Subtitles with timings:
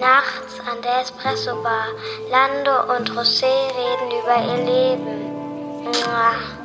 [0.00, 1.88] Nachts an der Espresso-Bar.
[2.30, 5.32] Lando und José reden über ihr Leben.
[5.84, 6.57] Mua.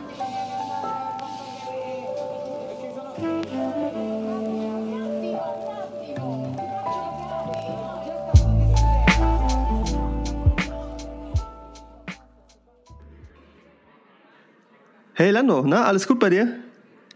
[15.23, 16.50] Hey Lando, na, alles gut bei dir?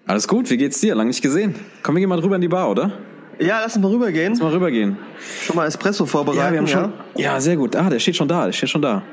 [0.05, 0.95] Alles gut, wie geht's dir?
[0.95, 1.55] Lang nicht gesehen.
[1.83, 2.93] Komm, wir gehen mal drüber in die Bar, oder?
[3.37, 4.31] Ja, lass uns mal rübergehen.
[4.31, 4.95] Lass mal rübergehen.
[5.43, 6.39] Schon mal Espresso vorbereiten.
[6.39, 6.93] Ja, wir haben schon.
[7.17, 7.75] Ja, sehr gut.
[7.75, 8.45] Ah, der steht schon da.
[8.45, 9.03] Der steht schon da.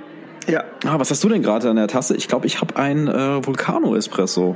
[0.46, 0.62] Ja.
[0.86, 2.14] Ah, was hast du denn gerade an der Tasse?
[2.14, 4.54] Ich glaube, ich habe einen äh, Vulcano Espresso.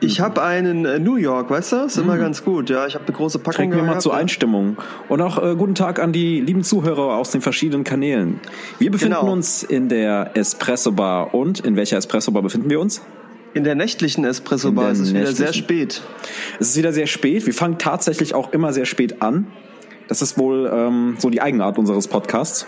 [0.00, 1.76] Ich habe einen äh, New York, weißt du?
[1.84, 2.68] Ist immer ganz gut.
[2.68, 3.54] Ja, ich habe eine große Packung.
[3.54, 4.18] Trinken wir mal zur ja.
[4.18, 4.76] Einstimmung.
[5.08, 8.40] Und auch äh, guten Tag an die lieben Zuhörer aus den verschiedenen Kanälen.
[8.80, 9.32] Wir befinden Genau.
[9.32, 11.32] uns in der Espresso Bar.
[11.32, 13.02] Und in welcher Espresso Bar befinden wir uns?
[13.54, 16.02] In der nächtlichen Espresso Bar In ist es wieder sehr spät.
[16.58, 17.44] Es ist wieder sehr spät.
[17.46, 19.46] Wir fangen tatsächlich auch immer sehr spät an.
[20.08, 22.66] Das ist wohl ähm, so die Eigenart unseres Podcasts.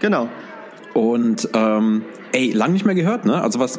[0.00, 0.28] Genau.
[0.94, 3.40] Und ähm, ey, lang nicht mehr gehört, ne?
[3.40, 3.78] Also was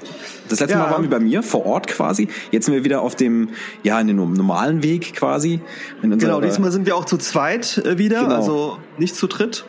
[0.50, 0.84] das letzte Ja.
[0.86, 2.28] Mal waren wir bei mir vor Ort quasi.
[2.52, 3.50] Jetzt sind wir wieder auf dem
[3.84, 5.60] ja in dem normalen Weg quasi.
[6.02, 8.36] Genau, diesmal sind wir auch zu zweit äh, wieder, Genau.
[8.36, 9.66] also nicht zu dritt.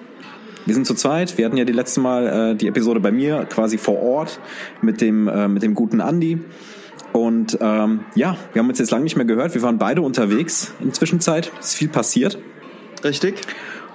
[0.69, 1.39] Wir sind zu zweit.
[1.39, 4.39] Wir hatten ja die letzte Mal äh, die Episode bei mir quasi vor Ort
[4.83, 6.41] mit dem äh, mit dem guten Andi.
[7.15, 9.55] Und ähm, ja, wir haben uns jetzt lange nicht mehr gehört.
[9.55, 11.51] Wir waren beide unterwegs in der Zwischenzeit.
[11.59, 12.39] Es ist viel passiert.
[13.03, 13.37] Richtig?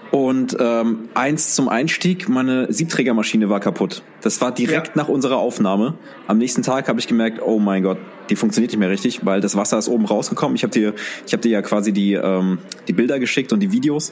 [0.09, 4.01] Und ähm, eins zum Einstieg, meine Siebträgermaschine war kaputt.
[4.21, 4.93] Das war direkt Ja.
[4.95, 5.93] nach unserer Aufnahme.
[6.25, 7.99] Am nächsten Tag habe ich gemerkt, oh mein Gott,
[8.31, 10.55] die funktioniert nicht mehr richtig, weil das Wasser ist oben rausgekommen.
[10.55, 10.93] Ich habe dir,
[11.27, 12.57] ich habe dir ja quasi die ähm,
[12.87, 14.11] die Bilder geschickt und die Videos.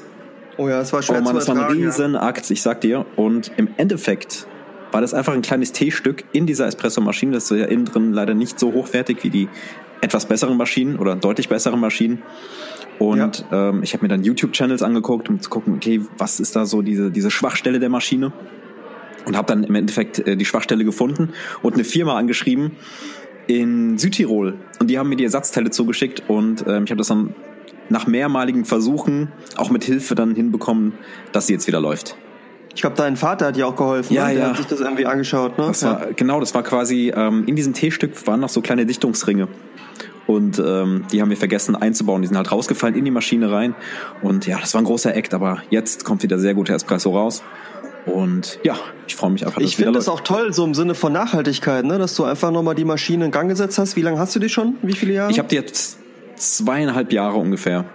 [0.58, 1.80] Oh ja, es war schwer Oh man, zu das war ein ertragen.
[1.80, 1.88] ja.
[1.88, 3.06] Riesenakt, ich sag dir.
[3.16, 4.48] Und im Endeffekt
[4.92, 7.32] war das einfach ein kleines T-Stück in dieser Espresso-Maschine.
[7.32, 9.50] Das ist ja innen drin leider nicht so hochwertig wie die
[10.02, 12.22] etwas besseren Maschinen oder deutlich besseren Maschinen.
[13.00, 16.66] Und ähm, ich habe mir dann YouTube-Channels angeguckt, um zu gucken, okay, was ist da
[16.66, 18.32] so diese, diese Schwachstelle der Maschine?
[19.26, 21.30] Und habe dann im Endeffekt äh, die Schwachstelle gefunden
[21.62, 22.72] und eine Firma angeschrieben
[23.48, 24.56] in Südtirol.
[24.80, 27.34] Und die haben mir die Ersatzteile zugeschickt und ähm, ich habe das dann
[27.92, 30.94] nach mehrmaligen Versuchen, auch mit Hilfe dann hinbekommen,
[31.32, 32.16] dass sie jetzt wieder läuft.
[32.74, 34.14] Ich glaube, dein Vater hat dir auch geholfen.
[34.14, 34.34] Ja, ne?
[34.34, 34.50] Der ja.
[34.50, 35.68] hat sich das irgendwie angeschaut, ne?
[35.68, 35.92] Das ja.
[35.92, 39.50] war, genau, das war quasi, ähm, in diesem T-Stück waren noch so kleine Dichtungsringe.
[40.26, 42.22] Und ähm, die haben wir vergessen einzubauen.
[42.22, 43.76] Die sind halt rausgefallen in die Maschine rein.
[44.22, 47.44] Und ja, das war ein großer Act, aber jetzt kommt wieder sehr guter Espresso raus.
[48.06, 51.12] Und ja, ich freue mich einfach, Ich finde das auch toll, so im Sinne von
[51.12, 51.98] Nachhaltigkeit, ne?
[51.98, 53.98] dass du einfach nochmal die Maschine in Gang gesetzt hast.
[53.98, 54.78] Wie lange hast du die schon?
[54.82, 55.32] Wie viele Jahre?
[55.32, 56.01] Ich habe die jetzt
[56.36, 57.86] zweieinhalb Jahre ungefähr.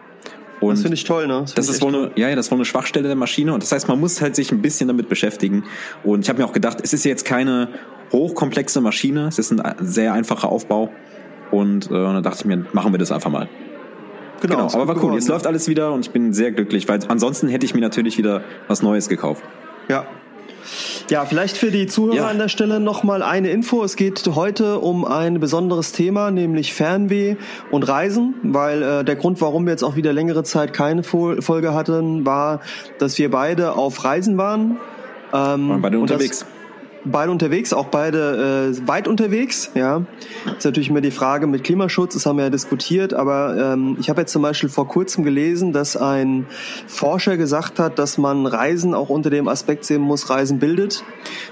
[0.61, 1.45] Und das finde ich toll, ne?
[1.55, 3.63] Das ich ist wohl eine, ja, ja, das ist wohl eine Schwachstelle der Maschine und
[3.63, 5.65] das heißt, man muss halt sich ein bisschen damit beschäftigen.
[6.03, 7.69] Und ich habe mir auch gedacht, es ist jetzt keine
[8.13, 10.91] hochkomplexe Maschine, es ist ein sehr einfacher Aufbau.
[11.51, 13.49] Und äh, da dachte ich mir, machen wir das einfach mal.
[14.41, 15.01] Genau, ist aber war cool.
[15.01, 15.35] geworden, Jetzt ne?
[15.35, 18.43] läuft alles wieder und ich bin sehr glücklich, weil ansonsten hätte ich mir natürlich wieder
[18.69, 19.43] was Neues gekauft.
[19.89, 20.07] Ja.
[21.11, 22.27] Ja, vielleicht für die Zuhörer Ja.
[22.29, 23.83] an der Stelle nochmal eine Info.
[23.85, 27.37] Es geht heute um ein besonderes Thema, nämlich Fernweh
[27.71, 31.43] und Reisen, weil äh, der Grund, warum wir jetzt auch wieder längere Zeit keine Fol-
[31.43, 32.61] Folge hatten, war,
[32.99, 34.79] dass wir beide auf Reisen waren.
[35.33, 36.47] Ähm, Waren beide und das- unterwegs.
[37.11, 39.71] Beide unterwegs, auch beide äh, weit unterwegs.
[39.75, 40.03] Ja,
[40.57, 42.15] ist natürlich immer die Frage mit Klimaschutz.
[42.15, 43.15] Das haben wir ja diskutiert.
[43.15, 46.47] Aber ähm, ich habe jetzt zum Beispiel vor kurzem gelesen, dass ein
[46.87, 51.05] Forscher gesagt hat, dass man Reisen auch unter dem Aspekt sehen muss, Reisen bildet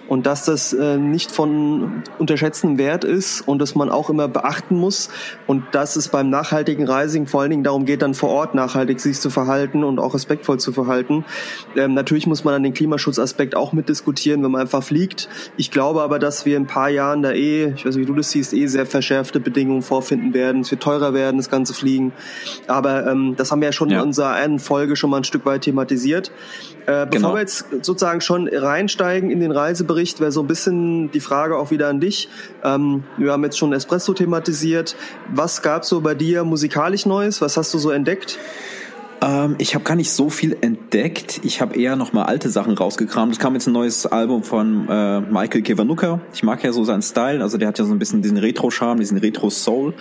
[0.08, 4.76] und dass das äh, nicht von unterschätzendem Wert ist und dass man auch immer beachten
[4.76, 5.10] muss
[5.46, 9.00] und dass es beim nachhaltigen Reisen vor allen Dingen darum geht, dann vor Ort nachhaltig
[9.00, 11.24] sich zu verhalten und auch respektvoll zu verhalten.
[11.76, 15.28] Ähm, natürlich muss man dann den Klimaschutzaspekt auch mitdiskutieren, wenn man einfach fliegt.
[15.56, 18.10] Ich glaube aber, dass wir in ein paar Jahren da eh, ich weiß nicht, wie
[18.10, 20.62] du das siehst, eh sehr verschärfte Bedingungen vorfinden werden.
[20.62, 22.12] Es wird teurer werden, das ganze Fliegen.
[22.66, 23.98] Aber ähm, das haben wir ja schon Ja.
[24.00, 26.30] in unserer einen Folge schon mal ein Stück weit thematisiert.
[26.86, 27.34] Äh, bevor Genau.
[27.34, 31.70] wir jetzt sozusagen schon reinsteigen in den Reisebericht, wäre so ein bisschen die Frage auch
[31.70, 32.28] wieder an dich.
[32.62, 34.96] Ähm, wir haben jetzt schon Espresso thematisiert.
[35.32, 37.40] Was gab so bei dir musikalisch Neues?
[37.40, 38.38] Was hast du so entdeckt?
[39.24, 41.40] Ähm, ich habe gar nicht so viel entdeckt.
[41.44, 43.32] Ich habe eher noch mal alte Sachen rausgekramt.
[43.32, 46.20] Es kam jetzt ein neues Album von äh, Michael Kiwanuka.
[46.34, 47.42] Ich mag ja so seinen Style.
[47.42, 49.94] Also der hat ja so ein bisschen diesen Retro-Charme, diesen Retro-Soul.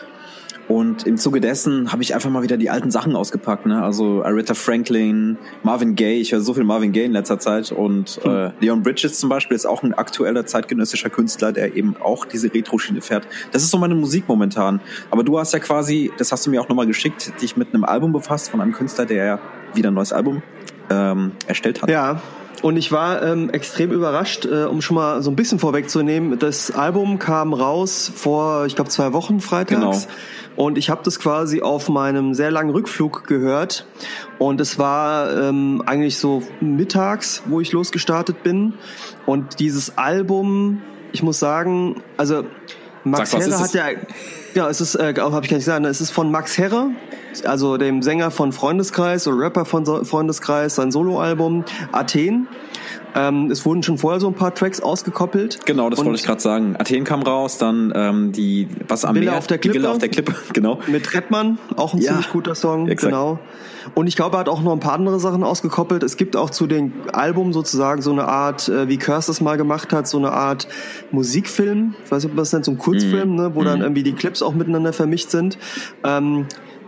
[0.67, 3.65] Und im Zuge dessen habe ich einfach mal wieder die alten Sachen ausgepackt.
[3.65, 3.83] Ne?
[3.83, 6.21] Also Aretha Franklin, Marvin Gaye.
[6.21, 7.71] Ich höre so viel Marvin Gaye in letzter Zeit.
[7.71, 12.25] Und äh, Leon Bridges zum Beispiel ist auch ein aktueller zeitgenössischer Künstler, der eben auch
[12.25, 13.27] diese Retro-Schiene fährt.
[13.51, 14.79] Das ist so meine Musik momentan.
[15.11, 17.83] Aber du hast ja quasi, das hast du mir auch nochmal geschickt, dich mit einem
[17.83, 19.39] Album befasst von einem Künstler, der ja
[19.73, 20.41] wieder ein neues Album
[20.89, 21.89] ähm, erstellt hat.
[21.89, 22.21] Ja,
[22.63, 26.39] Und ich war ähm, extrem überrascht, äh, um schon mal so ein bisschen vorwegzunehmen.
[26.39, 29.79] Das Album kam raus vor, ich glaube, zwei Wochen freitags.
[29.81, 30.13] Genau.
[30.55, 33.87] Und ich habe das quasi auf meinem sehr langen Rückflug gehört.
[34.37, 38.73] Und es war ähm, eigentlich so mittags, wo ich losgestartet bin.
[39.25, 42.45] Und dieses Album, ich muss sagen, also
[43.03, 43.85] Max Sag, Herre hat ja,
[44.53, 46.91] ja, es ist, äh, habe ich gar nicht gesagt, es ist von Max Herre,
[47.45, 52.47] also dem Sänger von Freundeskreis oder Rapper von so Freundeskreis, sein Soloalbum Athen.
[53.15, 55.65] Ähm, es wurden schon vorher so ein paar Tracks ausgekoppelt.
[55.65, 56.75] Genau, das wollte ich gerade sagen.
[56.79, 59.75] Athen kam raus, dann ähm, die was am Villa Meer, auf der Klippe.
[59.75, 60.79] Villa auf der Klippe, genau.
[60.87, 63.11] Mit Redman, auch ein ja, ziemlich guter Song, exakt.
[63.11, 63.39] genau.
[63.95, 66.03] Und ich glaube, er hat auch noch ein paar andere Sachen ausgekoppelt.
[66.03, 69.57] Es gibt auch zu den Album sozusagen so eine Art, äh, wie Curse das mal
[69.57, 70.67] gemacht hat, so eine Art
[71.11, 71.93] Musikfilm.
[72.05, 73.35] Ich weiß nicht, ob das nennt, so ein Kurzfilm, mm.
[73.35, 73.65] ne, wo mm.
[73.65, 73.83] dann mhm.
[73.83, 75.57] irgendwie die Clips auch miteinander vermischt sind.
[76.03, 76.47] Ähm,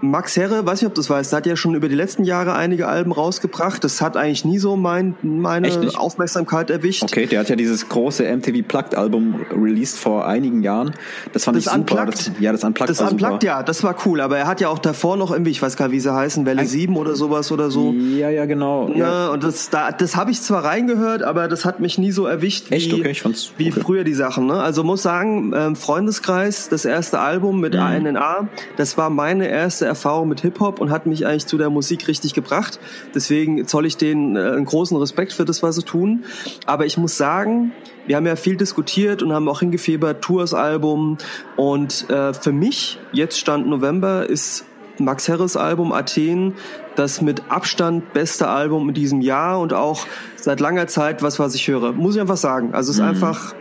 [0.09, 2.53] Max Herre, weiß nicht, ob du das weißt, hat ja schon über die letzten Jahre
[2.53, 3.83] einige Alben rausgebracht.
[3.83, 7.03] Das hat eigentlich nie so mein, meine Aufmerksamkeit erwischt.
[7.03, 10.93] Okay, der hat ja dieses große MTV Plugged Album released vor einigen Jahren.
[11.33, 12.05] Das fand das ich super.
[12.05, 13.45] Das, ja, das Unplugged Das war Unplugged, super.
[13.45, 14.21] ja, das war cool.
[14.21, 16.45] Aber er hat ja auch davor noch irgendwie, ich weiß gar nicht, wie sie heißen,
[16.45, 17.91] Welle Ein 7 oder sowas oder so.
[17.91, 18.89] Ja, ja, genau.
[18.89, 19.29] Ja, ja.
[19.29, 22.69] und das, da, das habe ich zwar reingehört, aber das hat mich nie so erwischt
[22.69, 22.93] wie, Echt?
[22.93, 23.81] Okay, ich fand's wie okay.
[23.81, 24.45] früher die Sachen.
[24.45, 24.55] Ne?
[24.61, 27.79] Also muss sagen, ähm, Freundeskreis, das erste Album mit mhm.
[27.79, 28.47] ANNA,
[28.77, 29.94] das war meine erste Erfahrung
[30.25, 32.79] mit Hip-Hop und hat mich eigentlich zu der Musik richtig gebracht.
[33.13, 36.25] Deswegen zoll ich denen äh, einen großen Respekt für das, was sie tun.
[36.65, 37.71] Aber ich muss sagen,
[38.07, 41.17] wir haben ja viel diskutiert und haben auch hingefiebert, Tours Album.
[41.55, 44.65] Und äh, für mich, jetzt Stand November, ist
[44.99, 46.53] Max Herres Album Athen
[46.95, 50.05] das mit Abstand beste Album in diesem Jahr und auch
[50.37, 51.91] seit langer Zeit was, was ich höre.
[51.91, 52.73] Muss ich einfach sagen.
[52.73, 53.09] Also es ist mhm.
[53.09, 53.53] einfach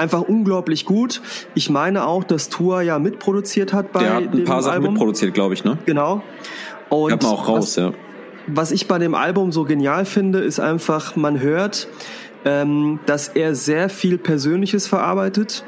[0.00, 1.20] einfach unglaublich gut.
[1.54, 4.94] Ich meine auch, dass Tour ja mitproduziert hat bei Der hat ein paar Sachen Album.
[4.94, 5.78] mitproduziert, glaube ich, ne?
[5.86, 6.22] Genau.
[6.88, 7.92] Und hat man auch raus, was, ja.
[8.46, 11.86] Was ich bei dem Album so genial finde, ist einfach, man hört,
[12.44, 15.64] ähm, dass er sehr viel Persönliches verarbeitet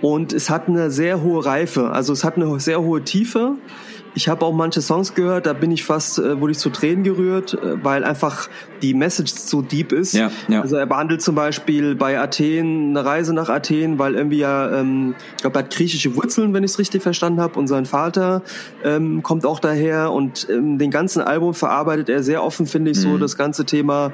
[0.00, 1.90] und es hat eine sehr hohe Reife.
[1.90, 3.56] Also es hat eine sehr hohe Tiefe
[4.14, 7.04] ich habe auch manche Songs gehört, da bin ich fast, äh, wurde ich zu Tränen
[7.04, 8.48] gerührt, äh, weil einfach
[8.82, 10.14] die Message so deep ist.
[10.14, 10.60] Ja, ja.
[10.60, 15.14] Also er behandelt zum Beispiel bei Athen eine Reise nach Athen, weil irgendwie ja, ähm,
[15.36, 18.42] ich glaube, er hat griechische Wurzeln, wenn ich es richtig verstanden habe, und sein Vater
[18.84, 22.98] ähm, kommt auch daher und ähm, den ganzen Album verarbeitet er sehr offen, finde ich,
[22.98, 23.02] mhm.
[23.02, 24.12] so das ganze Thema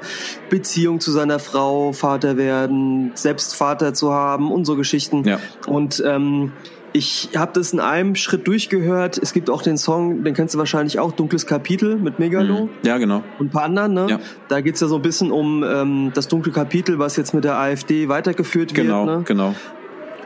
[0.49, 5.23] Beziehung zu seiner Frau, Vater werden, selbst Vater zu haben und so Geschichten.
[5.25, 5.39] Ja.
[5.67, 6.51] Und ähm,
[6.93, 9.17] ich habe das in einem Schritt durchgehört.
[9.17, 12.65] Es gibt auch den Song, den kennst du wahrscheinlich auch, Dunkles Kapitel mit Megalo.
[12.65, 12.69] Mhm.
[12.83, 13.23] Ja, genau.
[13.39, 14.07] Und ein paar anderen, ne?
[14.09, 14.19] Ja.
[14.47, 17.57] Da geht's ja so ein bisschen um ähm, das dunkle Kapitel, was jetzt mit der
[17.57, 19.25] AfD weitergeführt genau, wird.
[19.25, 19.55] Genau, genau.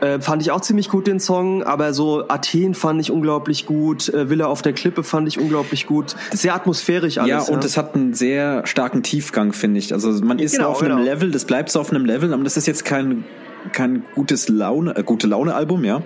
[0.00, 4.10] Äh, fand ich auch ziemlich gut den Song, aber so Athen fand ich unglaublich gut,
[4.10, 6.16] äh, Villa auf der Klippe fand ich unglaublich gut.
[6.32, 7.48] Sehr atmosphärisch alles.
[7.48, 7.82] Ja, und es ja.
[7.82, 9.94] hat einen sehr starken Tiefgang, finde ich.
[9.94, 11.10] Also man ist genau, auf einem genau.
[11.10, 13.24] Level, das bleibt so auf einem Level, aber das ist jetzt kein
[13.72, 16.02] kein gutes Laune, äh, gute Laune Album, ja.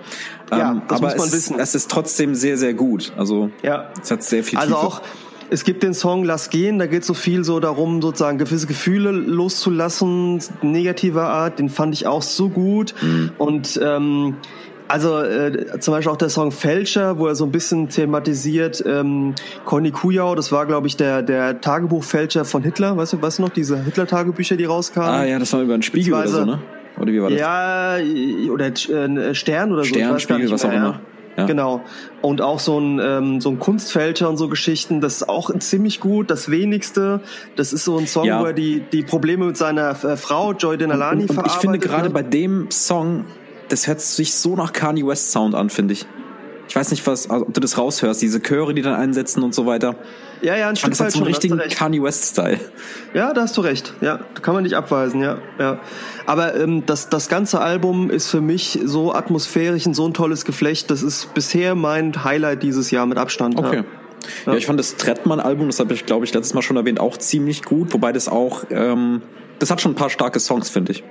[0.51, 3.13] Ja, ähm, das aber muss man es, es ist trotzdem sehr, sehr gut.
[3.17, 3.91] Also ja.
[4.03, 4.87] es hat sehr viel Also Tiefe.
[4.87, 5.03] auch
[5.51, 9.11] es gibt den Song Lass gehen, da geht so viel so darum, sozusagen gewisse Gefühle
[9.11, 12.95] loszulassen, negativer Art, den fand ich auch so gut.
[13.03, 13.33] Mhm.
[13.37, 14.37] Und ähm,
[14.87, 19.35] also äh, zum Beispiel auch der Song Fälscher, wo er so ein bisschen thematisiert, ähm,
[19.65, 23.43] Conny Kujau, das war glaube ich der der Tagebuchfälscher von Hitler, weißt du, weißt du
[23.43, 25.11] noch, diese Hitler-Tagebücher, die rauskamen?
[25.11, 26.61] Ah ja, das war über einen Spiegel oder so, ne?
[27.01, 27.39] Oder wie war das?
[27.41, 27.97] Ja,
[28.53, 29.95] oder äh, Stern oder so.
[29.95, 31.01] Stern, Spiegel, was auch immer.
[31.37, 31.47] Ja.
[31.47, 31.83] Genau.
[32.21, 36.01] Und auch so ein, ähm, so ein Kunstfälscher und so Geschichten, das ist auch ziemlich
[36.01, 36.31] gut.
[36.31, 37.21] Das wenigste,
[37.57, 38.41] das ist so ein Song, ja.
[38.41, 41.53] wo er die, die Probleme mit seiner äh, Frau, Joy Denalani, und, und, und Ich
[41.55, 43.25] finde gerade bei dem Song,
[43.69, 46.07] das hört sich so nach Kanye West Sound an, finde ich.
[46.71, 49.57] Ich weiß nicht, was, also, ob du das raushörst, diese Chöre, die dann einsetzen und
[49.57, 49.97] so weiter.
[50.41, 51.25] Ja, ja, ein Stück weit schon.
[51.25, 52.61] richtigen Kanye West-Style.
[53.13, 53.93] Ja, da hast du recht.
[54.01, 55.39] Ja, kann man nicht abweisen, ja.
[55.59, 55.81] ja.
[56.27, 60.45] Aber ähm, das, das ganze Album ist für mich so atmosphärisch und so ein tolles
[60.45, 60.93] Geflecht.
[60.93, 63.59] Das ist bisher mein Highlight dieses Jahr mit Abstand.
[63.59, 63.79] Okay.
[63.79, 64.53] Ja.
[64.53, 67.17] Ja, ich fand das Trettmann-Album, das habe ich, glaube ich, letztes Mal schon erwähnt, auch
[67.17, 67.93] ziemlich gut.
[67.93, 69.23] Wobei das auch, ähm,
[69.59, 71.03] das hat schon ein paar starke Songs, finde ich.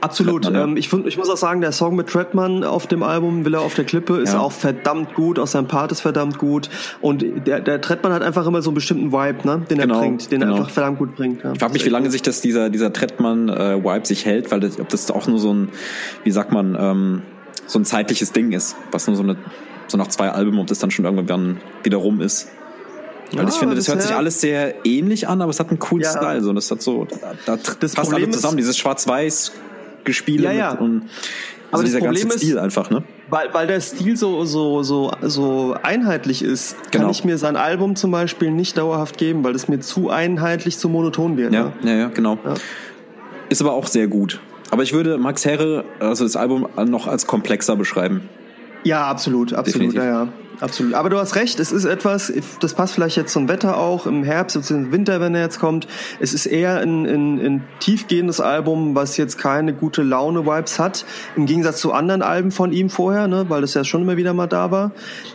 [0.00, 0.46] Absolut.
[0.46, 3.74] Ähm, ich, ich muss auch sagen, der Song mit Treadman auf dem Album Villa auf
[3.74, 4.40] der Klippe ist ja.
[4.40, 6.70] auch verdammt gut, auch sein Part ist verdammt gut.
[7.00, 10.00] Und der, der Treadman hat einfach immer so einen bestimmten Vibe, ne, den genau, er
[10.00, 10.54] bringt, den genau.
[10.54, 11.42] er einfach verdammt gut bringt.
[11.44, 11.52] Ja.
[11.52, 14.78] Ich frage mich, wie lange sich das dieser, dieser Treadman-Vibe äh, sich hält, weil das,
[14.78, 15.68] ob das auch nur so ein,
[16.24, 17.22] wie sagt man, ähm,
[17.66, 19.36] so ein zeitliches Ding ist, was nur so eine
[19.90, 22.48] so nach zwei Alben, ob das dann schon irgendwann wieder rum ist.
[23.32, 25.68] Weil ja, ich finde, das, das hört sich alles sehr ähnlich an, aber es hat
[25.68, 26.10] einen coolen ja.
[26.10, 26.42] Style.
[26.42, 28.56] So, das hat so, da, da das passt Problem alles zusammen.
[28.56, 29.52] Dieses Schwarz-Weiß
[30.04, 30.70] Gespiele ja, ja.
[30.72, 31.02] und
[31.72, 33.04] also aber dieser Problem ganze Stil einfach, ne?
[33.28, 37.04] Weil, weil der Stil so, so, so, so einheitlich ist, genau.
[37.04, 40.78] kann ich mir sein Album zum Beispiel nicht dauerhaft geben, weil es mir zu einheitlich,
[40.78, 41.52] zu monoton wird.
[41.52, 41.72] Ja, ne?
[41.84, 42.38] ja, ja, genau.
[42.44, 42.54] Ja.
[43.48, 44.40] Ist aber auch sehr gut.
[44.72, 48.28] Aber ich würde Max Herre, also das Album, noch als komplexer beschreiben.
[48.82, 50.00] Ja, absolut, absolut, Definitiv.
[50.00, 50.28] ja, ja.
[50.60, 50.94] Absolut.
[50.94, 54.22] Aber du hast recht, es ist etwas, das passt vielleicht jetzt zum Wetter auch, im
[54.24, 55.88] Herbst, im Winter, wenn er jetzt kommt.
[56.20, 61.46] Es ist eher ein, ein, ein tiefgehendes Album, was jetzt keine gute Laune-Vibes hat, im
[61.46, 64.46] Gegensatz zu anderen Alben von ihm vorher, ne, weil das ja schon immer wieder mal
[64.46, 64.92] da war.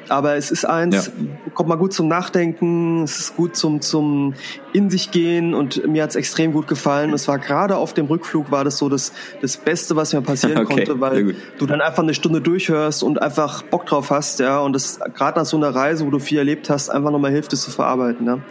[0.09, 1.51] Aber es ist eins, ja.
[1.53, 4.35] kommt mal gut zum Nachdenken, es ist gut zum, zum
[4.73, 7.13] in sich gehen und mir hat's extrem gut gefallen.
[7.13, 10.57] Es war gerade auf dem Rückflug war das so das, das Beste, was mir passieren
[10.65, 14.59] okay, konnte, weil du dann einfach eine Stunde durchhörst und einfach Bock drauf hast, ja,
[14.59, 17.53] und das gerade nach so einer Reise, wo du viel erlebt hast, einfach nochmal hilft,
[17.53, 18.25] es zu verarbeiten.
[18.25, 18.41] Ne?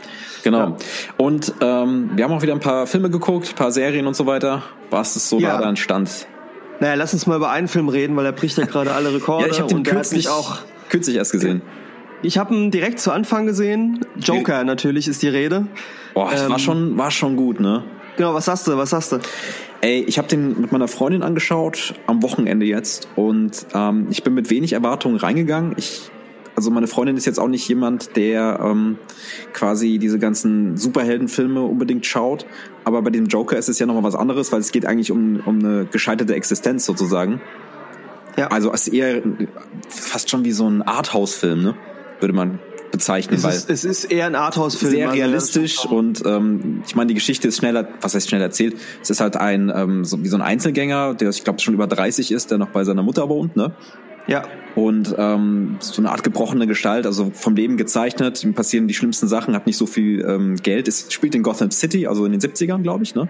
[0.42, 0.59] Genau.
[0.59, 0.76] Ja.
[1.16, 4.26] Und ähm, wir haben auch wieder ein paar Filme geguckt, ein paar Serien und so
[4.26, 4.62] weiter.
[4.90, 5.56] Was ist so ja.
[5.56, 6.26] da dein Stand?
[6.80, 9.47] Naja, lass uns mal über einen Film reden, weil er bricht ja gerade alle Rekorde.
[9.47, 11.62] ja, ich habe den kürzlich, auch, kürzlich erst gesehen.
[12.23, 14.00] Ich habe ihn direkt zu Anfang gesehen.
[14.16, 15.66] Joker natürlich ist die Rede.
[16.14, 17.85] Boah, ähm, war schon war schon gut, ne?
[18.16, 18.76] Genau, was hast du?
[18.76, 19.18] Was hast du?
[19.80, 24.33] Ey, ich habe den mit meiner Freundin angeschaut am Wochenende jetzt und ähm, ich bin
[24.33, 25.75] mit wenig Erwartungen reingegangen.
[25.76, 26.11] Ich
[26.56, 28.99] also meine Freundin ist jetzt auch nicht jemand, der ähm,
[29.52, 32.46] quasi diese ganzen Superheldenfilme unbedingt schaut.
[32.84, 35.40] Aber bei dem Joker ist es ja nochmal was anderes, weil es geht eigentlich um,
[35.44, 37.40] um eine gescheiterte Existenz sozusagen.
[38.37, 38.49] Ja.
[38.49, 39.23] Also es ist eher
[39.88, 41.75] fast schon wie so ein Arthouse-Film, ne?
[42.20, 42.58] Würde man
[42.90, 43.37] bezeichnen.
[43.37, 44.92] Es, weil ist, es ist eher ein Arthouse-Film.
[44.92, 48.76] Sehr realistisch und ähm, ich meine, die Geschichte ist schneller, was heißt schnell erzählt?
[49.02, 51.87] Es ist halt ein, ähm, so, wie so ein Einzelgänger, der ich glaube schon über
[51.87, 53.75] 30 ist, der noch bei seiner Mutter wohnt, ne?
[54.26, 54.43] Ja.
[54.75, 59.28] Und ähm, so eine Art gebrochene Gestalt, also vom Leben gezeichnet, ihm passieren die schlimmsten
[59.28, 60.88] Sachen, hat nicht so viel ähm, Geld.
[60.88, 63.28] Es spielt in Gotham City, also in den 70ern, glaube ich, ne?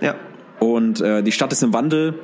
[0.00, 0.14] Ja.
[0.60, 2.20] Und äh, die Stadt ist im Wandel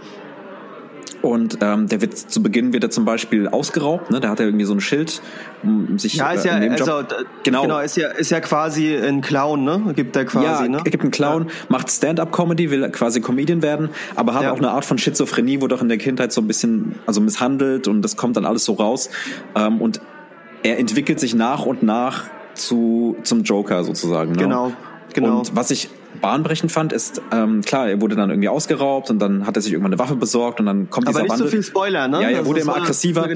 [1.22, 4.20] und ähm, der wird zu Beginn wird er zum Beispiel ausgeraubt, ne?
[4.20, 5.20] Da hat er irgendwie so ein Schild,
[5.62, 7.02] um sich ja, ist ja, äh, also,
[7.42, 9.92] genau, genau, ist ja ist ja quasi ein Clown, ne?
[9.94, 10.78] Gibt er quasi, ja, ne?
[10.78, 11.52] Er gibt einen Clown, ja.
[11.68, 14.52] macht Stand-up-Comedy, will quasi Comedian werden, aber hat ja.
[14.52, 17.88] auch eine Art von Schizophrenie, wo doch in der Kindheit so ein bisschen also misshandelt
[17.88, 19.10] und das kommt dann alles so raus
[19.54, 20.00] ähm, und
[20.62, 22.24] er entwickelt sich nach und nach
[22.54, 24.32] zu zum Joker sozusagen.
[24.32, 24.38] Ne?
[24.38, 24.72] Genau.
[25.14, 25.38] Genau.
[25.38, 25.88] Und was ich
[26.20, 29.72] bahnbrechend fand, ist, ähm, klar, er wurde dann irgendwie ausgeraubt und dann hat er sich
[29.72, 31.46] irgendwann eine Waffe besorgt und dann kommt Aber dieser nicht Wandel.
[31.46, 32.22] so viel Spoiler, ne?
[32.22, 33.28] Ja, er wurde immer aggressiver.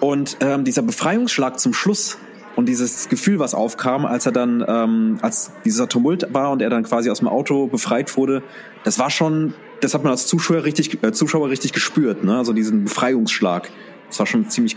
[0.00, 2.18] Und ähm, dieser Befreiungsschlag zum Schluss
[2.56, 6.70] und dieses Gefühl, was aufkam, als er dann, ähm, als dieser Tumult war und er
[6.70, 8.42] dann quasi aus dem Auto befreit wurde,
[8.84, 12.36] das war schon, das hat man als Zuschauer richtig, äh, Zuschauer richtig gespürt, ne?
[12.36, 13.70] Also diesen Befreiungsschlag.
[14.08, 14.76] Das war schon ziemlich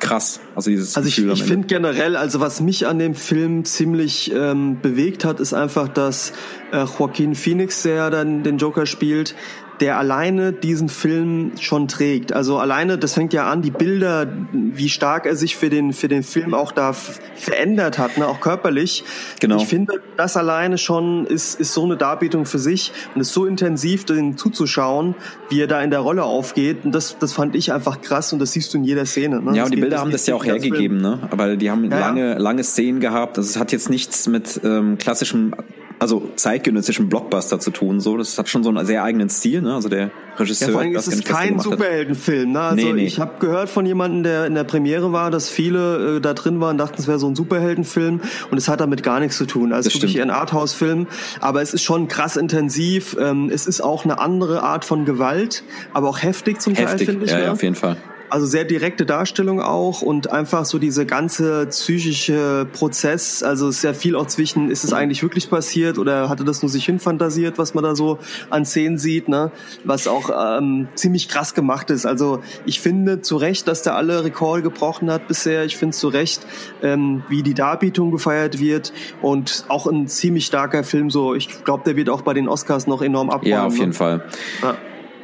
[0.00, 0.40] krass.
[0.54, 4.80] Also dieses Also ich, ich finde generell, also was mich an dem Film ziemlich ähm,
[4.80, 6.32] bewegt hat, ist einfach, dass
[6.72, 9.34] äh, Joaquin Phoenix, der dann den Joker spielt,
[9.80, 12.34] der alleine diesen Film schon trägt.
[12.34, 16.08] Also alleine, das fängt ja an, die Bilder, wie stark er sich für den, für
[16.08, 19.04] den Film auch da verändert hat, ne, auch körperlich.
[19.40, 19.56] Genau.
[19.56, 23.46] Ich finde, das alleine schon ist, ist so eine Darbietung für sich und ist so
[23.46, 25.14] intensiv, den zuzuschauen,
[25.48, 26.84] wie er da in der Rolle aufgeht.
[26.84, 29.40] Und das, das fand ich einfach krass und das siehst du in jeder Szene.
[29.40, 29.56] Ne?
[29.56, 31.20] Ja, und die Bilder haben das ja auch hergegeben, ne?
[31.30, 33.38] Aber die haben ja, lange, lange Szenen gehabt.
[33.38, 35.54] Also es hat jetzt nichts mit ähm, klassischem
[36.00, 38.00] also zeitgenössischen Blockbuster zu tun.
[38.00, 39.60] So, das hat schon so einen sehr eigenen Stil.
[39.60, 39.69] Ne?
[39.74, 40.68] Also der Regisseur.
[40.68, 42.52] Ja, vor allem ist es kein Superheldenfilm.
[42.52, 42.60] Ne?
[42.60, 43.04] Also nee, nee.
[43.04, 46.60] ich habe gehört von jemandem, der in der Premiere war, dass viele äh, da drin
[46.60, 49.72] waren, dachten, es wäre so ein Superheldenfilm und es hat damit gar nichts zu tun.
[49.72, 51.06] Also es ist wirklich ein Arthouse-Film,
[51.40, 53.16] aber es ist schon krass intensiv.
[53.20, 55.62] Ähm, es ist auch eine andere Art von Gewalt,
[55.92, 57.30] aber auch heftig zum heftig, Teil finde ich.
[57.30, 57.44] Ja, ne?
[57.44, 57.96] ja, auf jeden Fall.
[58.30, 64.14] Also sehr direkte Darstellung auch und einfach so diese ganze psychische Prozess, also sehr viel
[64.14, 67.82] auch zwischen, ist es eigentlich wirklich passiert oder hatte das nur sich hinfantasiert, was man
[67.82, 68.18] da so
[68.48, 69.50] an Szenen sieht, ne?
[69.82, 72.06] Was auch ähm, ziemlich krass gemacht ist.
[72.06, 75.64] Also ich finde zu Recht, dass der alle Rekorde gebrochen hat bisher.
[75.64, 76.46] Ich finde zu Recht,
[76.82, 81.10] ähm, wie die Darbietung gefeiert wird und auch ein ziemlich starker Film.
[81.10, 83.50] So, ich glaube, der wird auch bei den Oscars noch enorm abräumen.
[83.50, 83.94] Ja, auf jeden ne?
[83.94, 84.24] Fall.
[84.62, 84.76] Ja.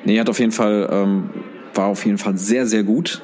[0.05, 1.31] Nee, hat auf jeden Fall ähm,
[1.77, 3.23] war auf jeden Fall sehr, sehr gut.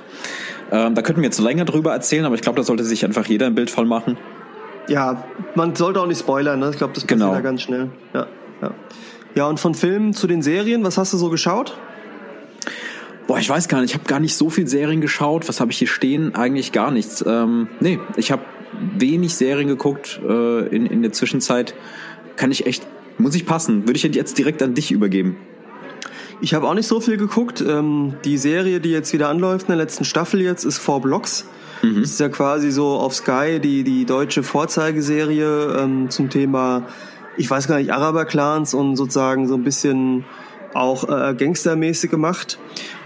[0.70, 3.26] Ähm, da könnten wir jetzt länger drüber erzählen, aber ich glaube, da sollte sich einfach
[3.26, 4.16] jeder ein Bild voll machen.
[4.88, 6.70] Ja, man sollte auch nicht spoilern, ne?
[6.70, 7.34] Ich glaube, das passiert genau.
[7.34, 7.90] ja ganz schnell.
[8.14, 8.26] Ja,
[8.62, 8.70] ja.
[9.34, 11.76] ja, und von Filmen zu den Serien, was hast du so geschaut?
[13.26, 15.48] Boah, ich weiß gar nicht, ich habe gar nicht so viel Serien geschaut.
[15.48, 16.34] Was habe ich hier stehen?
[16.34, 17.24] Eigentlich gar nichts.
[17.26, 18.42] Ähm, nee, ich habe
[18.96, 21.74] wenig Serien geguckt äh, in, in der Zwischenzeit.
[22.36, 22.86] Kann ich echt,
[23.18, 23.86] muss ich passen.
[23.86, 25.36] Würde ich jetzt direkt an dich übergeben.
[26.42, 27.60] Ich habe auch nicht so viel geguckt.
[27.60, 31.44] Ähm, die Serie, die jetzt wieder anläuft in der letzten Staffel jetzt, ist Four Blocks.
[31.82, 32.00] Mhm.
[32.00, 36.88] Das ist ja quasi so auf Sky die, die deutsche Vorzeigeserie ähm, zum Thema,
[37.36, 40.24] ich weiß gar nicht, Araber-Clans und sozusagen so ein bisschen
[40.74, 42.58] auch äh, gangstermäßig gemacht.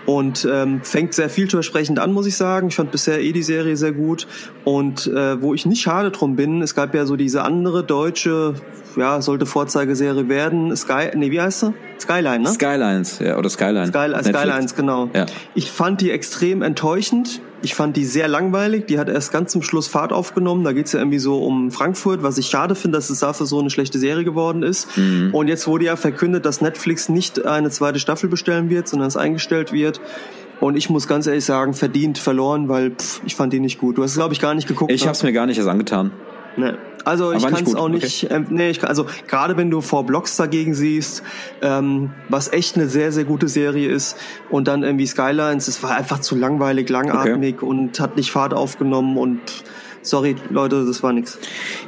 [0.07, 2.69] Und ähm, fängt sehr vielversprechend an, muss ich sagen.
[2.69, 4.27] Ich fand bisher eh die Serie sehr gut
[4.65, 8.55] und äh, wo ich nicht schade drum bin, es gab ja so diese andere deutsche,
[8.97, 11.75] ja, sollte Vorzeigeserie werden, Sky, nee, wie heißt sie?
[12.01, 12.51] Skyline, ne?
[12.51, 13.89] Skylines, ja, oder Skyline.
[13.89, 15.11] Sky, Skylines, genau.
[15.13, 15.27] Ja.
[15.55, 17.41] Ich fand die extrem enttäuschend.
[17.63, 18.87] Ich fand die sehr langweilig.
[18.87, 20.63] Die hat erst ganz zum Schluss Fahrt aufgenommen.
[20.65, 23.59] Da geht's ja irgendwie so um Frankfurt, was ich schade finde, dass es dafür so
[23.59, 24.97] eine schlechte Serie geworden ist.
[24.97, 25.31] Mhm.
[25.33, 29.17] Und jetzt wurde ja verkündet, dass Netflix nicht eine zweite Staffel bestellen wird, sondern es
[29.17, 30.01] eingestellt wird.
[30.61, 33.99] Und ich muss ganz ehrlich sagen, verdient verloren, weil pff, ich fand die nicht gut.
[33.99, 34.91] Du hast es, glaube ich, gar nicht geguckt.
[34.93, 35.09] Ich ne?
[35.09, 36.13] habe es mir gar nicht erst angetan.
[36.57, 36.73] Nee.
[37.05, 40.05] Also ich kann es auch nicht, ähm, nee, ich kann, also gerade wenn du vor
[40.05, 41.23] Blogs dagegen siehst,
[41.63, 44.17] ähm, was echt eine sehr, sehr gute Serie ist
[44.51, 49.19] und dann irgendwie Skylines, es war einfach zu langweilig, langatmig und hat nicht Fahrt aufgenommen
[49.19, 49.41] und
[50.03, 51.39] sorry Leute, das war nix.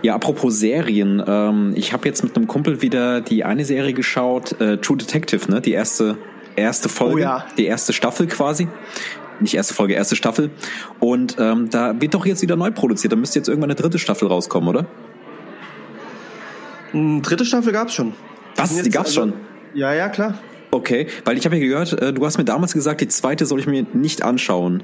[0.03, 4.61] Ja, apropos Serien, ähm, ich habe jetzt mit einem Kumpel wieder die eine Serie geschaut,
[4.61, 5.61] äh, True Detective, ne?
[5.61, 6.17] Die erste
[6.59, 7.47] erste Folge, Oh ja.
[7.57, 8.69] die erste Staffel quasi.
[9.40, 10.50] Nicht erste Folge, erste Staffel.
[10.99, 13.12] Und ähm, da wird doch jetzt wieder neu produziert.
[13.12, 14.87] Da müsste jetzt irgendwann eine dritte Staffel rauskommen, oder?
[16.92, 18.14] Hm, dritte Staffel gab's schon.
[18.57, 18.75] Was?
[18.83, 19.33] Die gab's also- schon?
[19.75, 20.35] Ja, ja, klar.
[20.71, 23.61] Okay, weil ich habe ja gehört, äh, du hast mir damals gesagt, die zweite soll
[23.61, 24.83] ich mir nicht anschauen.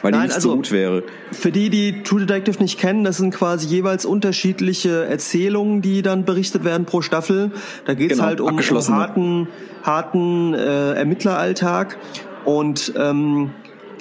[0.00, 1.02] Weil die Nein, nicht so also- gut wäre.
[1.30, 6.24] Für die, die True Detective nicht kennen, das sind quasi jeweils unterschiedliche Erzählungen, die dann
[6.24, 7.52] berichtet werden pro Staffel.
[7.84, 9.48] Da geht's Genau, halt um, um harten,
[9.82, 11.98] harten äh, Ermittleralltag.
[12.44, 13.52] Und ähm,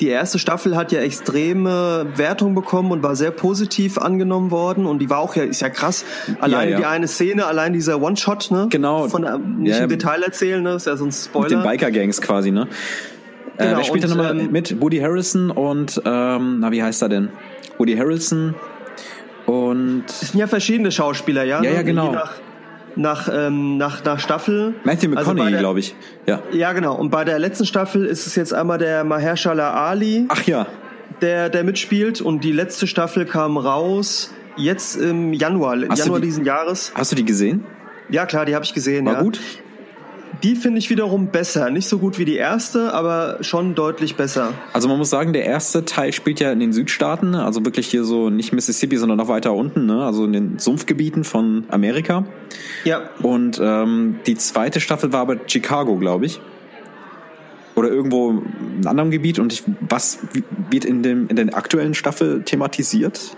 [0.02, 4.88] die erste Staffel hat ja extreme Wertung bekommen und war sehr positiv angenommen worden.
[4.88, 6.04] Und die war auch ja, ist ja krass.
[6.40, 6.78] Alleine ja.
[6.78, 8.68] die eine Szene, allein dieser One-Shot, ne?
[8.70, 9.08] Genau.
[9.08, 10.74] Von, der- nicht Ja, im Detail erzählen, ne?
[10.74, 11.44] Ist ja so ein Spoiler.
[11.44, 12.68] Mit den Biker-Gangs quasi, ne?
[13.58, 14.82] äh, Genau, wer spielt da nochmal ähm, mit?
[14.82, 17.30] Woody Harrison und, ähm, na, wie heißt er denn?
[17.78, 18.56] Woody Harrelson
[19.46, 21.62] und Es sind ja verschiedene Schauspieler, ja?
[21.62, 22.08] Ja, ja, genau.
[22.10, 22.34] Je nach,
[22.96, 24.74] nach, ähm, nach, nach Staffel.
[24.84, 25.96] Matthew Also McConaughey, der- glaube ich.
[26.26, 26.42] Ja.
[26.52, 26.96] Ja, genau.
[26.96, 30.68] Und bei der letzten Staffel ist es jetzt einmal der Mahershala Ali, Ach ja.
[31.22, 32.22] der, der mitspielt.
[32.22, 36.92] Und die letzte Staffel kam raus jetzt im Januar, Hast Januar die- diesen Jahres.
[36.96, 37.64] Hast du die gesehen?
[38.10, 39.06] Ja, klar, die habe ich gesehen.
[39.06, 39.22] War ja.
[39.22, 39.40] gut?
[40.44, 41.70] Die finde ich wiederum besser.
[41.70, 44.54] Nicht so gut wie die erste, aber schon deutlich besser.
[44.74, 48.04] Also man muss sagen, der erste Teil spielt ja in den Südstaaten, also wirklich hier
[48.04, 50.04] so nicht Mississippi, sondern noch weiter unten, ne?
[50.04, 52.26] also in den Sumpfgebieten von Amerika.
[52.86, 56.42] Ja, Und ähm, die zweite Staffel war aber Chicago, glaube ich.
[57.76, 58.38] Oder irgendwo in
[58.78, 59.40] einem anderen Gebiet.
[59.40, 60.20] Und ich, was
[60.70, 63.38] wird in, dem, in der aktuellen Staffel thematisiert?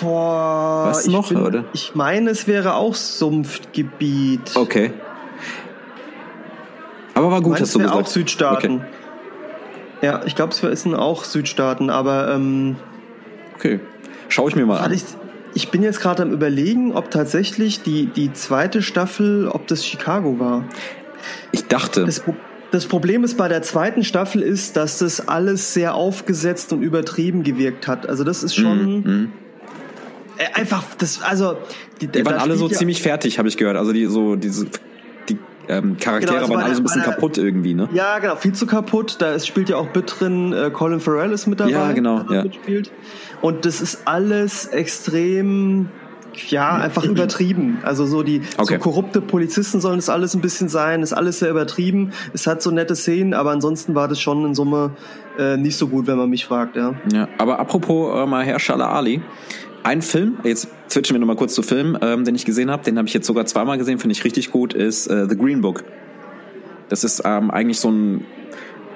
[0.00, 0.86] boah.
[0.86, 1.64] Weißt du ich noch, oder?
[1.72, 4.54] Ich meine, es wäre auch Sumpfgebiet.
[4.54, 4.92] Okay.
[7.22, 7.96] Aber war gut, Meinst hast du gesagt.
[7.96, 8.76] auch Südstaaten?
[8.76, 10.06] Okay.
[10.06, 12.76] Ja, ich glaube, es sind auch Südstaaten, aber ähm,
[13.54, 13.78] okay.
[14.28, 14.92] Schau ich mir mal an.
[14.92, 15.04] ich,
[15.54, 20.38] ich bin jetzt gerade am überlegen, ob tatsächlich die, die zweite Staffel, ob das Chicago
[20.40, 20.64] war.
[21.52, 22.22] Ich dachte, Das,
[22.72, 27.44] das Problem ist bei der zweiten Staffel ist, dass das alles sehr aufgesetzt und übertrieben
[27.44, 28.08] gewirkt hat.
[28.08, 29.32] Also das ist schon Mhm.
[30.38, 31.56] äh, einfach das also
[32.00, 33.76] die, die waren alle so ja- ziemlich fertig, habe ich gehört.
[33.76, 34.70] Also die so diese die
[35.68, 37.88] ähm, Charaktere Genau, also waren bei alle so ein bisschen kaputt irgendwie, ne?
[37.92, 39.16] Ja, genau, viel zu kaputt.
[39.20, 41.70] Da ist, spielt ja auch mit drin, äh, Colin Farrell ist mit dabei.
[41.70, 42.42] Ja, genau, ja.
[42.44, 42.90] Mitspielt.
[43.40, 45.88] Und das ist alles extrem,
[46.48, 47.78] ja, einfach übertrieben.
[47.82, 48.74] Also so die Okay.
[48.74, 52.12] so korrupte Polizisten sollen das alles ein bisschen sein, ist alles sehr übertrieben.
[52.32, 54.90] Es hat so nette Szenen, aber ansonsten war das schon in Summe
[55.38, 56.94] äh, nicht so gut, wenn man mich fragt, ja.
[57.12, 59.22] Ja, aber apropos äh, Mahershala Ali,
[59.82, 62.98] ein Film, jetzt switchen wir nochmal kurz zu Film, ähm, den ich gesehen habe, den
[62.98, 65.84] habe ich jetzt sogar zweimal gesehen, finde ich richtig gut, ist äh, The Green Book.
[66.88, 68.24] Das ist ähm, eigentlich so ein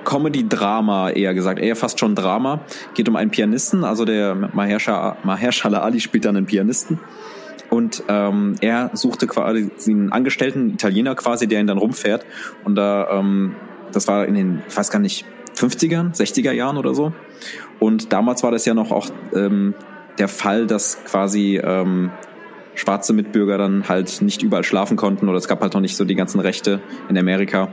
[0.05, 2.61] Comedy-Drama, eher gesagt, eher fast schon Drama.
[2.95, 7.01] Geht um einen Pianisten, also der Mahershala, Mahershala Ali spielt dann einen Pianisten.
[7.71, 12.25] Und ähm, er suchte quasi einen Angestellten, Italiener quasi, der ihn dann rumfährt.
[12.65, 13.57] Und da, ähm,
[13.93, 15.25] das war in den, ich weiß gar nicht,
[15.57, 17.13] 50ern, 60er Jahren oder so.
[17.81, 19.75] Und damals war das ja noch auch ähm,
[20.19, 22.11] der Fall, dass quasi ähm,
[22.75, 26.05] schwarze Mitbürger dann halt nicht überall schlafen konnten oder es gab halt noch nicht so
[26.05, 27.69] die ganzen Rechte in Amerika,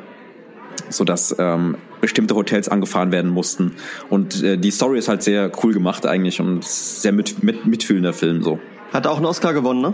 [0.90, 3.74] so dass ähm, bestimmte Hotels angefahren werden mussten.
[4.10, 8.14] Und äh, die Story ist halt sehr cool gemacht eigentlich und sehr mit, mit, mitfühlender
[8.14, 8.60] Film so.
[8.92, 9.94] Hat auch einen Oscar gewonnen, ne?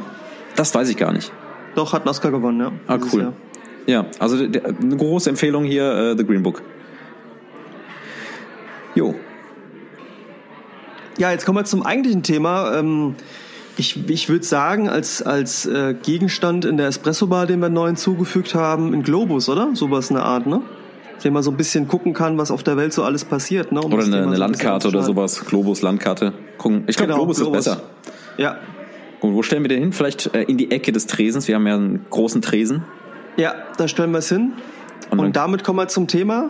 [0.56, 1.32] Das weiß ich gar nicht.
[1.76, 2.72] Doch, hat einen Oscar gewonnen, ja.
[2.88, 3.22] Ah, cool.
[3.22, 3.34] Jahr.
[3.86, 6.62] Ja, also eine große Empfehlung hier, äh, The Green Book.
[8.94, 9.16] Jo.
[11.20, 12.76] Ja, jetzt kommen wir zum eigentlichen Thema.
[12.80, 13.16] Ähm,
[13.78, 18.56] ich ich würde sagen, als, als äh, Gegenstand in der Espresso-Bar, den wir neu hinzugefügt
[18.56, 19.70] haben, ein Globus, oder?
[19.74, 20.62] Sowas in der Art, ne?
[21.24, 23.74] Den man so ein bisschen gucken kann, was auf der Welt so alles passiert.
[23.74, 23.82] Ne?
[23.82, 25.44] Um Oder eine, eine so Landkarte oder sowas.
[25.46, 26.32] Globus, Landkarte.
[26.58, 26.86] Gucken.
[26.88, 27.60] Ich glaube, Genau, Globus, Globus.
[27.60, 27.82] ist besser.
[28.38, 28.58] Ja,
[29.20, 29.92] Und wo stellen wir den hin?
[29.92, 31.50] Vielleicht äh, in die Ecke des Tresens.
[31.50, 32.86] Wir haben ja einen großen Tresen.
[33.36, 34.54] ja, da stellen wir es hin.
[35.12, 36.50] Und Und, damit kommen wir zum Thema.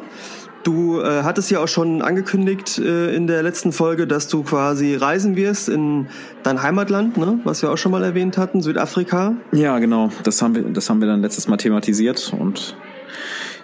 [0.63, 4.95] Du äh, hattest ja auch schon angekündigt äh, in der letzten Folge, dass du quasi
[4.95, 6.07] reisen wirst in
[6.43, 7.39] dein Heimatland, ne?
[7.45, 9.35] was wir auch schon mal erwähnt hatten, Südafrika.
[9.53, 10.09] Ja, genau.
[10.23, 12.75] Das haben wir, das haben wir dann letztes Mal thematisiert und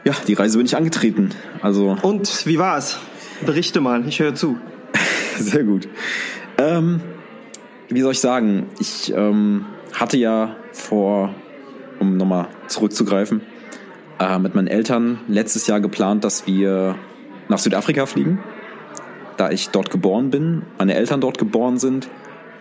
[0.06, 1.32] ja, die Reise bin ich angetreten.
[1.62, 3.00] Also und wie war's?
[3.46, 4.58] Berichte mal, ich höre zu.
[5.38, 5.90] Sehr gut.
[6.58, 7.02] Ähm,
[7.90, 8.68] wie soll ich sagen?
[8.80, 11.36] Ich ähm, hatte ja vor,
[12.00, 13.42] um nochmal zurückzugreifen,
[14.20, 16.96] äh, mit meinen Eltern letztes Jahr geplant, dass wir
[17.50, 18.40] nach Südafrika fliegen,
[19.38, 22.10] da ich dort geboren bin, meine Eltern dort geboren sind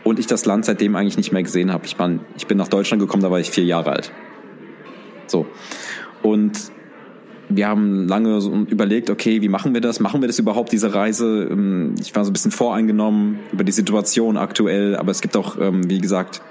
[0.02, 1.86] und ich das Land seitdem eigentlich nicht mehr gesehen habe.
[1.86, 1.96] Ich,
[2.36, 4.12] ich bin nach Deutschland gekommen, da war ich vier Jahre alt.
[5.26, 5.46] So.
[6.22, 6.72] Und
[7.48, 10.00] wir haben lange so überlegt, okay, wie machen wir das?
[10.00, 11.48] Machen wir das überhaupt, diese Reise?
[11.50, 15.58] Ähm, ich war so ein bisschen voreingenommen über die Situation aktuell, aber es gibt auch,
[15.60, 16.42] ähm, wie gesagt,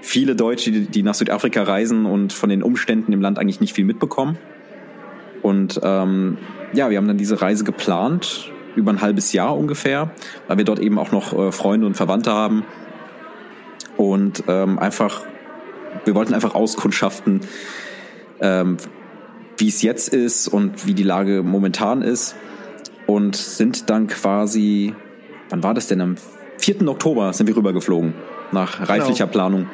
[0.00, 3.84] viele Deutsche, die nach Südafrika reisen und von den Umständen im Land eigentlich nicht viel
[3.84, 4.38] mitbekommen.
[5.42, 6.38] Und ähm,
[6.72, 10.10] ja, wir haben dann diese Reise geplant, über ein halbes Jahr ungefähr,
[10.46, 12.64] weil wir dort eben auch noch äh, Freunde und Verwandte haben.
[13.96, 15.24] Und ähm, einfach,
[16.04, 17.40] wir wollten einfach auskundschaften,
[18.40, 18.76] ähm,
[19.56, 22.36] wie es jetzt ist und wie die Lage momentan ist.
[23.06, 24.94] Und sind dann quasi,
[25.48, 26.00] wann war das denn?
[26.00, 26.16] Am
[26.58, 26.86] 4.
[26.86, 28.12] Oktober sind wir rübergeflogen,
[28.52, 29.32] nach reiflicher genau.
[29.32, 29.66] Planung.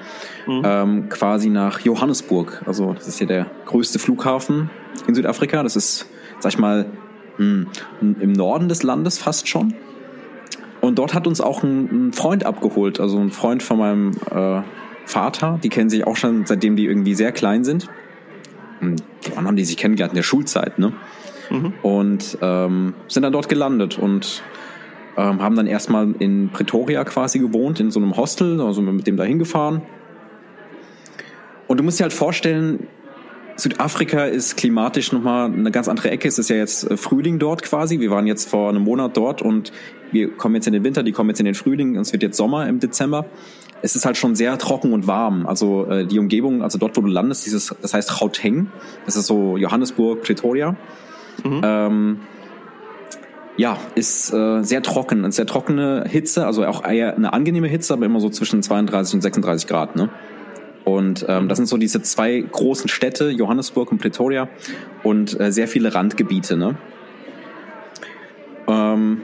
[0.46, 0.62] Mhm.
[0.64, 2.62] Ähm, quasi nach Johannesburg.
[2.66, 4.70] Also das ist ja der größte Flughafen
[5.06, 5.62] in Südafrika.
[5.62, 6.06] Das ist,
[6.40, 6.86] sag ich mal,
[7.36, 7.68] hm,
[8.00, 9.74] im Norden des Landes fast schon.
[10.80, 14.60] Und dort hat uns auch ein, ein Freund abgeholt, also ein Freund von meinem äh,
[15.06, 15.58] Vater.
[15.62, 17.88] Die kennen sich auch schon, seitdem die irgendwie sehr klein sind.
[18.80, 20.12] Wann haben die sich kennengelernt?
[20.12, 20.92] In der Schulzeit, ne?
[21.50, 21.72] Mhm.
[21.82, 24.42] Und ähm, sind dann dort gelandet und
[25.16, 29.16] ähm, haben dann erstmal in Pretoria quasi gewohnt, in so einem Hostel, also mit dem
[29.16, 29.82] da hingefahren.
[31.66, 32.86] Und du musst dir halt vorstellen,
[33.56, 36.26] Südafrika ist klimatisch nochmal eine ganz andere Ecke.
[36.26, 38.00] Es ist ja jetzt äh, Frühling dort quasi.
[38.00, 39.72] Wir waren jetzt vor einem Monat dort und
[40.10, 42.36] wir kommen jetzt in den Winter, die kommen jetzt in den Frühling es wird jetzt
[42.36, 43.26] Sommer im Dezember
[43.84, 45.46] es ist halt schon sehr trocken und warm.
[45.46, 48.68] Also äh, die Umgebung, also dort, wo du landest, dieses, das heißt Gauteng,
[49.04, 50.74] das ist so Johannesburg, Pretoria.
[51.44, 51.60] Mhm.
[51.62, 52.20] Ähm,
[53.56, 57.92] ja, ist äh, sehr trocken, eine sehr trockene Hitze, also auch eher eine angenehme Hitze,
[57.92, 59.96] aber immer so zwischen 32 und 36 Grad.
[59.96, 60.08] Ne?
[60.84, 64.48] Und ähm, das sind so diese zwei großen Städte, Johannesburg und Pretoria,
[65.02, 66.56] und äh, sehr viele Randgebiete.
[66.56, 66.76] Ne?
[68.66, 69.22] Ähm,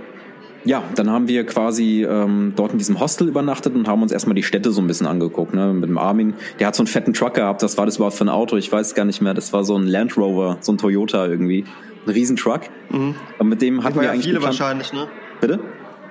[0.65, 4.35] ja, dann haben wir quasi ähm, dort in diesem Hostel übernachtet und haben uns erstmal
[4.35, 5.55] die Städte so ein bisschen angeguckt.
[5.55, 5.73] Ne?
[5.73, 7.63] Mit dem Armin, der hat so einen fetten Truck gehabt.
[7.63, 8.57] Was war das überhaupt für ein Auto?
[8.57, 9.35] Ich weiß gar nicht mehr.
[9.35, 11.65] Das war so ein Land Rover, so ein Toyota irgendwie.
[12.07, 12.63] Ein Riesentruck.
[12.91, 13.15] Mhm.
[13.39, 14.25] Und mit dem hatten wir ja eigentlich.
[14.25, 14.61] viele geplant.
[14.61, 15.09] wahrscheinlich, ne?
[15.41, 15.61] Bitte?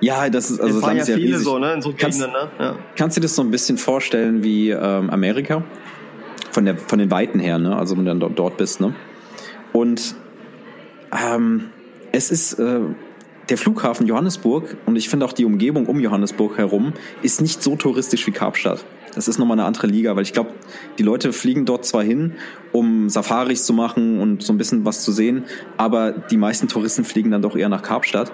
[0.00, 1.44] Ja, das ist also das ja viele riesig.
[1.44, 1.74] so, ne?
[1.74, 2.28] In so kannst, ne?
[2.58, 2.76] Ja.
[2.96, 5.62] kannst du dir das so ein bisschen vorstellen wie ähm, Amerika?
[6.52, 7.76] Von der von den Weiten her, ne?
[7.76, 8.94] Also wenn du dann dort, dort bist, ne?
[9.72, 10.14] Und
[11.12, 11.66] ähm,
[12.12, 12.80] es ist äh,
[13.50, 17.76] der Flughafen Johannesburg und ich finde auch die Umgebung um Johannesburg herum ist nicht so
[17.76, 18.84] touristisch wie Kapstadt.
[19.14, 20.50] Das ist nochmal eine andere Liga, weil ich glaube,
[20.98, 22.34] die Leute fliegen dort zwar hin,
[22.72, 25.44] um Safaris zu machen und so ein bisschen was zu sehen,
[25.76, 28.32] aber die meisten Touristen fliegen dann doch eher nach Kapstadt.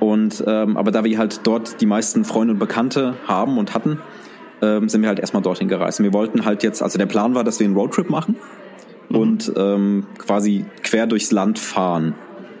[0.00, 3.98] Und ähm, aber da wir halt dort die meisten Freunde und Bekannte haben und hatten,
[4.62, 6.00] ähm, sind wir halt erstmal dorthin gereist.
[6.00, 8.36] Und wir wollten halt jetzt, also der Plan war, dass wir einen Roadtrip machen
[9.08, 9.16] mhm.
[9.16, 12.14] und ähm, quasi quer durchs Land fahren.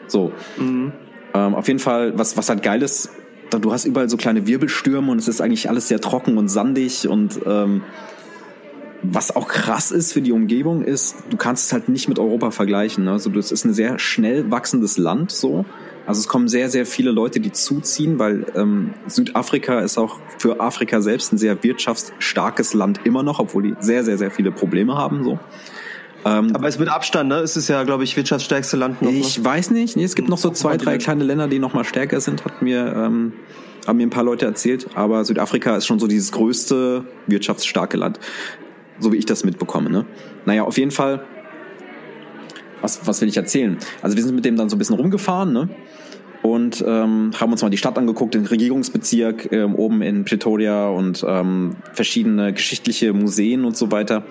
[0.08, 0.32] So.
[0.56, 0.92] Mhm.
[1.34, 3.10] Ähm, auf jeden Fall, was, was halt geil ist,
[3.50, 7.08] du hast überall so kleine Wirbelstürme und es ist eigentlich alles sehr trocken und sandig
[7.08, 7.82] und ähm,
[9.02, 12.50] was auch krass ist für die Umgebung ist, du kannst es halt nicht mit Europa
[12.50, 13.04] vergleichen.
[13.04, 13.12] Ne?
[13.12, 15.64] Also das ist ein sehr schnell wachsendes Land so.
[16.06, 20.58] Also es kommen sehr, sehr viele Leute, die zuziehen, weil ähm, Südafrika ist auch für
[20.58, 24.96] Afrika selbst ein sehr wirtschaftsstarkes Land immer noch, obwohl die sehr, sehr, sehr viele Probleme
[24.96, 25.38] haben so.
[26.24, 27.36] Ähm, Aber es ist mit Abstand, ne?
[27.36, 29.10] Es ist ja, glaube ich, wirtschaftsstärkste Land noch.
[29.10, 29.44] Ich ne?
[29.44, 29.96] weiß nicht.
[29.96, 32.60] Nee, es gibt noch so zwei, drei kleine Länder, die noch mal stärker sind, hat
[32.62, 33.32] mir, ähm,
[33.86, 34.88] haben mir ein paar Leute erzählt.
[34.94, 38.18] Aber Südafrika ist schon so dieses größte wirtschaftsstarke Land.
[38.98, 40.04] So wie ich das mitbekomme, ne?
[40.44, 41.24] Naja, auf jeden Fall.
[42.80, 43.76] Was, was will ich erzählen?
[44.02, 45.68] Also wir sind mit dem dann so ein bisschen rumgefahren, ne?
[46.42, 51.24] und ähm, haben uns mal die Stadt angeguckt, den Regierungsbezirk ähm, oben in Pretoria und
[51.26, 54.24] ähm, verschiedene geschichtliche Museen und so weiter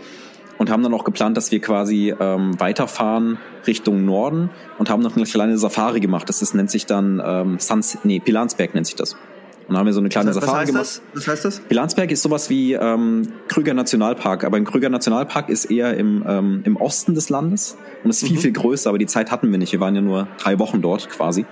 [0.58, 5.15] und haben dann auch geplant, dass wir quasi ähm, weiterfahren Richtung Norden und haben noch
[5.15, 6.28] eine kleine Safari gemacht.
[6.30, 9.13] Das ist, nennt sich dann ähm, Sans, nee, Pilansberg nennt sich das.
[9.13, 10.82] Und dann haben wir so eine kleine was, Safari was gemacht.
[10.82, 11.02] Das?
[11.13, 11.60] Was heißt das?
[11.60, 16.62] Pilansberg ist sowas wie ähm, Krüger Nationalpark, aber ein Krüger Nationalpark ist eher im, ähm,
[16.63, 18.41] im Osten des Landes und ist viel, mhm.
[18.41, 19.74] viel größer, aber die Zeit hatten wir nicht.
[19.74, 21.46] Wir waren ja nur drei Wochen dort quasi.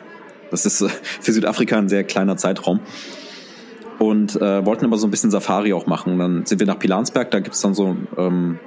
[0.50, 0.88] Das ist äh,
[1.20, 2.80] für Südafrika ein sehr kleiner Zeitraum
[4.00, 6.14] und äh, wollten aber so ein bisschen Safari auch machen.
[6.14, 8.60] Und dann sind wir nach Pilansberg, da gibt's dann so ähm,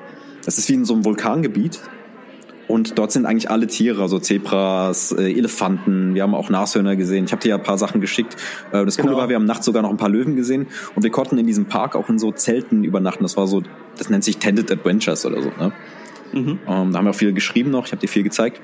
[0.44, 1.81] das ist wie in so einem Vulkangebiet.
[2.68, 7.24] Und dort sind eigentlich alle Tiere, also Zebras, äh, Elefanten, wir haben auch Nashörner gesehen.
[7.24, 8.37] Ich habe dir ja ein paar Sachen geschickt.
[8.72, 9.20] Äh, das Coole Genau.
[9.22, 11.64] war, wir haben nachts sogar noch ein paar Löwen gesehen und wir konnten in diesem
[11.64, 13.22] Park auch in so Zelten übernachten.
[13.24, 13.62] Das war so,
[13.96, 15.48] das nennt sich Tended Adventures oder so.
[15.48, 15.72] Ne?
[16.35, 16.59] Mhm.
[16.68, 18.61] Ähm, da haben wir auch viel geschrieben noch, ich habe dir viel gezeigt.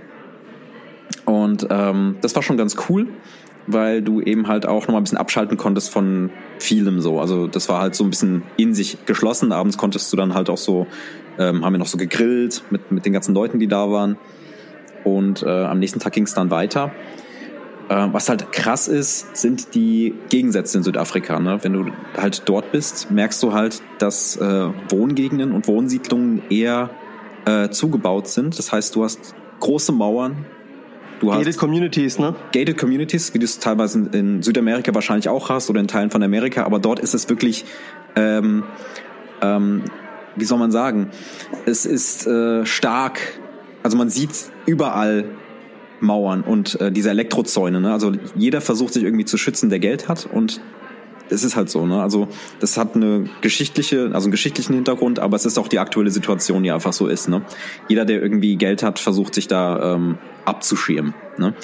[1.24, 3.06] Und ähm, das war schon ganz cool,
[3.66, 7.20] weil du eben halt auch nochmal ein bisschen abschalten konntest von vielem so.
[7.20, 9.52] Also das war halt so ein bisschen in sich geschlossen.
[9.52, 10.86] Abends konntest du dann halt auch so,
[11.38, 14.16] ähm, haben wir noch so gegrillt mit, mit den ganzen Leuten, die da waren.
[15.04, 16.92] Und äh, am nächsten Tag ging es dann weiter.
[17.88, 21.38] Äh, was halt krass ist, sind die Gegensätze in Südafrika.
[21.40, 21.58] Ne?
[21.62, 26.88] Wenn du halt dort bist, merkst du halt, dass äh, Wohngegenden und Wohnsiedlungen eher
[27.44, 28.58] äh, zugebaut sind.
[28.58, 30.46] Das heißt, du hast große Mauern,
[31.20, 32.34] du hast Gated Communities, ne?
[32.52, 36.10] gated Communities, wie du es teilweise in- in Südamerika wahrscheinlich auch hast oder in Teilen
[36.10, 37.66] von Amerika, aber dort ist es wirklich,
[38.16, 38.64] ähm,
[39.42, 39.82] ähm,
[40.36, 41.10] wie soll man sagen,
[41.66, 43.20] es ist äh, stark,
[43.82, 44.30] also man sieht
[44.66, 45.24] überall
[46.00, 47.92] Mauern und äh, diese Elektrozäune, ne?
[47.92, 50.60] also jeder versucht sich irgendwie zu schützen, der Geld hat und
[51.30, 52.02] es ist halt so, ne?
[52.02, 52.28] Also
[52.60, 56.62] das hat eine geschichtliche, also einen geschichtlichen Hintergrund, aber es ist auch die aktuelle Situation,
[56.62, 57.42] die einfach so ist, ne?
[57.88, 61.54] Jeder, der irgendwie Geld hat, versucht sich da ähm, abzuschirmen, ne?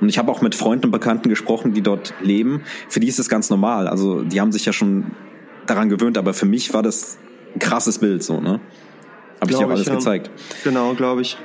[0.00, 2.62] Und ich habe auch mit Freunden und Bekannten gesprochen, die dort leben.
[2.88, 3.86] Für die ist es ganz normal.
[3.86, 5.10] Also die haben sich ja schon
[5.66, 7.18] daran gewöhnt, aber für mich war das
[7.58, 8.60] krasses Bild, so, ne?
[9.40, 9.94] Habe ich dir auch alles ich, ja.
[9.94, 10.30] gezeigt.
[10.64, 11.38] Genau, glaube ich.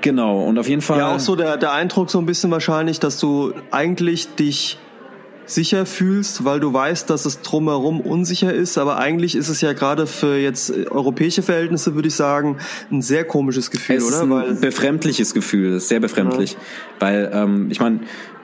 [0.00, 0.98] Genau, und auf jeden Fall.
[0.98, 4.78] Ja, auch so der, der Eindruck so ein bisschen wahrscheinlich, dass du eigentlich dich
[5.46, 9.72] sicher fühlst, weil du weißt, dass es drumherum unsicher ist, aber eigentlich ist es ja
[9.72, 12.58] gerade für jetzt europäische Verhältnisse, würde ich sagen,
[12.90, 14.16] ein sehr komisches Gefühl, es oder?
[14.16, 16.56] ist ein Weil, befremdliches Gefühl, es sehr befremdlich.
[16.98, 18.00] Weil, ähm, ich meine,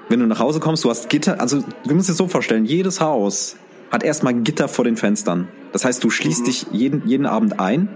[0.09, 3.01] wenn du nach Hause kommst, du hast Gitter, also du musst dir so vorstellen, jedes
[3.01, 3.57] Haus
[3.91, 5.49] hat erstmal Gitter vor den Fenstern.
[5.73, 7.89] Das heißt, du schließt dich jeden, jeden Abend ein.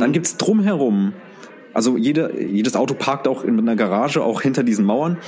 [0.00, 1.12] Dann gibt's drumherum,
[1.72, 5.18] also jede, jedes Auto parkt auch in einer Garage, auch hinter diesen Mauern.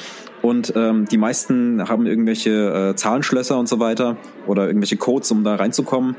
[0.40, 5.44] Und ähm, die meisten haben irgendwelche äh, Zahlenschlösser und so weiter oder irgendwelche Codes, um
[5.44, 6.16] da reinzukommen.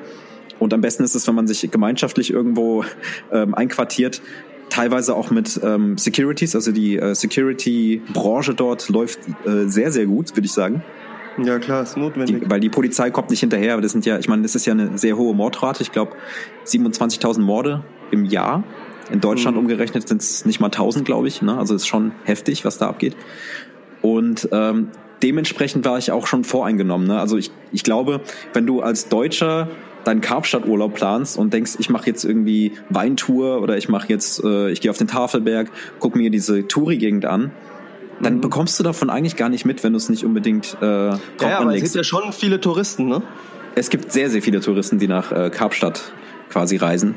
[0.60, 2.86] Und am besten ist es, wenn man sich gemeinschaftlich irgendwo
[3.32, 4.22] ähm, einquartiert,
[4.70, 10.36] teilweise auch mit ähm, Securities, also die äh, Security-Branche dort läuft äh, sehr, sehr gut,
[10.36, 10.84] würde ich sagen.
[11.38, 12.42] Ja klar, ist notwendig.
[12.42, 13.74] Die, weil die Polizei kommt nicht hinterher.
[13.74, 15.84] aber Das sind ja, ich meine, das ist ja eine sehr hohe Mordrate.
[15.84, 16.14] Ich glaube,
[16.66, 18.64] 27.000 Morde im Jahr.
[19.12, 21.42] In Deutschland umgerechnet sind es nicht mal 1000, glaube ich.
[21.42, 21.58] Ne?
[21.58, 23.16] Also ist schon heftig, was da abgeht.
[24.02, 24.90] Und ähm,
[25.22, 27.08] dementsprechend war ich auch schon voreingenommen.
[27.08, 27.20] Ne?
[27.20, 28.22] Also ich, ich glaube,
[28.54, 29.70] wenn du als Deutscher
[30.04, 34.70] deinen Karpstadturlaub planst und denkst, ich mache jetzt irgendwie Weintour oder ich mache jetzt, äh,
[34.70, 35.70] ich gehe auf den Tafelberg,
[36.00, 37.52] guck mir diese Touri-Gegend an,
[38.24, 41.22] dann bekommst du davon eigentlich gar nicht mit, wenn du es nicht unbedingt äh, drauf
[41.42, 43.22] ja, ja, aber es gibt ja schon viele Touristen, ne?
[43.76, 46.14] Es gibt sehr, sehr viele Touristen, die nach äh, Kapstadt
[46.50, 47.16] quasi reisen,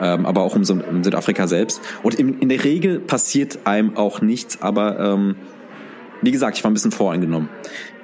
[0.00, 1.80] ähm, aber auch um, um Südafrika selbst.
[2.02, 5.36] Und in, in der Regel passiert einem auch nichts, aber ähm,
[6.22, 7.48] wie gesagt, ich war ein bisschen voreingenommen.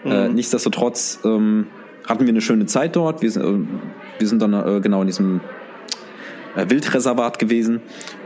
[0.04, 1.66] Äh, nichtsdestotrotz ähm,
[2.06, 3.22] hatten wir eine schöne Zeit dort.
[3.22, 5.40] Wir sind, äh, wir sind dann äh, genau in diesem
[6.56, 7.80] äh, Wildreservat gewesen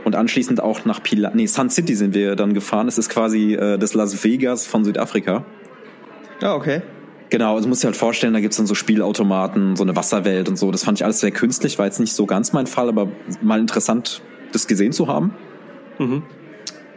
[0.05, 2.87] und anschließend auch nach Pila nee, Sun City sind wir dann gefahren.
[2.87, 5.45] Es ist quasi äh, das Las Vegas von Südafrika.
[6.41, 6.81] Ja, okay.
[7.29, 10.57] Genau, also musst dir halt vorstellen, da gibt's dann so Spielautomaten, so eine Wasserwelt und
[10.57, 10.71] so.
[10.71, 13.07] Das fand ich alles sehr künstlich, war jetzt nicht so ganz mein Fall, aber
[13.41, 15.35] mal interessant, das gesehen zu haben.
[15.99, 16.23] Mhm.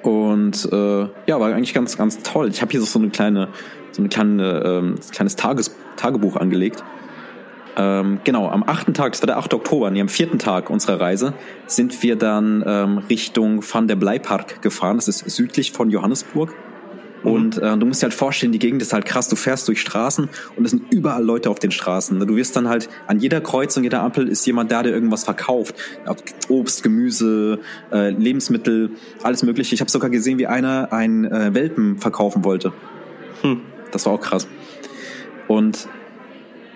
[0.03, 2.49] Und äh, ja, war eigentlich ganz, ganz toll.
[2.49, 3.49] Ich habe hier so eine kleine,
[3.93, 6.83] so eine kleine, ähm, kleines Tages, Tagebuch angelegt.
[7.77, 9.55] Ähm, genau, am achten Tag, das war der 8.
[9.55, 11.33] Oktober, nee, am vierten Tag unserer Reise,
[11.67, 14.97] sind wir dann ähm, Richtung Van der Bleipark gefahren.
[14.97, 16.55] Das ist südlich von Johannesburg.
[17.23, 19.29] Und äh, du musst dir halt vorstellen, die Gegend ist halt krass.
[19.29, 22.19] Du fährst durch Straßen und es sind überall Leute auf den Straßen.
[22.19, 25.77] Du wirst dann halt an jeder Kreuzung, jeder Ampel ist jemand da, der irgendwas verkauft.
[26.49, 27.61] Obst, Gemüse,
[27.93, 28.91] äh, Lebensmittel,
[29.23, 29.75] alles Mögliche.
[29.75, 32.73] Ich habe sogar gesehen, wie einer einen äh, Welpen verkaufen wollte.
[33.43, 33.61] Hm.
[33.93, 34.49] Das war auch krass.
[35.47, 35.87] Und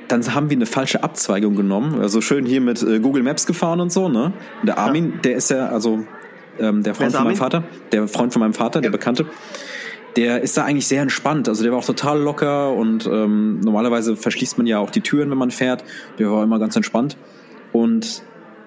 [0.09, 2.01] dann haben wir eine falsche Abzweigung genommen.
[2.01, 4.33] Also schön hier mit äh, Google Maps gefahren und so, ne?
[4.61, 6.05] Und der Armin, der ist ja, also
[6.59, 7.37] ähm, der Freund von meinem?
[7.37, 9.27] Vater, der Freund von meinem Vater, der Bekannte,
[10.17, 11.49] der ist da eigentlich sehr entspannt.
[11.49, 15.31] Also der war auch total locker und ähm, normalerweise verschließt man ja auch die Türen,
[15.31, 15.85] wenn man fährt.
[16.19, 17.17] Der war immer ganz entspannt.
[17.73, 18.23] Und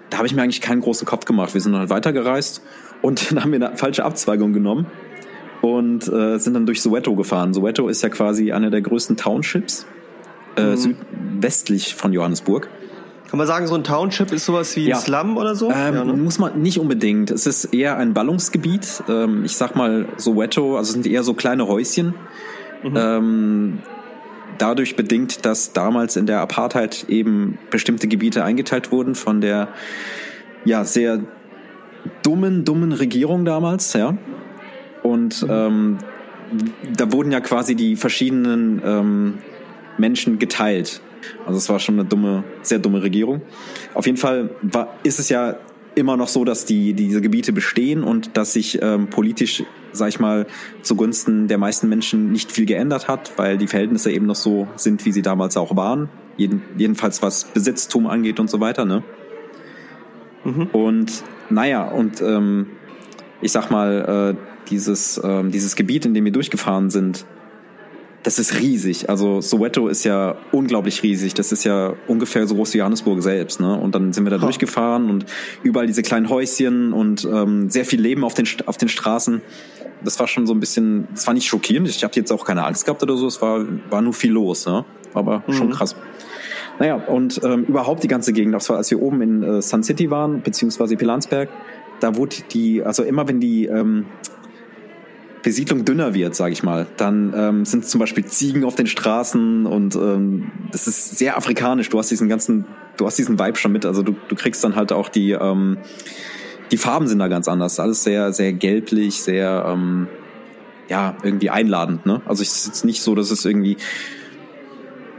[0.10, 1.54] da habe ich mir eigentlich keinen großen Kopf gemacht.
[1.54, 2.62] Wir sind dann halt weitergereist
[3.02, 4.88] und dann haben wir eine falsche Abzweigung genommen
[5.62, 7.54] und äh, sind dann durch Soweto gefahren.
[7.54, 9.88] Soweto ist ja quasi einer der größten Townships
[10.60, 12.70] äh, südwestlich von Johannesburg.
[13.30, 14.96] Kann man sagen, so ein Township ist sowas wie Ja.
[14.96, 15.70] ein Slum oder so?
[15.70, 16.14] Ähm, ja, ne?
[16.14, 17.30] Muss man nicht unbedingt.
[17.30, 19.04] Es ist eher ein Ballungsgebiet.
[19.08, 22.16] Ähm, ich sag mal Soweto, also es sind eher so kleine Häuschen.
[22.84, 23.80] Ähm,
[24.58, 29.70] dadurch bedingt, dass damals in der Apartheid eben bestimmte Gebiete eingeteilt wurden von der
[30.66, 31.20] ja sehr
[32.24, 34.18] dummen, dummen Regierung damals, ja.
[35.04, 35.50] Und mhm.
[35.50, 35.98] ähm,
[36.98, 39.34] da wurden ja quasi die verschiedenen ähm,
[40.00, 41.02] Menschen geteilt.
[41.46, 43.42] Also es war schon eine dumme, sehr dumme Regierung.
[43.94, 45.58] Auf jeden Fall war, ist es ja
[45.96, 50.20] immer noch so, dass die diese Gebiete bestehen und dass sich ähm, politisch, sag ich
[50.20, 50.48] mal,
[50.82, 55.06] zugunsten der meisten Menschen nicht viel geändert hat, weil die Verhältnisse eben noch so sind,
[55.06, 56.10] wie sie damals auch waren.
[56.38, 58.86] Jeden, jedenfalls was Besitztum angeht und so weiter.
[58.86, 59.04] Ne?
[60.46, 60.68] Mhm.
[60.68, 62.68] Und naja, und ähm,
[63.42, 67.26] ich sag mal, äh, dieses, ähm, dieses Gebiet, in dem wir durchgefahren sind,
[68.24, 69.10] das ist riesig.
[69.10, 71.34] Also Soweto ist ja unglaublich riesig.
[71.34, 73.60] Das ist ja ungefähr so groß wie Johannesburg selbst.
[73.60, 73.80] Ne?
[73.80, 74.42] Und dann sind wir da oh.
[74.42, 75.26] durchgefahren und
[75.64, 79.42] überall diese kleinen Häuschen und ähm, sehr viel Leben auf den, auf den Straßen.
[80.04, 81.88] Das war schon so ein bisschen, das war nicht schockierend.
[81.88, 83.28] Ich habe jetzt auch keine Angst gehabt oder so.
[83.28, 84.66] Es war, war nur viel los.
[84.66, 84.84] Ne?
[85.14, 85.54] Aber mhm.
[85.54, 85.96] schon krass.
[86.80, 89.84] Naja, und ähm, überhaupt die ganze Gegend, das war, als wir oben in äh, Sun
[89.84, 91.50] City waren, beziehungsweise Pilansberg,
[92.00, 94.06] da wurde die, also immer wenn die ähm,
[95.42, 99.66] Besiedlung dünner wird, sage ich mal, dann ähm, sind zum Beispiel Ziegen auf den Straßen
[99.66, 101.90] und ähm, das ist sehr afrikanisch.
[101.90, 102.66] Du hast diesen ganzen,
[102.98, 103.86] du hast diesen Vibe schon mit.
[103.86, 105.78] Also du, du kriegst dann halt auch die, ähm,
[106.72, 107.80] die Farben sind da ganz anders.
[107.80, 110.08] Alles sehr, sehr gelblich, sehr, ähm,
[110.90, 112.06] ja, irgendwie einladend.
[112.06, 112.22] Ne?
[112.26, 113.78] Also es ist jetzt nicht so, dass es irgendwie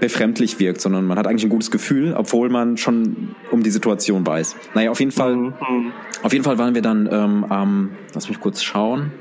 [0.01, 4.27] befremdlich wirkt, sondern man hat eigentlich ein gutes Gefühl, obwohl man schon um die Situation
[4.27, 4.57] weiß.
[4.75, 5.53] Naja, auf jeden Fall, mhm.
[6.23, 9.13] auf jeden Fall waren wir dann ähm, am, lass mich kurz schauen,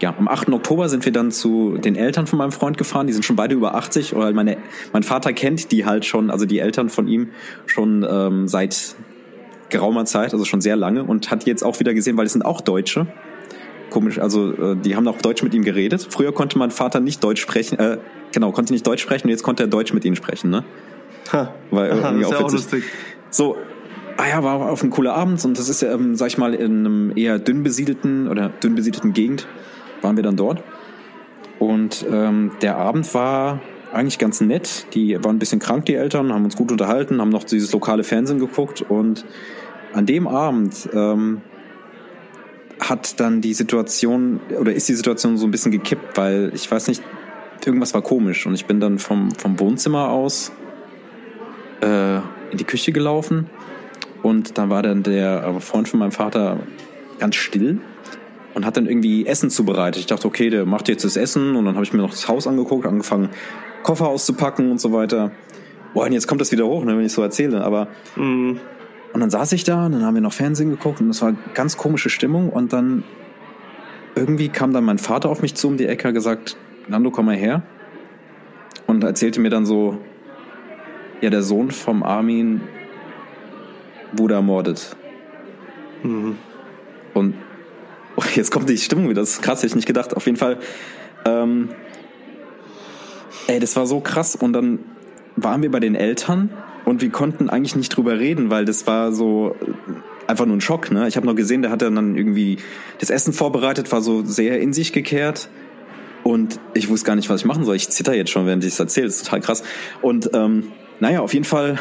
[0.00, 0.50] ja, am 8.
[0.50, 3.06] Oktober sind wir dann zu den Eltern von meinem Freund gefahren.
[3.06, 4.14] Die sind schon beide über 80.
[4.14, 4.58] Oder meine,
[4.92, 7.30] mein Vater kennt die halt schon, also die Eltern von ihm
[7.66, 8.94] schon ähm, seit
[9.70, 12.44] geraumer Zeit, also schon sehr lange und hat jetzt auch wieder gesehen, weil es sind
[12.44, 13.06] auch Deutsche.
[13.90, 16.06] Komisch, also äh, die haben auch Deutsch mit ihm geredet.
[16.10, 17.98] Früher konnte mein Vater nicht Deutsch sprechen, äh,
[18.32, 20.64] genau, konnte nicht Deutsch sprechen und jetzt konnte er Deutsch mit ihnen sprechen, ne?
[21.32, 21.54] Ha.
[21.70, 22.84] Weil Aha, irgendwie auch, auch lustig.
[23.30, 23.56] So,
[24.16, 26.54] ah ja, war auf ein cooler Abend und das ist ja, ähm, sag ich mal,
[26.54, 29.46] in einem eher dünn besiedelten oder dünn besiedelten Gegend
[30.02, 30.62] waren wir dann dort.
[31.58, 33.60] Und ähm, der Abend war
[33.92, 34.86] eigentlich ganz nett.
[34.94, 38.04] Die waren ein bisschen krank, die Eltern, haben uns gut unterhalten, haben noch dieses lokale
[38.04, 38.82] Fernsehen geguckt.
[38.82, 39.24] Und
[39.92, 41.40] an dem Abend ähm,
[42.80, 46.88] hat dann die Situation oder ist die Situation so ein bisschen gekippt, weil ich weiß
[46.88, 47.02] nicht,
[47.64, 48.46] irgendwas war komisch.
[48.46, 50.52] Und ich bin dann vom, vom Wohnzimmer aus
[51.80, 52.16] äh,
[52.50, 53.48] in die Küche gelaufen.
[54.22, 56.58] Und da war dann der Freund von meinem Vater
[57.18, 57.80] ganz still
[58.56, 60.00] und hat dann irgendwie Essen zubereitet.
[60.00, 62.26] Ich dachte, okay, der macht jetzt das Essen und dann habe ich mir noch das
[62.26, 63.28] Haus angeguckt, angefangen
[63.82, 65.30] Koffer auszupacken und so weiter.
[65.92, 67.62] Boah, und jetzt kommt das wieder hoch, ne, wenn ich so erzähle.
[67.62, 68.52] Aber mm.
[69.12, 71.34] und dann saß ich da, und dann haben wir noch Fernsehen geguckt und das war
[71.52, 73.04] ganz komische Stimmung und dann
[74.14, 76.56] irgendwie kam dann mein Vater auf mich zu um die Ecke, gesagt,
[76.88, 77.62] Nando, komm mal her
[78.86, 79.98] und erzählte mir dann so,
[81.20, 82.62] ja, der Sohn vom Armin
[84.12, 84.96] wurde ermordet.
[86.02, 86.38] Mhm.
[87.12, 87.34] Und
[88.16, 89.20] Oh, jetzt kommt die Stimmung wieder.
[89.20, 90.16] Das ist krass, hätte ich nicht gedacht.
[90.16, 90.58] Auf jeden Fall.
[91.26, 91.68] Ähm,
[93.46, 94.36] ey, das war so krass.
[94.36, 94.78] Und dann
[95.36, 96.50] waren wir bei den Eltern
[96.86, 100.60] und wir konnten eigentlich nicht drüber reden, weil das war so äh, einfach nur ein
[100.62, 100.90] Schock.
[100.90, 101.06] Ne?
[101.08, 102.58] Ich habe noch gesehen, der hat dann irgendwie
[102.98, 105.50] das Essen vorbereitet, war so sehr in sich gekehrt.
[106.22, 107.76] Und ich wusste gar nicht, was ich machen soll.
[107.76, 109.06] Ich zitter jetzt schon, während ich es erzähle.
[109.06, 109.62] Das ist total krass.
[110.02, 111.78] Und ähm, naja, auf jeden Fall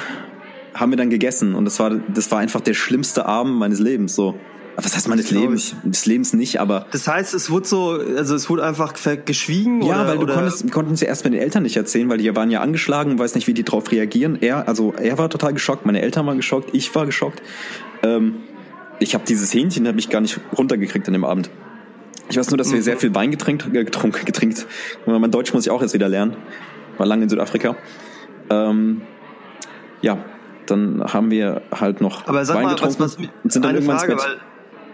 [0.74, 1.56] haben wir dann gegessen.
[1.56, 4.14] Und das war, das war einfach der schlimmste Abend meines Lebens.
[4.16, 4.36] So.
[4.78, 5.76] Was heißt meines Lebens?
[5.84, 6.88] Des Lebens nicht, aber.
[6.92, 8.94] Das heißt, es wurde so, also es wurde einfach
[9.26, 9.82] geschwiegen?
[9.82, 12.18] Ja, oder, weil du konntest, wir konnten es ja erst den Eltern nicht erzählen, weil
[12.18, 14.38] die waren ja angeschlagen und weiß nicht, wie die drauf reagieren.
[14.42, 17.42] Er, also er war total geschockt, meine Eltern waren geschockt, ich war geschockt.
[18.04, 18.36] Ähm,
[19.00, 21.50] ich habe dieses Hähnchen habe ich gar nicht runtergekriegt an dem Abend.
[22.30, 22.84] Ich weiß nur, dass wir mhm.
[22.84, 24.66] sehr viel Wein getrinkt, äh, getrunken, getrinkt.
[25.06, 26.36] Mein Deutsch muss ich auch jetzt wieder lernen.
[26.98, 27.76] War lange in Südafrika.
[28.50, 29.02] Ähm,
[30.02, 30.24] ja,
[30.66, 33.76] dann haben wir halt noch Aber sag Wein mal, getrunken was, was, und sind dann
[33.76, 34.38] irgendwann Frage, ins Bett.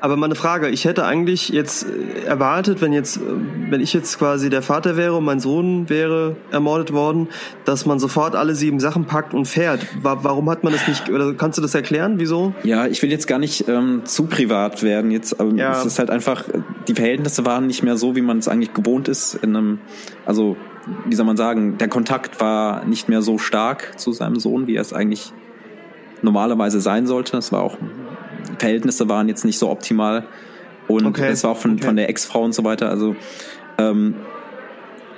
[0.01, 3.21] Aber meine Frage, ich hätte eigentlich jetzt äh, erwartet, wenn jetzt, äh,
[3.69, 7.27] wenn ich jetzt quasi der Vater wäre und mein Sohn wäre ermordet worden,
[7.65, 9.85] dass man sofort alle sieben Sachen packt und fährt.
[10.01, 12.55] Warum hat man das nicht, oder kannst du das erklären, wieso?
[12.63, 15.71] Ja, ich will jetzt gar nicht ähm, zu privat werden jetzt, aber ja.
[15.71, 16.45] es ist halt einfach,
[16.87, 19.79] die Verhältnisse waren nicht mehr so, wie man es eigentlich gewohnt ist in einem,
[20.25, 20.57] also,
[21.05, 24.75] wie soll man sagen, der Kontakt war nicht mehr so stark zu seinem Sohn, wie
[24.75, 25.31] er es eigentlich
[26.23, 27.37] normalerweise sein sollte.
[27.37, 27.77] Es war auch
[28.57, 30.25] Verhältnisse waren jetzt nicht so optimal.
[30.87, 31.29] Und okay.
[31.29, 31.83] das war auch von, okay.
[31.83, 32.89] von der Ex-Frau und so weiter.
[32.89, 33.15] Also
[33.77, 34.15] ähm,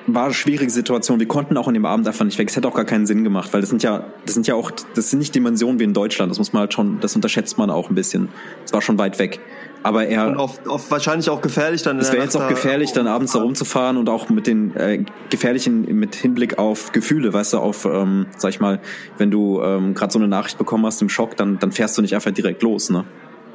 [0.07, 1.19] war eine schwierige Situation.
[1.19, 2.49] Wir konnten auch an dem Abend einfach nicht weg.
[2.49, 4.71] Es hätte auch gar keinen Sinn gemacht, weil das sind ja, das sind ja auch,
[4.71, 6.31] das sind nicht Dimensionen wie in Deutschland.
[6.31, 8.29] Das muss man halt schon, das unterschätzt man auch ein bisschen.
[8.65, 9.39] Es war schon weit weg.
[9.83, 10.27] Aber er.
[10.27, 11.99] Und oft, oft wahrscheinlich auch gefährlich dann.
[11.99, 15.83] Es wäre jetzt auch gefährlich, dann abends da rumzufahren und auch mit den äh, gefährlichen
[15.99, 18.79] mit Hinblick auf Gefühle, weißt du, auf, ähm, sag ich mal,
[19.17, 22.01] wenn du ähm, gerade so eine Nachricht bekommen hast im Schock, dann dann fährst du
[22.01, 23.03] nicht einfach direkt los, ne?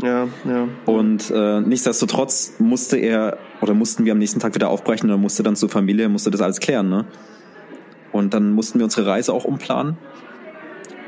[0.03, 0.69] Ja, ja.
[0.87, 5.19] Und äh, nichtsdestotrotz musste er oder mussten wir am nächsten Tag wieder aufbrechen und er
[5.19, 7.05] musste dann zur Familie, musste das alles klären, ne?
[8.13, 9.99] Und dann mussten wir unsere Reise auch umplanen.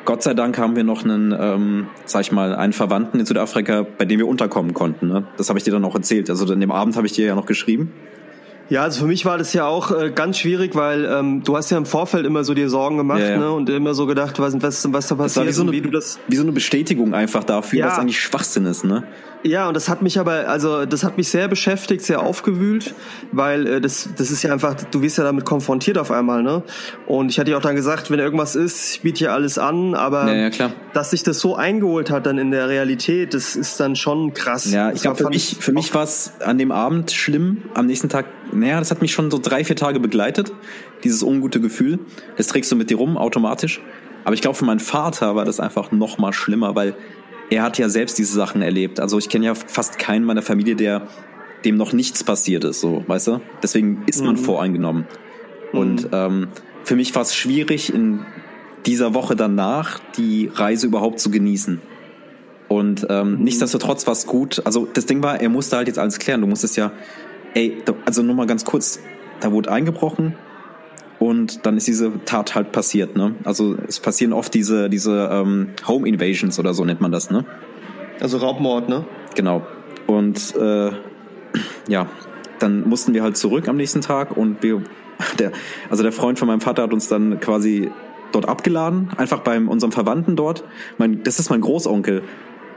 [0.05, 3.86] Gott sei Dank haben wir noch einen, ähm, sag ich mal, einen Verwandten in Südafrika,
[3.97, 5.09] bei dem wir unterkommen konnten.
[5.09, 5.24] Ne?
[5.36, 6.28] Das habe ich dir dann auch erzählt.
[6.30, 7.93] Also an dem Abend habe ich dir ja noch geschrieben.
[8.71, 11.71] Ja, also für mich war das ja auch äh, ganz schwierig, weil ähm, du hast
[11.71, 13.37] ja im Vorfeld immer so dir Sorgen gemacht Ja, ja.
[13.39, 15.91] ne, und immer so gedacht, was, was, was da passiert wie so, eine, wie du
[15.91, 17.87] das wie so eine Bestätigung einfach dafür, Ja.
[17.89, 18.85] was eigentlich Schwachsinn ist.
[18.85, 19.03] Ne?
[19.43, 22.95] Ja, und das hat mich aber, also das hat mich sehr beschäftigt, sehr aufgewühlt,
[23.33, 26.62] weil äh, das, das ist ja einfach, du wirst ja damit konfrontiert auf einmal, ne?
[27.07, 29.95] Und ich hatte ja auch dann gesagt, wenn irgendwas ist, ich biete ja alles an,
[29.95, 33.81] aber Ja, ja, dass sich das so eingeholt hat dann in der Realität, das ist
[33.81, 34.71] dann schon krass.
[34.71, 37.62] Ja, ich glaube, für mich, für mich war es an dem Abend schlimm.
[37.75, 38.27] Am nächsten Tag,
[38.61, 40.52] naja, das hat mich schon so drei, vier Tage begleitet,
[41.04, 41.98] dieses ungute Gefühl.
[42.36, 43.80] Das trägst du mit dir rum automatisch.
[44.24, 46.94] Aber ich glaube, für meinen Vater war das einfach noch mal schlimmer, weil
[47.50, 49.00] er hat ja selbst diese Sachen erlebt.
[49.00, 51.08] Also ich kenne ja fast keinen meiner Familie, der
[51.64, 53.40] dem noch nichts passiert ist, so, weißt du?
[53.62, 55.06] Deswegen ist man voreingenommen.
[55.72, 56.48] Und ähm,
[56.84, 58.24] für mich war es schwierig, in
[58.86, 61.80] dieser Woche danach die Reise überhaupt zu genießen.
[62.68, 64.62] Und ähm, nichtsdestotrotz war es gut.
[64.64, 66.40] Also das Ding war, er musste halt jetzt alles klären.
[66.40, 66.92] Du musstest ja,
[67.55, 69.01] ey, also nur mal ganz kurz,
[69.40, 70.34] da wurde eingebrochen
[71.18, 73.16] und dann ist diese Tat halt passiert.
[73.16, 73.34] Ne?
[73.44, 77.44] Also es passieren oft diese diese ähm, Home Invasions oder so nennt man das, ne?
[78.20, 79.05] Also Raubmord, ne?
[79.34, 79.66] Genau.
[80.07, 80.90] Und äh,
[81.88, 82.07] ja,
[82.59, 84.82] dann mussten wir halt zurück am nächsten Tag und wir,
[85.38, 85.53] der,
[85.88, 87.90] also der Freund von meinem Vater hat uns dann quasi
[88.32, 90.64] dort abgeladen, einfach bei unserem Verwandten dort.
[90.98, 92.22] Mein, das ist mein Großonkel.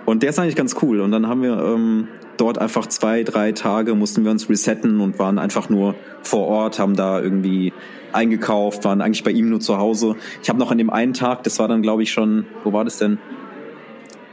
[0.06, 1.00] Und der ist eigentlich ganz cool.
[1.00, 2.08] Und dann haben wir ähm,
[2.38, 6.80] dort einfach zwei, drei Tage mussten wir uns resetten und waren einfach nur vor Ort,
[6.80, 7.74] haben da irgendwie
[8.12, 10.16] eingekauft, waren eigentlich bei ihm nur zu Hause.
[10.42, 12.84] Ich habe noch an dem einen Tag, das war dann glaube ich schon, wo war
[12.84, 13.18] das denn?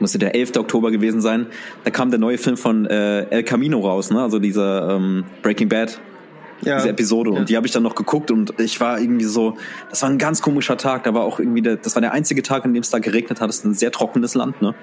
[0.00, 0.56] musste der 11.
[0.56, 1.46] Oktober gewesen sein.
[1.84, 4.22] Da kam der neue Film von äh, El Camino raus, ne?
[4.22, 6.00] Also dieser ähm, Breaking Bad,
[6.62, 6.76] Ja.
[6.76, 7.32] diese Episode.
[7.32, 7.38] Ja.
[7.38, 9.56] Und die habe ich dann noch geguckt und ich war irgendwie so,
[9.90, 11.04] das war ein ganz komischer Tag.
[11.04, 13.42] Da war auch irgendwie, der, das war der einzige Tag, an dem es da geregnet
[13.42, 13.48] hat.
[13.50, 14.74] Das ist ein sehr trockenes Land, ne?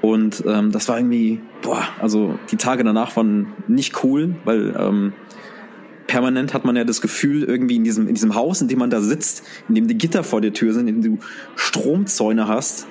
[0.00, 5.12] Und ähm, das war irgendwie, boah, also die Tage danach waren nicht cool, weil ähm,
[6.06, 8.90] permanent hat man ja das Gefühl, irgendwie in diesem, in diesem Haus, in dem man
[8.90, 11.24] da sitzt, in dem die Gitter vor der Tür sind, in dem du
[11.56, 12.86] Stromzäune hast,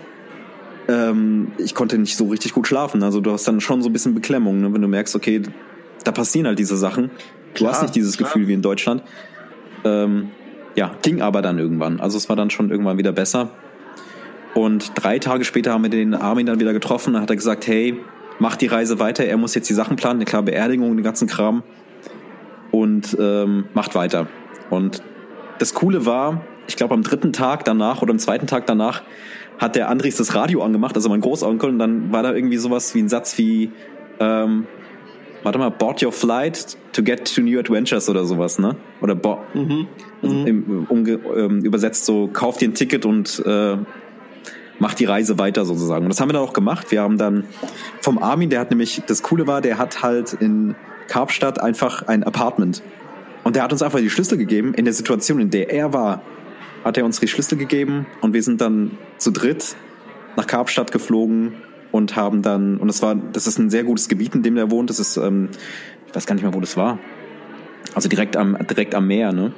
[0.87, 3.03] ähm, ich konnte nicht so richtig gut schlafen.
[3.03, 4.73] Also du hast dann schon so ein bisschen Beklemmung, ne?
[4.73, 5.41] wenn du merkst, okay,
[6.03, 7.11] da passieren halt diese Sachen.
[7.53, 8.29] Du Klar, hast nicht dieses klar.
[8.29, 9.03] Gefühl wie in Deutschland.
[9.83, 10.29] Ähm,
[10.75, 11.99] ja, ging aber dann irgendwann.
[11.99, 13.51] Also es war dann schon irgendwann wieder besser.
[14.57, 17.13] Und drei Tage später haben wir den Armin dann wieder getroffen.
[17.13, 17.99] Da hat er gesagt, hey,
[18.39, 19.23] mach die Reise weiter.
[19.23, 21.61] Er muss jetzt die Sachen planen, klar, Beerdigung, den ganzen Kram.
[22.71, 24.25] Und ähm, macht weiter.
[24.71, 25.03] Und
[25.59, 29.03] das Coole war, ich glaube am dritten Tag danach oder am zweiten Tag danach
[29.59, 32.95] hat der Andries das Radio angemacht, also mein Großonkel, und dann war da irgendwie sowas
[32.95, 33.71] wie ein Satz wie,
[34.19, 34.65] ähm,
[35.43, 38.75] warte mal, board your flight to get to new adventures oder sowas, ne?
[39.01, 39.37] Oder bo
[40.23, 43.77] also im, umge, ähm, übersetzt so, kauf dir ein Ticket und äh,
[44.79, 46.05] mach die Reise weiter sozusagen.
[46.05, 46.91] Und das haben wir dann auch gemacht.
[46.91, 47.45] Wir haben dann
[48.01, 50.75] vom Armin, der hat nämlich, das Coole war, der hat halt in
[51.07, 52.83] Karpstadt einfach ein Apartment.
[53.43, 54.73] Und der hat uns einfach die Schlüssel gegeben.
[54.73, 56.21] In der Situation, in der er war,
[56.83, 59.75] hat er uns die Schlüssel gegeben und wir sind dann zu dritt
[60.35, 61.53] nach Karpstadt geflogen
[61.91, 64.69] und haben dann, und das war, das ist ein sehr gutes Gebiet, in dem der
[64.71, 64.89] wohnt.
[64.89, 65.49] Das ist, ähm,
[66.07, 66.99] ich weiß gar nicht mehr, wo das war.
[67.95, 69.53] Also direkt am, direkt am Meer, ne?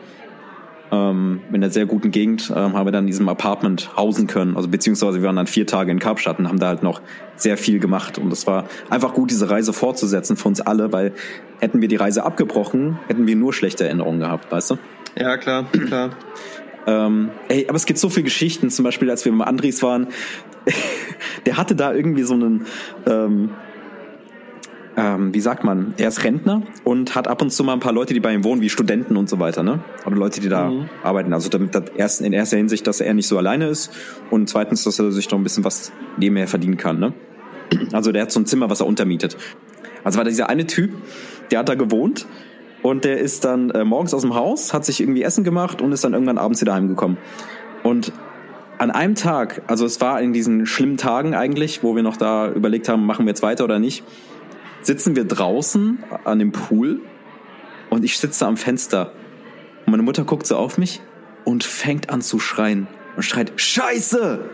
[0.91, 4.55] Ähm, in einer sehr guten Gegend ähm, haben wir dann in diesem Apartment hausen können.
[4.55, 7.01] Also beziehungsweise wir waren dann vier Tage in Kapstadt und haben da halt noch
[7.35, 8.17] sehr viel gemacht.
[8.17, 11.13] Und es war einfach gut, diese Reise fortzusetzen für uns alle, weil
[11.59, 14.77] hätten wir die Reise abgebrochen, hätten wir nur schlechte Erinnerungen gehabt, weißt du?
[15.17, 16.11] Ja, klar, klar.
[16.87, 20.07] Ähm, ey, aber es gibt so viele Geschichten, zum Beispiel, als wir mit Andries waren,
[21.45, 22.65] der hatte da irgendwie so einen,
[23.05, 23.51] ähm,
[24.99, 27.93] ähm, wie sagt man, er ist Rentner und hat ab und zu mal ein paar
[27.93, 29.79] Leute, die bei ihm wohnen, wie Studenten und so weiter, ne?
[30.05, 30.71] Oder Leute, die da
[31.03, 31.33] arbeiten.
[31.33, 33.91] Also damit das erst in erster Hinsicht, dass er nicht so alleine ist
[34.29, 37.13] und zweitens, dass er sich noch ein bisschen was nebenher verdienen kann, ne?
[37.93, 39.37] Also der hat so ein Zimmer, was er untermietet.
[40.03, 40.91] Also war da dieser eine Typ,
[41.51, 42.25] der hat da gewohnt
[42.81, 45.91] und der ist dann äh, morgens aus dem Haus, hat sich irgendwie Essen gemacht und
[45.91, 47.17] ist dann irgendwann abends wieder heimgekommen.
[47.83, 48.11] Und
[48.77, 52.49] an einem Tag, also es war in diesen schlimmen Tagen eigentlich, wo wir noch da
[52.49, 54.03] überlegt haben, machen wir jetzt weiter oder nicht,
[54.89, 57.01] sitzen wir draußen an dem Pool
[57.91, 59.11] und ich sitze am Fenster.
[59.85, 60.99] Und meine Mutter guckt so auf mich
[61.45, 64.49] und fängt an zu schreien und schreit, Scheiße!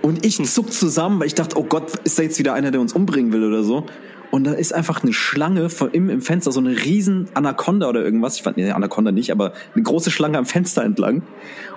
[0.00, 2.80] Und ich zuck zusammen, weil ich dachte, oh Gott, ist da jetzt wieder einer, der
[2.80, 3.84] uns umbringen will oder so?
[4.30, 8.02] Und da ist einfach eine Schlange von im, im Fenster, so eine riesen Anaconda oder
[8.02, 8.36] irgendwas.
[8.36, 11.20] Ich fand, nee, Anaconda nicht, aber eine große Schlange am Fenster entlang.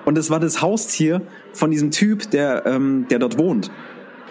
[0.05, 1.21] Und es war das Haustier
[1.51, 3.71] von diesem Typ, der, ähm, der dort wohnt.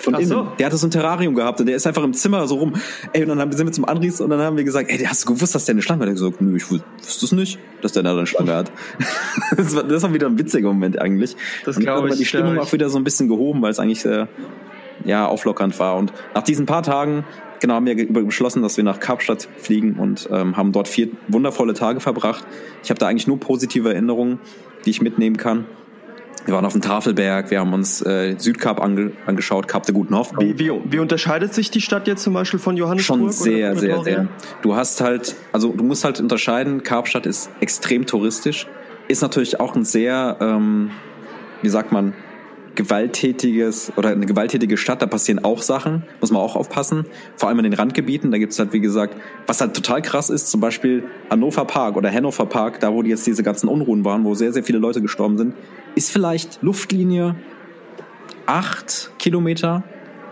[0.02, 0.28] Von Ach innen.
[0.28, 0.48] so.
[0.58, 2.72] Der hatte so ein Terrarium gehabt und der ist einfach im Zimmer so rum.
[3.12, 5.24] Ey, und dann haben- sind wir zum Anries und dann haben wir gesagt, ey, hast
[5.28, 6.08] du gewusst, dass der eine Schlange hat?
[6.08, 8.72] Er hat gesagt, nö, ich wus- wusste es nicht, dass der da eine Schlange hat.
[9.56, 11.36] das, war, das war wieder ein witziger Moment eigentlich.
[11.64, 13.70] Das Und glaub dann war ich, die Stimmung auch wieder so ein bisschen gehoben, weil
[13.70, 14.28] es eigentlich sehr,
[15.04, 15.96] ja, auflockernd war.
[15.96, 17.24] Und nach diesen paar Tagen,
[17.60, 21.74] genau, haben wir beschlossen, dass wir nach Kapstadt fliegen und ähm, haben dort vier wundervolle
[21.74, 22.44] Tage verbracht.
[22.82, 24.40] Ich habe da eigentlich nur positive Erinnerungen,
[24.84, 25.64] die ich mitnehmen kann.
[26.44, 30.14] Wir waren auf dem Tafelberg, wir haben uns äh, Südkap ange angeschaut, Kap der Guten
[30.16, 30.44] Hoffnung.
[30.44, 33.18] Wie, wie, wie unterscheidet sich die Stadt jetzt zum Beispiel von Johannesburg?
[33.18, 34.28] Schon sehr, sehr, sehr.
[34.60, 38.66] Du hast halt, also du musst halt unterscheiden, Kapstadt ist extrem touristisch,
[39.06, 40.90] ist natürlich auch ein sehr, ähm,
[41.62, 42.12] wie sagt man,
[42.74, 47.04] gewalttätiges oder eine gewalttätige Stadt, da passieren auch Sachen, muss man auch aufpassen,
[47.36, 49.14] vor allem in den Randgebieten, da gibt's halt, wie gesagt,
[49.46, 53.10] was halt total krass ist, zum Beispiel Hannover Park oder Hannover Park, da wo die
[53.10, 55.54] jetzt diese ganzen Unruhen waren, wo sehr, sehr viele Leute gestorben sind,
[55.94, 57.36] ist vielleicht Luftlinie
[58.46, 59.84] acht Kilometer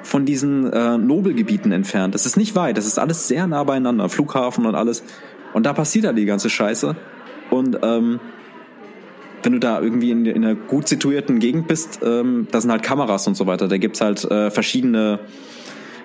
[0.03, 2.15] von diesen äh, Nobelgebieten entfernt.
[2.15, 5.03] Das ist nicht weit, das ist alles sehr nah beieinander, Flughafen und alles.
[5.53, 6.97] Und da passiert halt die ganze Scheiße.
[7.51, 8.21] Und ähm,
[9.43, 12.83] wenn du da irgendwie in, in einer gut situierten Gegend bist, ähm, da sind halt
[12.83, 13.69] Kameras und so weiter.
[13.69, 15.21] Da gibt's halt äh, verschiedene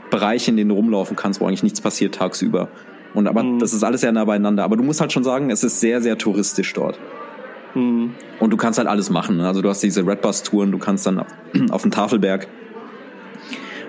[0.09, 2.69] Bereiche, in denen du rumlaufen kannst, wo eigentlich nichts passiert tagsüber.
[3.13, 4.63] Und aber das ist alles sehr nah beieinander.
[4.63, 6.99] Aber du musst halt schon sagen, es ist sehr, sehr touristisch dort.
[7.75, 8.15] Hm.
[8.39, 9.39] Und du kannst halt alles machen.
[9.41, 11.27] Also du hast diese Redbus-Touren, du kannst dann auf,
[11.69, 12.47] auf den Tafelberg,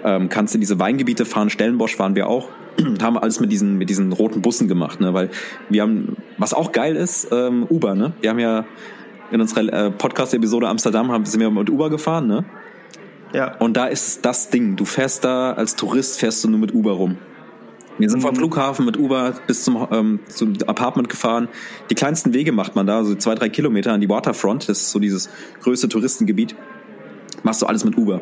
[0.04, 1.48] ähm, kannst in diese Weingebiete fahren.
[1.48, 2.48] Stellenbosch waren wir auch.
[3.02, 5.14] haben alles mit diesen, mit diesen roten Bussen gemacht, ne?
[5.14, 5.30] Weil
[5.70, 8.12] wir haben, was auch geil ist, ähm, Uber, ne?
[8.20, 8.66] Wir haben ja
[9.30, 12.44] in unserer äh, Podcast-Episode Amsterdam haben, sind wir mit Uber gefahren, ne?
[13.32, 13.56] Ja.
[13.56, 14.76] Und da ist das Ding.
[14.76, 17.18] Du fährst da als Tourist, fährst du nur mit Uber rum.
[17.98, 21.48] Wir sind vom Flughafen mit Uber bis zum, ähm, zum Apartment gefahren.
[21.88, 24.68] Die kleinsten Wege macht man da, so zwei, drei Kilometer an die Waterfront.
[24.68, 25.30] Das ist so dieses
[25.62, 26.54] größte Touristengebiet.
[27.42, 28.20] Machst du alles mit Uber.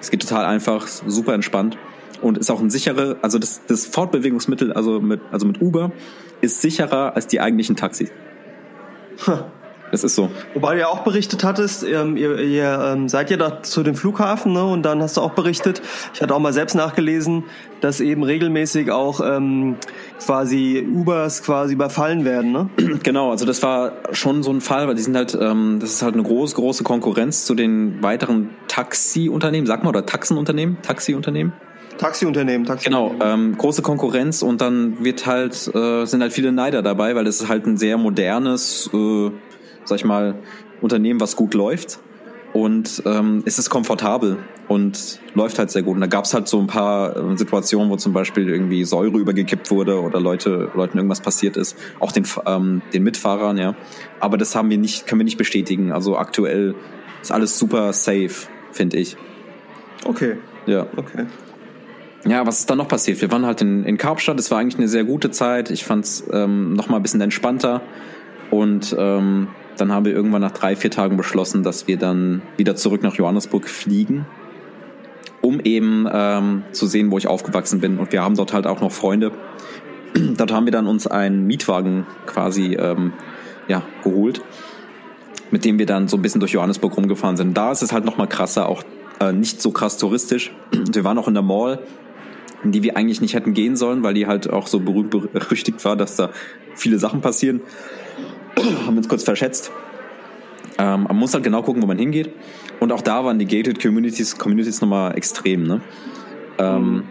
[0.00, 1.78] Es geht total einfach, super entspannt
[2.20, 5.92] und ist auch ein sichere, also das, das Fortbewegungsmittel, also mit, also mit Uber,
[6.40, 8.10] ist sicherer als die eigentlichen Taxis.
[9.92, 10.30] Das ist so.
[10.54, 13.94] Wobei du ja auch berichtet hattest, ähm, ihr, ihr ähm, seid ja da zu dem
[13.94, 14.64] Flughafen, ne?
[14.64, 15.80] Und dann hast du auch berichtet,
[16.12, 17.44] ich hatte auch mal selbst nachgelesen,
[17.80, 19.76] dass eben regelmäßig auch ähm,
[20.24, 22.70] quasi Ubers quasi überfallen werden, ne?
[23.02, 26.02] Genau, also das war schon so ein Fall, weil die sind halt, ähm, das ist
[26.02, 31.52] halt eine große, große Konkurrenz zu den weiteren Taxiunternehmen, sag mal, oder Taxenunternehmen, Taxiunternehmen.
[31.98, 32.84] Taxiunternehmen, Taxi.
[32.84, 37.24] Genau, ähm, große Konkurrenz und dann wird halt, äh, sind halt viele Neider dabei, weil
[37.24, 39.30] das ist halt ein sehr modernes, äh,
[39.86, 40.34] sag ich mal,
[40.80, 42.00] Unternehmen, was gut läuft.
[42.52, 45.94] Und ähm, es ist komfortabel und läuft halt sehr gut.
[45.94, 49.70] Und da gab's halt so ein paar äh, Situationen, wo zum Beispiel irgendwie Säure übergekippt
[49.70, 51.76] wurde oder Leute, Leuten irgendwas passiert ist.
[52.00, 53.74] Auch den, ähm, den Mitfahrern, ja.
[54.20, 55.92] Aber das haben wir nicht, können wir nicht bestätigen.
[55.92, 56.74] Also aktuell
[57.20, 59.16] ist alles super safe, finde ich.
[60.06, 60.86] Okay, Ja.
[60.96, 61.26] okay.
[62.26, 63.20] Ja, was ist dann noch passiert?
[63.20, 65.70] Wir waren halt in, in Karpstadt, es war eigentlich eine sehr gute Zeit.
[65.70, 67.82] Ich fand's ähm, noch mal ein bisschen entspannter.
[68.50, 72.76] Und ähm, dann haben wir irgendwann nach drei, vier Tagen beschlossen, dass wir dann wieder
[72.76, 74.26] zurück nach Johannesburg fliegen,
[75.40, 77.98] um eben ähm, zu sehen, wo ich aufgewachsen bin.
[77.98, 79.32] Und wir haben dort halt auch noch Freunde.
[80.36, 83.12] dort haben wir dann uns einen Mietwagen quasi ähm,
[83.68, 84.42] ja, geholt,
[85.50, 87.56] mit dem wir dann so ein bisschen durch Johannesburg rumgefahren sind.
[87.56, 88.82] Da ist es halt noch mal krasser, auch
[89.20, 90.52] äh, nicht so krass touristisch.
[90.92, 91.80] Wir waren auch in der Mall,
[92.62, 95.84] in die wir eigentlich nicht hätten gehen sollen, weil die halt auch so berühmt berüchtigt
[95.84, 96.30] war, dass da
[96.74, 97.60] viele Sachen passieren.
[98.58, 99.70] Haben uns kurz verschätzt.
[100.78, 102.30] Ähm, man muss halt genau gucken, wo man hingeht.
[102.80, 105.64] Und auch da waren die gated Communities, Communities nochmal extrem.
[105.64, 105.80] Ne?
[106.58, 107.04] Ähm,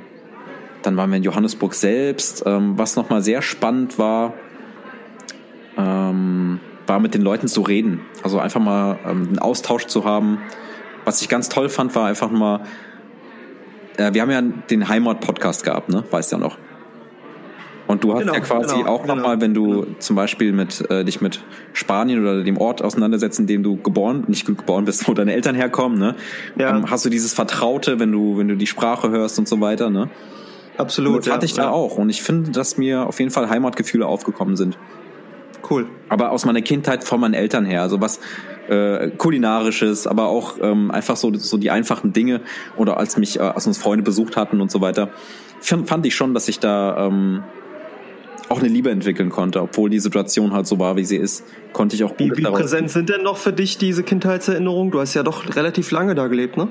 [0.84, 2.44] Dann waren wir in Johannesburg selbst.
[2.46, 4.34] Ähm, was nochmal sehr spannend war,
[5.78, 8.02] ähm, war mit den Leuten zu reden.
[8.24, 10.40] Also einfach mal ähm, einen Austausch zu haben.
[11.04, 12.62] Was ich ganz toll fand, war einfach mal,
[13.98, 16.04] äh, wir haben ja den Heimat-Podcast gehabt, ne?
[16.12, 16.58] Weißt ja noch.
[17.88, 20.90] Und du hast Genau, ja quasi genau, auch genau, nochmal, wenn du zum Beispiel mit
[20.90, 25.08] äh, dich mit Spanien oder dem Ort auseinandersetzt, in dem du geboren, nicht geboren bist,
[25.08, 26.16] wo deine Eltern herkommen, ne?
[26.58, 26.76] Ja.
[26.76, 29.90] Ähm, hast du dieses Vertraute, wenn du, wenn du die Sprache hörst und so weiter,
[29.90, 30.10] ne?
[30.78, 31.20] Absolut.
[31.26, 31.72] das hatte ja, ich da ja.
[31.72, 31.98] auch.
[31.98, 34.78] Und ich finde, dass mir auf jeden Fall Heimatgefühle aufgekommen sind.
[35.70, 35.88] Cool.
[36.10, 37.82] Aber aus meiner Kindheit von meinen Eltern her.
[37.82, 38.20] Also was
[38.68, 42.42] äh, kulinarisches, aber auch ähm, einfach so, so die einfachen Dinge.
[42.76, 45.10] Oder als mich, äh, als uns Freunde besucht hatten und so weiter.
[45.62, 47.44] Fand, fand ich schon, dass ich da ähm,
[48.50, 51.44] auch eine Liebe entwickeln konnte, obwohl die Situation halt so war, wie sie ist,
[51.74, 54.92] konnte ich auch Wie, wie präsent sind denn noch für dich diese Kindheitserinnerungen?
[54.92, 56.68] Du hast ja doch relativ lange da gelebt, ne?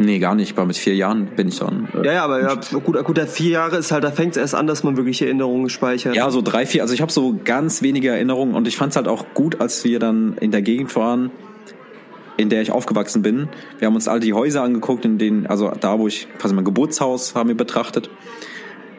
[0.00, 0.56] Nee, gar nicht.
[0.56, 1.88] War mit vier Jahren bin ich dann.
[1.92, 4.54] Äh, Ja, ja, aber ja, gut, gut, vier Jahre ist halt, da fängt es erst
[4.54, 6.14] an, dass man wirklich Erinnerungen speichert.
[6.14, 6.82] Ja, so drei, vier.
[6.82, 9.82] Also ich habe so ganz wenige Erinnerungen und ich fand es halt auch gut, als
[9.84, 11.30] wir dann in der Gegend waren.
[12.36, 13.48] in der ich aufgewachsen bin.
[13.80, 16.64] Wir haben uns all die Häuser angeguckt, in denen, also da, wo ich quasi mein
[16.64, 18.08] Geburtshaus haben wir betrachtet,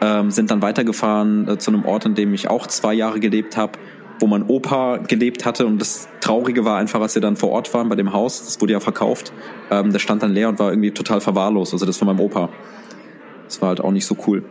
[0.02, 3.58] ähm, sind dann weitergefahren äh, zu einem Ort, in dem ich auch zwei Jahre gelebt
[3.58, 3.74] habe,
[4.20, 5.66] wo mein Opa gelebt hatte.
[5.66, 8.62] Und das Traurige war einfach, als wir dann vor Ort waren bei dem Haus, das
[8.62, 9.34] wurde ja verkauft,
[9.72, 11.74] ähm, das stand dann leer und war irgendwie total verwahrlost.
[11.74, 12.50] Also das von meinem Opa.
[13.45, 14.43] Das war halt auch nicht so cool.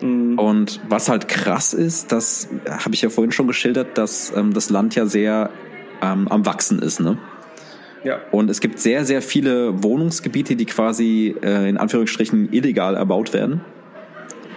[0.00, 0.38] Mhm.
[0.38, 4.70] Und was halt krass ist, das habe ich ja vorhin schon geschildert, dass ähm, das
[4.70, 5.50] Land ja sehr
[6.02, 7.18] ähm, am Wachsen ist, ne?
[8.04, 8.18] Ja.
[8.32, 13.60] Und es gibt sehr, sehr viele Wohnungsgebiete, die quasi äh, in Anführungsstrichen illegal erbaut werden,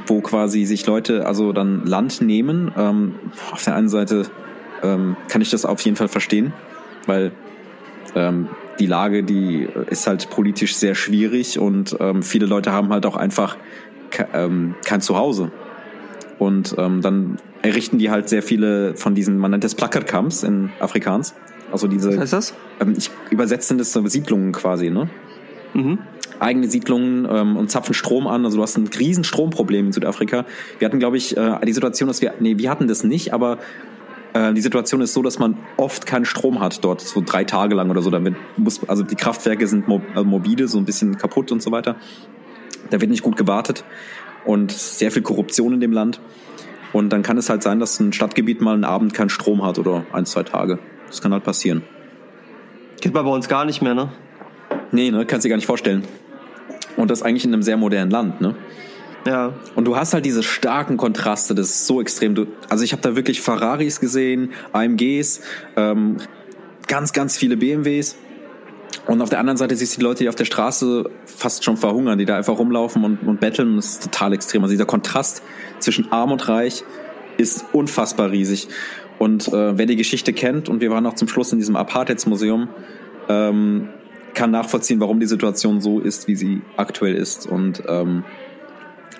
[0.08, 2.72] wo quasi sich Leute also dann Land nehmen.
[2.78, 3.16] Ähm,
[3.52, 4.26] auf der einen Seite
[4.84, 6.54] ähm, kann ich das auf jeden Fall verstehen,
[7.06, 7.32] weil
[8.16, 8.50] ähm,
[8.80, 13.16] die Lage, die ist halt politisch sehr schwierig und ähm, viele Leute haben halt auch
[13.16, 13.58] einfach
[14.12, 15.52] ke ähm, kein Zuhause.
[16.38, 20.70] Und ähm, dann errichten die halt sehr viele von diesen, man nennt es Plackerkamps in
[20.80, 21.34] Afrikaans
[21.72, 22.10] also diese.
[22.12, 22.54] Was heißt das?
[22.80, 25.10] Ähm, ich übersetze das so Siedlungen quasi, ne?
[25.74, 26.00] Mhm.
[26.40, 28.46] Eigene Siedlungen ähm, und zapfen Strom an.
[28.46, 30.46] Also du hast ein riesen Stromproblem in Südafrika.
[30.80, 33.60] Wir hatten, glaube ich, äh, die Situation, dass wir, nee, wir hatten das nicht, aber
[34.34, 37.74] äh, die Situation ist so, dass man oft keinen Strom hat dort, so drei Tage
[37.74, 38.10] lang oder so.
[38.10, 41.72] Damit muss, also die Kraftwerke sind mo äh, mobile, so ein bisschen kaputt und so
[41.72, 41.96] weiter.
[42.90, 43.84] Da wird nicht gut gewartet
[44.46, 46.20] und sehr viel Korruption in dem Land.
[46.94, 49.80] Und dann kann es halt sein, dass ein Stadtgebiet mal einen Abend keinen Strom hat
[49.80, 50.80] oder ein, zwei Tage.
[51.08, 51.84] Das kann halt passieren.
[53.02, 54.12] Geht man bei uns gar nicht mehr, ne?
[54.92, 56.04] Nee, ne, kannst du dir gar nicht vorstellen.
[56.98, 58.56] Und das eigentlich in einem sehr modernen Land, ne?
[59.28, 59.54] Ja.
[59.74, 62.36] Und du hast halt diese starken Kontraste, das ist so extrem.
[62.36, 65.42] Du, also ich habe da wirklich Ferraris gesehen, AMGs,
[65.76, 66.18] ähm,
[66.88, 68.18] ganz, ganz viele BMWs.
[69.08, 71.76] Und auf der anderen Seite siehst du die Leute, die auf der Straße fast schon
[71.78, 73.76] verhungern, die da einfach rumlaufen und, und betteln.
[73.76, 74.64] Das ist total extrem.
[74.64, 75.44] Also dieser Kontrast
[75.80, 76.84] zwischen arm und reich
[77.38, 78.68] ist unfassbar riesig.
[79.18, 82.70] Und äh, wer die Geschichte kennt, und wir waren auch zum Schluss in diesem Apartheidsmuseum,
[83.30, 83.90] ähm,
[84.36, 87.48] kann nachvollziehen, warum die Situation so ist, wie sie aktuell ist.
[87.48, 88.24] Und ähm,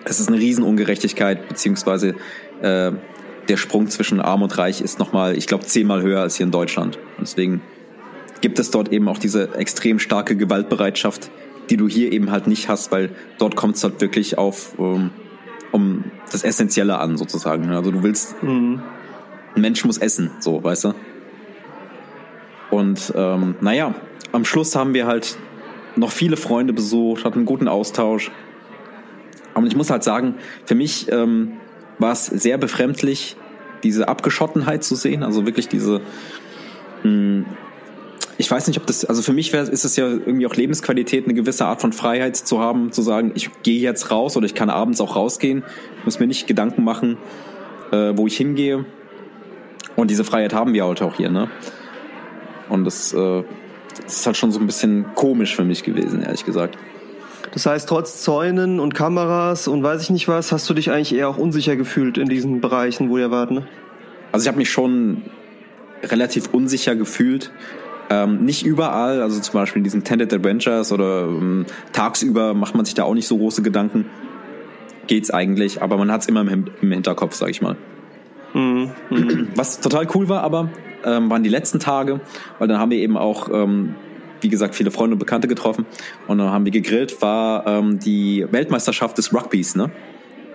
[0.04, 2.16] es ist eine Riesenungerechtigkeit, beziehungsweise
[2.62, 2.92] äh,
[3.48, 6.52] der Sprung zwischen Arm und Reich ist nochmal, ich glaube, zehnmal höher als hier in
[6.52, 6.98] Deutschland.
[7.18, 7.62] Und deswegen
[8.42, 11.32] gibt es dort eben auch diese extrem starke Gewaltbereitschaft,
[11.70, 13.10] die du hier eben halt nicht hast, weil
[13.40, 15.10] dort kommt es halt wirklich auf um,
[15.72, 17.70] um das Essentielle an, sozusagen.
[17.72, 18.82] Also du willst mhm
[19.56, 20.94] ein Mensch muss essen, so, weißt du?
[22.72, 23.94] Und ähm, naja,
[24.32, 25.38] am Schluss haben wir halt
[25.96, 28.32] noch viele Freunde besucht, hatten einen guten Austausch.
[29.54, 30.36] Und ich muss halt sagen,
[30.66, 31.54] für mich ähm,
[32.00, 33.38] war es sehr befremdlich,
[33.84, 36.02] diese Abgeschottenheit zu sehen, also wirklich diese,
[37.04, 37.46] mh, hm,
[38.38, 41.26] ich weiß nicht, ob das, also für mich wär, ist es ja irgendwie auch Lebensqualität,
[41.26, 44.56] eine gewisse Art von Freiheit zu haben, zu sagen, ich gehe jetzt raus oder ich
[44.56, 45.64] kann abends auch rausgehen,
[46.04, 47.18] muss mir nicht Gedanken machen,
[47.92, 48.86] äh, wo ich hingehe.
[49.96, 51.50] Und diese Freiheit haben wir halt auch hier, ne?
[52.70, 53.44] Und das, äh,
[54.04, 56.78] das ist halt schon so ein bisschen komisch für mich gewesen, ehrlich gesagt.
[57.54, 61.16] Das heißt, trotz Zäunen und Kameras und weiß ich nicht was, hast du dich eigentlich
[61.16, 63.66] eher auch unsicher gefühlt in diesen Bereichen, wo ihr wart, ne?
[64.32, 65.22] Also ich habe mich schon
[66.04, 67.52] relativ unsicher gefühlt.
[68.10, 72.86] Ähm, nicht überall, also zum Beispiel in diesen Tended Adventures oder ähm, tagsüber macht man
[72.86, 74.06] sich da auch nicht so große Gedanken.
[75.08, 77.78] Geht's eigentlich, aber man hat's immer im, im Hinterkopf, sag ich mal.
[78.54, 78.92] Mhm.
[79.56, 80.70] Was total cool war, aber
[81.06, 82.20] ähm, waren die letzten Tage,
[82.60, 83.96] weil dann haben wir eben auch, ähm,
[84.42, 85.86] wie gesagt, viele Freunde und Bekannte getroffen
[86.28, 89.92] und dann haben wir gegrillt, war ähm, die Weltmeisterschaft des Rugbys, ne?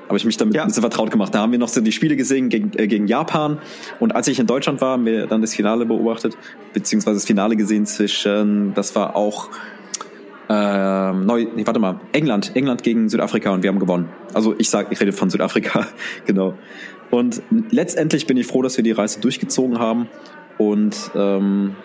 [0.08, 0.62] Habe ich mich damit ja.
[0.62, 1.32] ein bisschen vertraut gemacht.
[1.32, 3.58] Da haben wir noch so die Spiele gesehen gegen, äh, gegen Japan.
[4.00, 6.36] Und als ich in Deutschland war, haben wir dann das Finale beobachtet,
[6.72, 9.50] beziehungsweise das Finale gesehen zwischen, das war auch
[10.50, 14.08] äh, neu, nee, warte mal, England, England gegen Südafrika und wir haben gewonnen.
[14.34, 15.86] Also ich sag, ich rede von Südafrika,
[16.26, 16.54] genau.
[17.10, 20.08] Und letztendlich bin ich froh, dass wir die Reise durchgezogen haben.
[20.58, 21.76] Und ähm,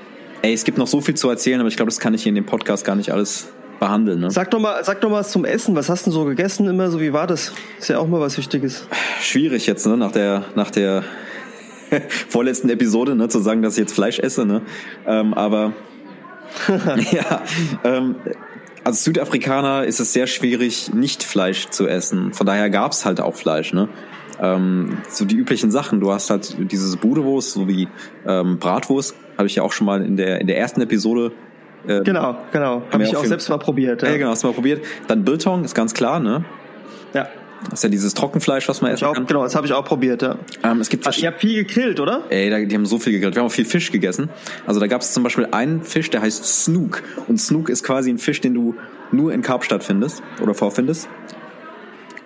[0.42, 2.30] ey, es gibt noch so viel zu erzählen, aber ich glaube, das kann ich hier
[2.30, 3.48] in dem Podcast gar nicht alles
[3.80, 4.20] behandeln.
[4.20, 4.32] Ne?
[4.32, 5.76] Sag doch mal, sag doch mal was zum Essen.
[5.76, 6.90] Was hast du so gegessen immer?
[6.90, 7.52] So wie war das?
[7.80, 8.88] Ist ja auch mal was Wichtiges.
[9.22, 9.98] Schwierig jetzt, ne?
[9.98, 11.04] Nach der, nach der
[12.30, 14.62] vorletzten Episode, ne, zu sagen, dass ich jetzt Fleisch esse, ne?
[15.08, 15.74] Ähm, aber
[17.12, 17.42] ja,
[17.84, 18.16] ähm,
[18.84, 22.34] als Südafrikaner ist es sehr schwierig, nicht Fleisch zu essen.
[22.34, 23.90] Von daher gab's halt auch Fleisch, ne?
[24.42, 26.00] Ähm, so die üblichen Sachen.
[26.00, 27.88] Du hast halt dieses Budewurst sowie
[28.28, 31.32] ähm, Bratwurst, habe ich ja auch schon mal in der in der ersten Episode
[31.88, 32.82] äh, genau, genau.
[32.92, 34.02] Habe ich auch selbst mal probiert.
[34.02, 34.84] Ja, ja genau, hast du mal probiert.
[35.08, 36.44] Dann Biltong ist ganz klar, ne?
[37.14, 37.28] Ja.
[37.70, 39.26] Das ist ja dieses Trockenfleisch, was man essen auch, kann.
[39.26, 40.38] Genau, das habe ich auch probiert, ja.
[40.64, 42.24] Ähm, es gibt Ach, ihr habt viel gegrillt, oder?
[42.30, 43.36] Ey, da, die haben so viel gegrillt.
[43.36, 44.30] Wir haben auch viel Fisch gegessen.
[44.68, 47.02] Also da gab es zum Beispiel einen Fisch, der heißt Snook.
[47.28, 48.76] Und Snook ist quasi ein Fisch, den du
[49.12, 51.08] nur in Karpstadt findest oder vorfindest.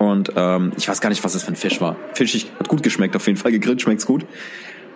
[0.00, 1.94] Und ähm, ich weiß gar nicht, was das für ein Fisch war.
[2.14, 3.52] Fischig hat gut geschmeckt, auf jeden Fall.
[3.52, 4.24] Gegrillt schmeckt's gut.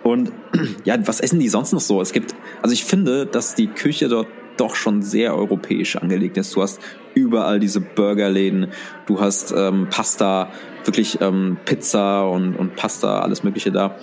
[0.01, 0.31] Und
[0.83, 2.01] ja, was essen die sonst noch so?
[2.01, 2.33] Es gibt,
[2.63, 4.27] also ich finde, dass die Küche dort
[4.57, 6.55] doch schon sehr europäisch angelegt ist.
[6.55, 6.81] Du hast
[7.13, 8.71] überall diese Burgerläden,
[9.05, 10.49] du hast ähm, Pasta,
[10.85, 13.99] wirklich ähm, Pizza und, und Pasta, alles Mögliche da.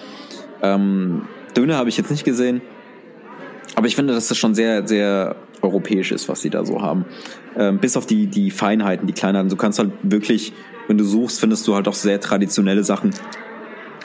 [0.62, 1.22] Ähm,
[1.56, 2.60] Döner habe ich jetzt nicht gesehen,
[3.74, 7.04] aber ich finde, dass das schon sehr, sehr europäisch ist, was sie da so haben.
[7.56, 9.48] Ähm, bis auf die, die Feinheiten, die Kleinheiten.
[9.48, 10.52] Du kannst halt wirklich,
[10.88, 13.10] wenn du suchst, findest du halt auch sehr traditionelle Sachen.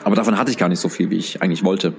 [0.04, 1.92] Aber davon hatte ich gar nicht so viel, wie ich eigentlich wollte.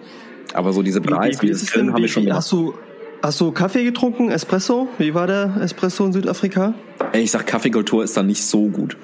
[0.54, 2.38] Aber so diese Preis, wie, wie, wie Grillen habe ich schon gemacht.
[2.38, 2.74] Hast du,
[3.22, 4.88] hast du Kaffee getrunken, Espresso?
[4.98, 6.74] Wie war der Espresso in Südafrika?
[7.12, 8.98] Ey, ich sag, Kaffeekultur ist da nicht so gut.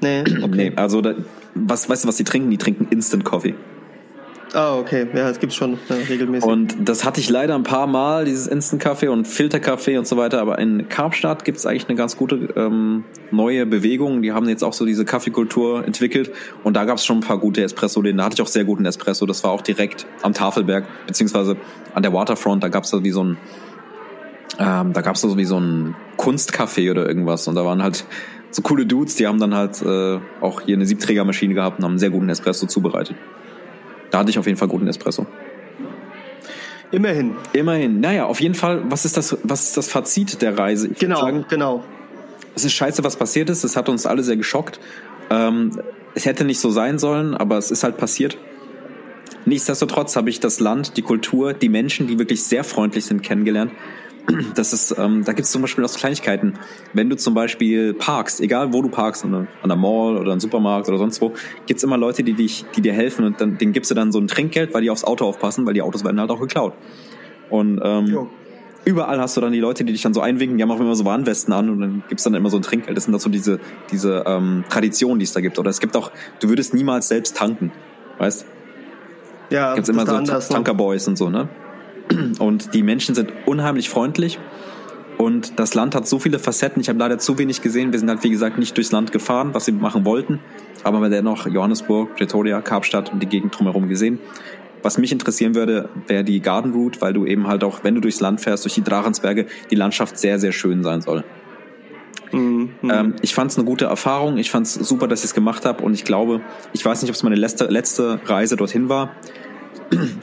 [0.00, 0.48] Nee, okay.
[0.50, 1.14] nee also da,
[1.54, 2.50] was, weißt du, was die trinken?
[2.50, 3.54] Die trinken Instant Coffee.
[4.52, 5.06] Ah, okay.
[5.14, 6.48] Ja, das gibt's schon ja, regelmäßig.
[6.48, 10.40] Und das hatte ich leider ein paar Mal, dieses Instant-Kaffee und Filterkaffee und so weiter.
[10.40, 14.22] Aber in Karpstadt gibt's eigentlich eine ganz gute ähm, neue Bewegung.
[14.22, 16.32] Die haben jetzt auch so diese Kaffeekultur entwickelt.
[16.64, 18.18] Und da gab's schon ein paar gute Espresso-Läden.
[18.18, 19.26] Da hatte ich auch sehr guten Espresso.
[19.26, 21.56] Das war auch direkt am Tafelberg, beziehungsweise
[21.94, 22.62] an der Waterfront.
[22.64, 23.36] Da gab's da wie so ein,
[24.58, 27.46] ähm, da gab's da so wie so ein Kunstcafé oder irgendwas.
[27.46, 28.04] Und da waren halt
[28.50, 31.92] so coole Dudes, die haben dann halt äh, auch hier eine Siebträgermaschine gehabt und haben
[31.92, 33.16] einen sehr guten Espresso zubereitet.
[34.10, 35.26] Da hatte ich auf jeden Fall guten Espresso.
[36.92, 37.36] Immerhin.
[37.52, 38.00] Immerhin.
[38.00, 40.88] Naja, auf jeden Fall, was ist das, was ist das Fazit der Reise?
[40.88, 41.84] Ich genau, sagen, genau.
[42.56, 43.62] Es ist scheiße, was passiert ist.
[43.62, 44.80] Es hat uns alle sehr geschockt.
[45.30, 45.80] Ähm,
[46.14, 48.36] es hätte nicht so sein sollen, aber es ist halt passiert.
[49.44, 53.70] Nichtsdestotrotz habe ich das Land, die Kultur, die Menschen, die wirklich sehr freundlich sind, kennengelernt
[54.54, 56.54] das ist, ähm, da gibt es zum Beispiel auch so Kleinigkeiten.
[56.92, 60.88] Wenn du zum Beispiel parkst, egal wo du parkst, an der, Mall oder einem Supermarkt
[60.88, 61.32] oder sonst wo,
[61.66, 64.18] gibt's immer Leute, die dich, die dir helfen und dann, denen gibst du dann so
[64.18, 66.74] ein Trinkgeld, weil die aufs Auto aufpassen, weil die Autos werden halt auch geklaut.
[67.48, 68.28] Und ähm,
[68.84, 70.94] überall hast du dann die Leute, die dich dann so einwinken, die haben auch immer
[70.94, 72.96] so Warnwesten an und dann gibt's dann immer so ein Trinkgeld.
[72.96, 73.58] Das sind dann so diese,
[73.90, 75.58] diese ähm, Traditionen, die es da gibt.
[75.58, 76.10] Oder es gibt auch,
[76.40, 77.72] du würdest niemals selbst tanken,
[78.18, 78.46] weißt?
[79.50, 80.24] Ja, gibt's immer so ne?
[80.24, 81.48] Tankerboys und so, ne?
[82.38, 84.38] Und die Menschen sind unheimlich freundlich.
[85.18, 86.80] Und das Land hat so viele Facetten.
[86.80, 87.92] Ich habe leider zu wenig gesehen.
[87.92, 90.40] Wir sind halt, wie gesagt, nicht durchs Land gefahren, was wir machen wollten.
[90.82, 94.18] Aber wir dennoch Johannesburg, Pretoria, Kapstadt und die Gegend drumherum gesehen.
[94.82, 98.00] Was mich interessieren würde, wäre die Garden Route, weil du eben halt auch, wenn du
[98.00, 101.22] durchs Land fährst, durch die Drachensberge, die Landschaft sehr, sehr schön sein soll.
[102.32, 102.70] Mhm.
[102.84, 104.38] Ähm, ich fand es eine gute Erfahrung.
[104.38, 105.84] Ich fand es super, dass ich es gemacht habe.
[105.84, 106.40] Und ich glaube,
[106.72, 109.16] ich weiß nicht, ob es meine letzte, letzte Reise dorthin war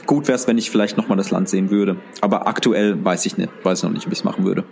[0.06, 1.96] gut wäre es, wenn ich vielleicht nochmal das Land sehen würde.
[2.20, 4.64] Aber aktuell weiß ich nicht, weiß noch nicht, ob ich es machen würde.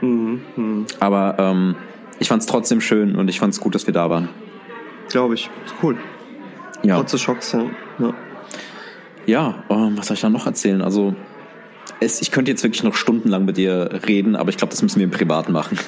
[0.00, 0.40] Mhm.
[0.56, 0.86] mhm.
[1.00, 1.76] Aber ähm,
[2.18, 4.28] ich fand es trotzdem schön und ich fand es gut, dass wir da waren.
[5.08, 5.50] Glaube ich.
[5.82, 5.96] Cool.
[6.82, 6.96] Ja.
[6.96, 7.64] Trotz des Schocks, ja.
[7.98, 8.14] Ja,
[9.26, 10.82] ja ähm, was soll ich da noch erzählen?
[10.82, 11.14] Also,
[12.00, 14.98] es, ich könnte jetzt wirklich noch stundenlang mit dir reden, aber ich glaube, das müssen
[14.98, 15.78] wir im Privaten machen.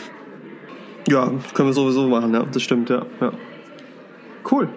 [1.09, 2.44] Ja, können wir sowieso machen, ja.
[2.44, 3.07] Das stimmt, ja.
[3.20, 3.32] ja.
[4.50, 4.68] Cool.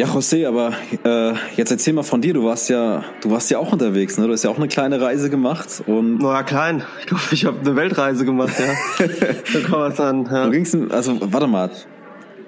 [0.00, 0.72] Ja, José, aber
[1.04, 2.32] äh, jetzt erzähl mal von dir.
[2.32, 4.26] Du warst ja, du warst ja auch unterwegs, ne?
[4.26, 6.22] Du hast ja auch eine kleine Reise gemacht und.
[6.22, 6.84] Na klein.
[7.00, 9.06] Ich glaube, ich habe eine Weltreise gemacht, ja.
[9.52, 10.28] da kann man an.
[10.32, 10.44] Ja.
[10.46, 11.68] Du gingst, also warte mal.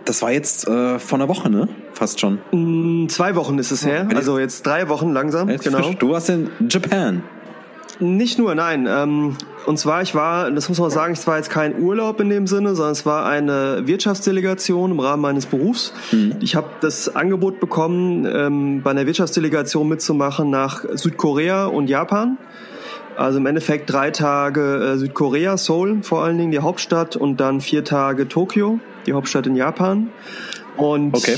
[0.06, 1.68] Das war jetzt äh, vor einer Woche, ne?
[1.92, 2.38] Fast schon.
[2.52, 4.08] Mm, zwei Wochen ist es her.
[4.14, 5.50] Also jetzt drei Wochen langsam.
[5.50, 5.82] Jetzt genau.
[5.82, 5.96] Frisch.
[5.98, 7.22] Du warst in Japan.
[8.02, 8.88] Nicht nur, nein.
[8.90, 12.30] Ähm, und zwar, ich war, das muss man sagen, es war jetzt kein Urlaub in
[12.30, 15.92] dem Sinne, sondern es war eine Wirtschaftsdelegation im Rahmen meines Berufs.
[16.10, 16.34] Mhm.
[16.40, 22.38] Ich habe das Angebot bekommen, ähm, bei einer Wirtschaftsdelegation mitzumachen nach Südkorea und Japan.
[23.16, 27.60] Also im Endeffekt drei Tage äh, Südkorea, Seoul vor allen Dingen, die Hauptstadt, und dann
[27.60, 30.10] vier Tage Tokio, die Hauptstadt in Japan.
[30.76, 31.36] Und okay.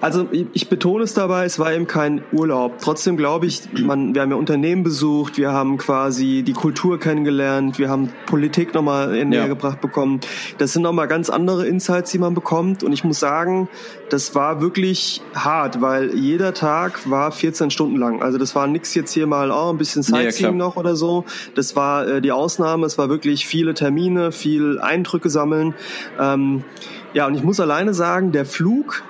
[0.00, 2.78] Also ich betone es dabei, es war eben kein Urlaub.
[2.80, 7.78] Trotzdem glaube ich, man, wir haben ja Unternehmen besucht, wir haben quasi die Kultur kennengelernt,
[7.78, 9.46] wir haben Politik nochmal näher ja.
[9.46, 10.20] gebracht bekommen.
[10.56, 12.82] Das sind nochmal ganz andere Insights, die man bekommt.
[12.82, 13.68] Und ich muss sagen,
[14.08, 18.22] das war wirklich hart, weil jeder Tag war 14 Stunden lang.
[18.22, 21.26] Also das war nix jetzt hier mal, oh, ein bisschen Sightseeing ja, noch oder so.
[21.54, 22.86] Das war äh, die Ausnahme.
[22.86, 25.74] Es war wirklich viele Termine, viel Eindrücke sammeln.
[26.18, 26.64] Ähm,
[27.12, 29.02] ja, und ich muss alleine sagen, der Flug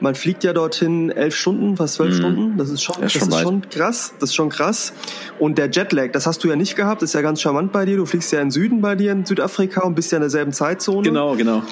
[0.00, 2.18] man fliegt ja dorthin elf Stunden, fast zwölf mhm.
[2.18, 2.56] Stunden.
[2.58, 4.14] Das ist schon, das, das ist schon krass.
[4.18, 4.92] Das ist schon krass.
[5.38, 7.02] Und der Jetlag, das hast du ja nicht gehabt.
[7.02, 7.96] Ist ja ganz charmant bei dir.
[7.96, 11.02] Du fliegst ja in Süden bei dir in Südafrika und bist ja in derselben Zeitzone.
[11.02, 11.62] Genau, genau.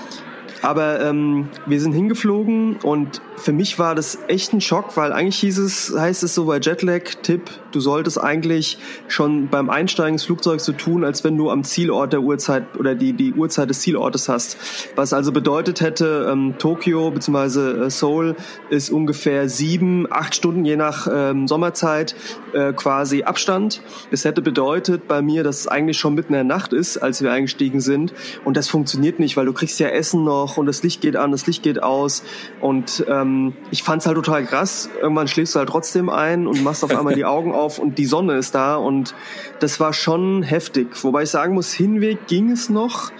[0.62, 5.38] Aber ähm, wir sind hingeflogen und für mich war das echt ein Schock, weil eigentlich
[5.38, 10.60] hieß es, heißt es so bei Jetlag-Tipp, du solltest eigentlich schon beim Einsteigen ins Flugzeug
[10.60, 14.28] so tun, als wenn du am Zielort der Uhrzeit oder die, die Uhrzeit des Zielortes
[14.28, 14.56] hast.
[14.96, 17.86] Was also bedeutet hätte, ähm, Tokio bzw.
[17.86, 18.36] Äh, Seoul
[18.68, 22.14] ist ungefähr sieben, acht Stunden je nach ähm, Sommerzeit
[22.52, 23.82] äh, quasi Abstand.
[24.10, 27.22] Es hätte bedeutet bei mir, dass es eigentlich schon mitten in der Nacht ist, als
[27.22, 28.12] wir eingestiegen sind.
[28.44, 31.16] Und das funktioniert nicht, weil du kriegst ja Essen noch noch und das Licht geht
[31.16, 32.22] an, das Licht geht aus
[32.60, 34.88] und ähm, ich fand's halt total krass.
[35.00, 38.06] Irgendwann schläfst du halt trotzdem ein und machst auf einmal die Augen auf und die
[38.06, 39.14] Sonne ist da und
[39.60, 40.88] das war schon heftig.
[41.02, 43.10] Wobei ich sagen muss, Hinweg ging es noch.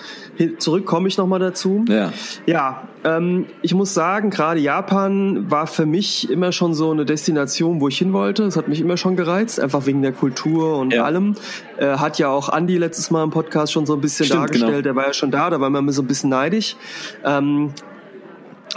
[0.58, 1.84] Zurück komme ich nochmal dazu.
[1.88, 2.10] Ja.
[2.46, 7.80] Ja, ähm, ich muss sagen, gerade Japan war für mich immer schon so eine Destination,
[7.80, 8.42] wo ich hin wollte.
[8.44, 11.04] Das hat mich immer schon gereizt, einfach wegen der Kultur und Ja.
[11.04, 11.34] allem.
[11.76, 14.70] Äh, hat ja auch Andi letztes Mal im Podcast schon so ein bisschen Stimmt, dargestellt.
[14.72, 14.82] genau.
[14.82, 16.76] Der war ja schon da, da war man immer so ein bisschen neidisch.
[17.24, 17.72] Ähm,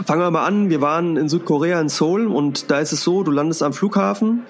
[0.05, 0.69] Fangen wir mal an.
[0.69, 4.41] Wir waren in Südkorea in Seoul und da ist es so, du landest am Flughafen,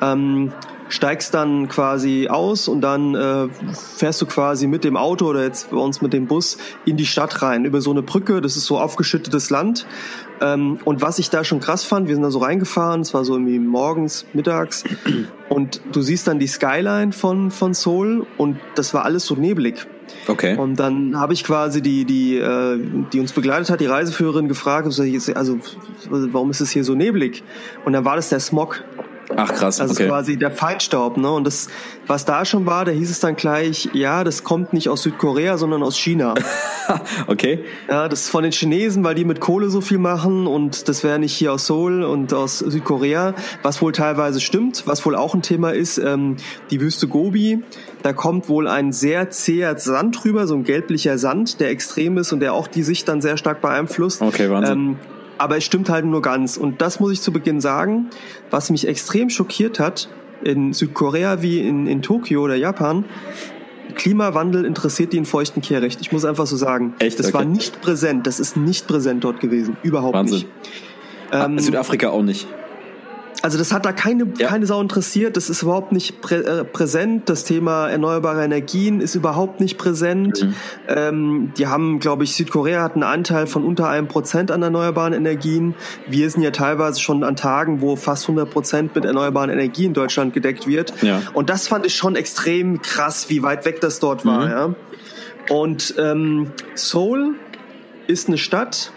[0.00, 0.52] ähm,
[0.88, 5.70] steigst dann quasi aus und dann äh, fährst du quasi mit dem Auto oder jetzt
[5.70, 8.40] bei uns mit dem Bus in die Stadt rein über so eine Brücke.
[8.40, 9.86] Das ist so aufgeschüttetes Land.
[10.40, 13.24] Ähm, und was ich da schon krass fand, wir sind da so reingefahren, es war
[13.24, 14.84] so irgendwie morgens, mittags
[15.48, 19.86] und du siehst dann die Skyline von von Seoul und das war alles so neblig.
[20.26, 20.56] Okay.
[20.56, 22.78] Und dann habe ich quasi die, die, äh,
[23.12, 25.02] die uns begleitet hat, die Reiseführerin gefragt, also,
[25.34, 25.58] also
[26.08, 27.42] warum ist es hier so neblig?
[27.84, 28.84] Und dann war das der Smog.
[29.36, 30.08] Ach krass, Also okay.
[30.08, 31.30] quasi der Feinstaub, ne?
[31.30, 31.68] Und das,
[32.06, 35.58] was da schon war, da hieß es dann gleich, ja, das kommt nicht aus Südkorea,
[35.58, 36.34] sondern aus China.
[37.26, 37.64] okay.
[37.88, 41.04] Ja, das ist von den Chinesen, weil die mit Kohle so viel machen und das
[41.04, 45.34] wäre nicht hier aus Seoul und aus Südkorea, was wohl teilweise stimmt, was wohl auch
[45.34, 46.36] ein Thema ist, ähm,
[46.70, 47.62] die Wüste Gobi,
[48.02, 52.32] da kommt wohl ein sehr zäher Sand drüber, so ein gelblicher Sand, der extrem ist
[52.32, 54.22] und der auch die Sicht dann sehr stark beeinflusst.
[54.22, 54.78] Okay, Wahnsinn.
[54.78, 54.96] Ähm,
[55.38, 56.56] aber es stimmt halt nur ganz.
[56.56, 58.10] Und das muss ich zu Beginn sagen,
[58.50, 60.08] was mich extrem schockiert hat,
[60.44, 63.04] in Südkorea wie in, in Tokio oder Japan,
[63.94, 66.00] Klimawandel interessiert die in feuchten Kehricht.
[66.00, 66.94] Ich muss einfach so sagen.
[66.98, 67.18] Echt?
[67.18, 67.38] Das Okay.
[67.38, 68.26] war nicht präsent.
[68.26, 69.76] Das ist nicht präsent dort gewesen.
[69.82, 70.38] Überhaupt Wahnsinn.
[70.38, 70.48] nicht.
[71.32, 72.46] Ähm, Südafrika auch nicht.
[73.42, 74.48] Also das hat da keine, Ja.
[74.48, 75.36] keine Sau interessiert.
[75.36, 77.28] Das ist überhaupt nicht prä äh, präsent.
[77.28, 80.42] Das Thema erneuerbare Energien ist überhaupt nicht präsent.
[80.42, 80.54] Mhm.
[80.88, 85.12] Ähm, die haben, glaube ich, Südkorea hat einen Anteil von unter einem Prozent an erneuerbaren
[85.12, 85.74] Energien.
[86.08, 89.94] Wir sind ja teilweise schon an Tagen, wo fast 100 Prozent mit erneuerbaren Energien in
[89.94, 90.92] Deutschland gedeckt wird.
[91.02, 91.22] Ja.
[91.32, 94.46] Und das fand ich schon extrem krass, wie weit weg das dort war.
[94.46, 94.50] Mhm.
[94.50, 94.74] Ja.
[95.56, 97.36] Und ähm, Seoul
[98.06, 98.92] ist eine Stadt,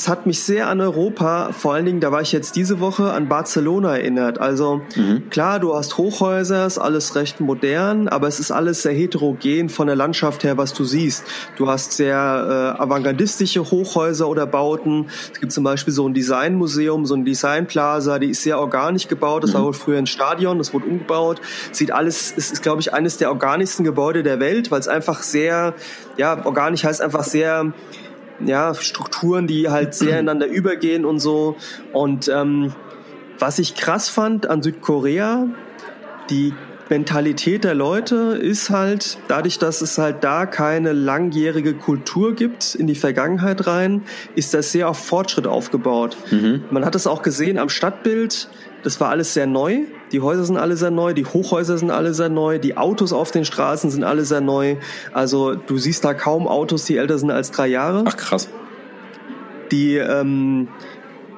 [0.00, 3.12] es hat mich sehr an Europa, vor allen Dingen, da war ich jetzt diese Woche,
[3.12, 4.40] an Barcelona erinnert.
[4.40, 4.80] Also
[5.28, 9.88] klar, du hast Hochhäuser, ist alles recht modern, aber es ist alles sehr heterogen von
[9.88, 11.24] der Landschaft her, was du siehst.
[11.56, 12.16] Du hast sehr
[12.78, 15.06] äh, avantgardistische Hochhäuser oder Bauten.
[15.34, 19.44] Es gibt zum Beispiel so ein Designmuseum, so ein Designplaza, die ist sehr organisch gebaut.
[19.44, 21.42] Das war wohl früher ein Stadion, das wurde umgebaut.
[21.72, 25.22] Sieht alles, es ist, glaube ich, eines der organischsten Gebäude der Welt, weil es einfach
[25.22, 25.74] sehr,
[26.16, 27.74] ja, organisch heißt einfach sehr
[28.44, 31.56] ja, Strukturen, die halt sehr ineinander übergehen und so.
[31.92, 32.72] Und ähm,
[33.38, 35.48] was ich krass fand an Südkorea,
[36.28, 36.54] die
[36.90, 42.88] Mentalität der Leute ist halt, dadurch, dass es halt da keine langjährige Kultur gibt in
[42.88, 44.02] die Vergangenheit rein,
[44.34, 46.16] ist das sehr auf Fortschritt aufgebaut.
[46.70, 48.48] Man hat es auch gesehen am Stadtbild,
[48.82, 49.80] das war alles sehr neu.
[50.12, 53.30] Die Häuser sind alle sehr neu, die Hochhäuser sind alle sehr neu, die Autos auf
[53.30, 54.76] den Straßen sind alle sehr neu.
[55.12, 58.04] Also du siehst da kaum Autos, die älter sind als drei Jahre.
[58.06, 58.48] Ach krass.
[59.70, 60.68] Die, ähm,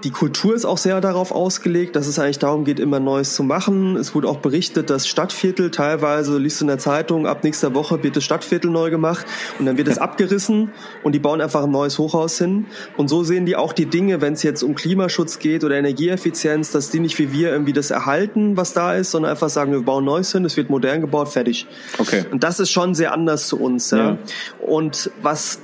[0.05, 3.43] die Kultur ist auch sehr darauf ausgelegt, dass es eigentlich darum geht, immer Neues zu
[3.43, 3.97] machen.
[3.97, 8.03] Es wurde auch berichtet, dass Stadtviertel teilweise, liest du in der Zeitung, ab nächster Woche
[8.03, 9.25] wird das Stadtviertel neu gemacht
[9.59, 10.73] und dann wird es abgerissen
[11.03, 12.67] und die bauen einfach ein neues Hochhaus hin.
[12.97, 16.73] Und so sehen die auch die Dinge, wenn es jetzt um Klimaschutz geht oder Energieeffizienz,
[16.73, 19.83] dass die nicht wie wir irgendwie das erhalten, was da ist, sondern einfach sagen, wir
[19.83, 21.67] bauen Neues hin, es wird modern gebaut, fertig.
[21.99, 22.25] Okay.
[22.31, 23.91] Und das ist schon sehr anders zu uns.
[23.91, 23.99] Ja.
[23.99, 24.19] Ja.
[24.61, 25.61] Und was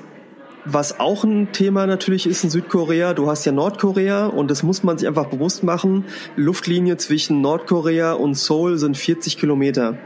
[0.73, 4.83] was auch ein Thema natürlich ist in Südkorea, du hast ja Nordkorea und das muss
[4.83, 6.05] man sich einfach bewusst machen.
[6.37, 9.97] Luftlinie zwischen Nordkorea und Seoul sind 40 Kilometer.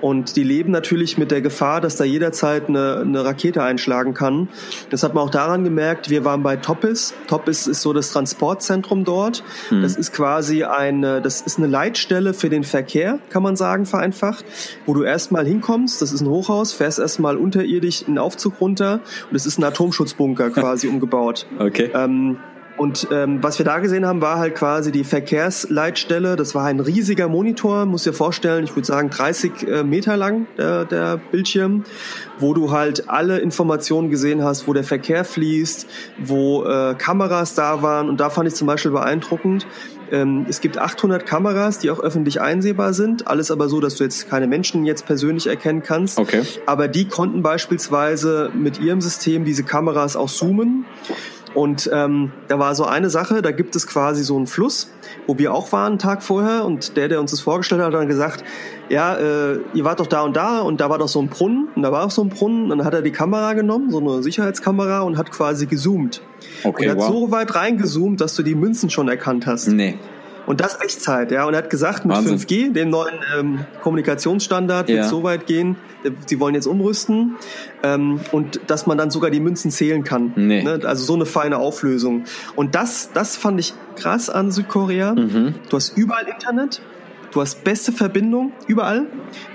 [0.00, 4.48] Und die leben natürlich mit der Gefahr, dass da jederzeit eine, eine Rakete einschlagen kann.
[4.90, 7.14] Das hat man auch daran gemerkt, wir waren bei Topis.
[7.26, 9.44] Topis ist so das Transportzentrum dort.
[9.82, 14.44] Das ist quasi eine, das ist eine Leitstelle für den Verkehr, kann man sagen, vereinfacht,
[14.86, 19.00] wo du erstmal hinkommst, das ist ein Hochhaus, fährst erstmal unterirdisch in den Aufzug runter
[19.30, 19.64] und es ist ein
[20.08, 21.46] Atomschutzbunker quasi umgebaut.
[21.58, 21.90] Okay.
[21.94, 22.38] Ähm,
[22.76, 26.36] und ähm, was wir da gesehen haben, war halt quasi die Verkehrsleitstelle.
[26.36, 30.46] Das war ein riesiger Monitor, muss dir vorstellen, ich würde sagen 30 äh, Meter lang
[30.56, 31.82] der, der Bildschirm,
[32.38, 35.88] wo du halt alle Informationen gesehen hast, wo der Verkehr fließt,
[36.18, 38.08] wo äh, Kameras da waren.
[38.08, 39.66] Und da fand ich zum Beispiel beeindruckend,
[40.12, 43.26] ähm, es gibt 800 Kameras, die auch öffentlich einsehbar sind.
[43.26, 46.18] Alles aber so, dass du jetzt keine Menschen jetzt persönlich erkennen kannst.
[46.18, 46.42] Okay.
[46.66, 50.84] Aber die konnten beispielsweise mit ihrem System diese Kameras auch zoomen.
[51.54, 54.90] Und ähm, da war so eine Sache, da gibt es quasi so einen Fluss,
[55.26, 57.94] wo wir auch waren einen Tag vorher und der, der uns das vorgestellt hat, hat
[57.94, 58.44] dann gesagt,
[58.88, 61.68] ja, äh, ihr wart doch da und da und da war doch so ein Brunnen
[61.74, 63.98] und da war auch so ein Brunnen und dann hat er die Kamera genommen, so
[63.98, 66.22] eine Sicherheitskamera und hat quasi gezoomt.
[66.64, 67.08] Okay, und hat wow.
[67.08, 69.68] so weit reingezoomt, dass du die Münzen schon erkannt hast.
[69.68, 69.98] Nee.
[70.48, 71.44] Und das Echtzeit, ja.
[71.44, 72.38] Und er hat gesagt, mit Wahnsinn.
[72.38, 75.04] 5G, dem neuen ähm, Kommunikationsstandard, wird Ja.
[75.04, 77.36] es so weit gehen, äh, sie wollen jetzt umrüsten
[77.82, 80.32] ähm, und dass man dann sogar die Münzen zählen kann.
[80.36, 80.62] Nee.
[80.62, 80.80] Ne?
[80.84, 82.24] Also so eine feine Auflösung.
[82.56, 85.12] Und das, das fand ich krass an Südkorea.
[85.14, 85.54] Mhm.
[85.68, 86.80] Du hast überall Internet.
[87.30, 89.04] Du hast beste Verbindung überall.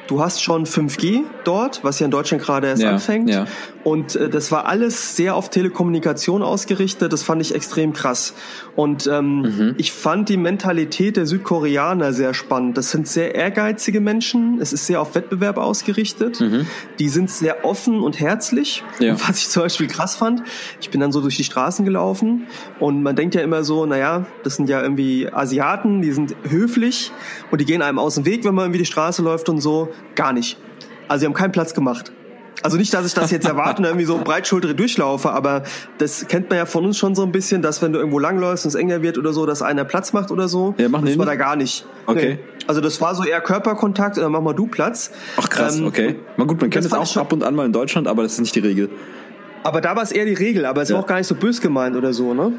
[0.08, 3.30] Du hast schon 5G dort, was ja in Deutschland gerade erst Ja, anfängt.
[3.30, 3.46] ja.
[3.86, 7.12] Und äh, das war alles sehr auf Telekommunikation ausgerichtet.
[7.14, 8.34] Das fand ich extrem krass.
[8.76, 9.76] Und ähm, Mhm.
[9.78, 12.78] ich fand die Mentalität der Südkoreaner sehr spannend.
[12.78, 14.60] Das sind sehr ehrgeizige Menschen.
[14.62, 16.44] Es ist sehr auf Wettbewerb ausgerichtet.
[17.00, 18.84] Die sind sehr offen und herzlich.
[19.00, 19.06] Mhm.
[19.06, 19.16] Ja.
[19.28, 20.44] Was ich zum Beispiel krass fand.
[20.82, 22.48] Ich bin dann so durch die Straßen gelaufen
[22.80, 27.12] und man denkt ja immer so, naja, das sind ja irgendwie Asiaten, die sind höflich
[27.52, 29.90] und die gehen einem aus dem Weg, wenn man irgendwie die Straße läuft und so.
[30.16, 30.58] Gar nicht.
[31.08, 32.12] Also sie haben keinen Platz gemacht.
[32.62, 35.64] Also nicht, dass ich das jetzt erwarte und irgendwie so breitschulterig durchlaufe, aber
[35.98, 38.64] das kennt man ja von uns schon so ein bisschen, dass wenn du irgendwo langläufst
[38.66, 40.74] und es enger wird oder so, dass einer Platz macht oder so.
[40.78, 41.86] Ja, machen das war da gar nicht.
[42.06, 42.40] Okay.
[42.68, 45.12] Also das war so eher Körperkontakt, dann mach mal du Platz.
[45.36, 46.16] Ach krass, Ähm, okay.
[46.38, 48.24] Mal gut, man kennt das es fand auch ab und an mal in Deutschland, aber
[48.24, 48.90] das ist nicht die Regel.
[49.64, 50.96] Aber da war es eher die Regel, aber es Ja.
[50.96, 52.54] war auch gar nicht so bös gemeint oder so, ne?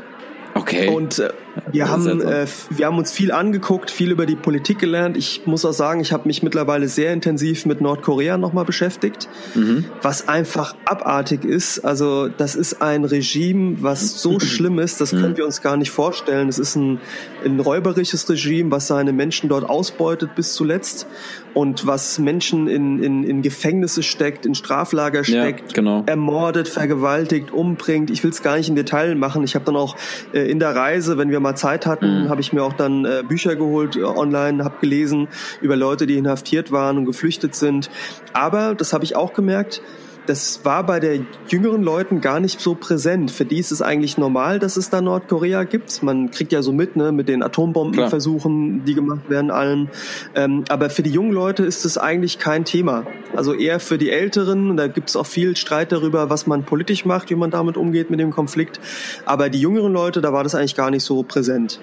[0.54, 0.88] Okay.
[0.88, 1.30] Und äh,
[1.72, 5.16] wir, haben, äh, wir haben uns viel angeguckt, viel über die Politik gelernt.
[5.16, 9.84] Ich muss auch sagen, ich habe mich mittlerweile sehr intensiv mit Nordkorea nochmal beschäftigt, Mhm.
[10.02, 11.80] was einfach abartig ist.
[11.80, 15.90] Also das ist ein Regime, was so schlimm ist, das können wir uns gar nicht
[15.90, 16.48] vorstellen.
[16.48, 17.00] Es ist ein,
[17.44, 21.06] ein räuberisches Regime, was seine Menschen dort ausbeutet bis zuletzt
[21.54, 26.02] und was Menschen in, in, in Gefängnisse steckt, in Straflager Ja, steckt, genau.
[26.06, 28.10] ermordet, vergewaltigt, umbringt.
[28.10, 29.44] Ich will es gar nicht im Detail machen.
[29.44, 29.96] Ich habe dann auch
[30.32, 32.28] äh, in der Reise, wenn wir mal Zeit hatten, Mhm.
[32.28, 35.28] habe ich mir auch dann äh, Bücher geholt äh, online, habe gelesen
[35.60, 37.88] über Leute, die inhaftiert waren und geflüchtet sind.
[38.32, 39.80] Aber das habe ich auch gemerkt.
[40.26, 43.30] Das war bei der jüngeren Leuten gar nicht so präsent.
[43.30, 46.02] Für die ist es eigentlich normal, dass es da Nordkorea gibt.
[46.02, 49.90] Man kriegt ja so mit, ne, mit den Atombombenversuchen, die gemacht werden, allen.
[50.34, 53.06] Ähm, aber für die jungen Leute ist es eigentlich kein Thema.
[53.36, 54.76] Also eher für die Älteren.
[54.76, 58.10] Da gibt es auch viel Streit darüber, was man politisch macht, wie man damit umgeht
[58.10, 58.80] mit dem Konflikt.
[59.26, 61.80] Aber die jüngeren Leute, da war das eigentlich gar nicht so präsent.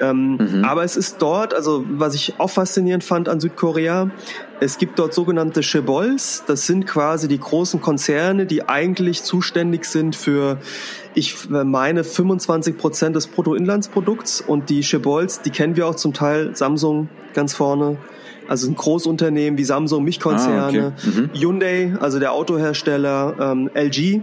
[0.00, 4.10] Ähm, Aber es ist dort, also was ich auch faszinierend fand an Südkorea,
[4.60, 6.44] es gibt dort sogenannte Chebols.
[6.46, 10.58] Das sind quasi die großen Konzerne, die eigentlich zuständig sind für,
[11.14, 14.40] ich meine, 25 Prozent des Bruttoinlandsprodukts.
[14.40, 16.54] Und die Chebols, die kennen wir auch zum Teil.
[16.56, 17.96] Samsung ganz vorne.
[18.46, 21.08] Also ein Großunternehmen wie Samsung, Milchkonzerne, Ah, okay.
[21.08, 21.30] Mhm.
[21.32, 24.20] Hyundai, also der Autohersteller, ähm, LG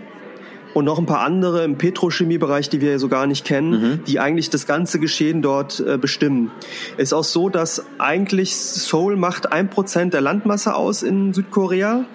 [0.73, 4.49] und noch ein paar andere im Petrochemiebereich, die wir so gar nicht kennen, die eigentlich
[4.49, 6.51] das ganze Geschehen dort äh, bestimmen.
[6.97, 12.05] Ist auch so, dass eigentlich Seoul macht ein Prozent der Landmasse aus in Südkorea,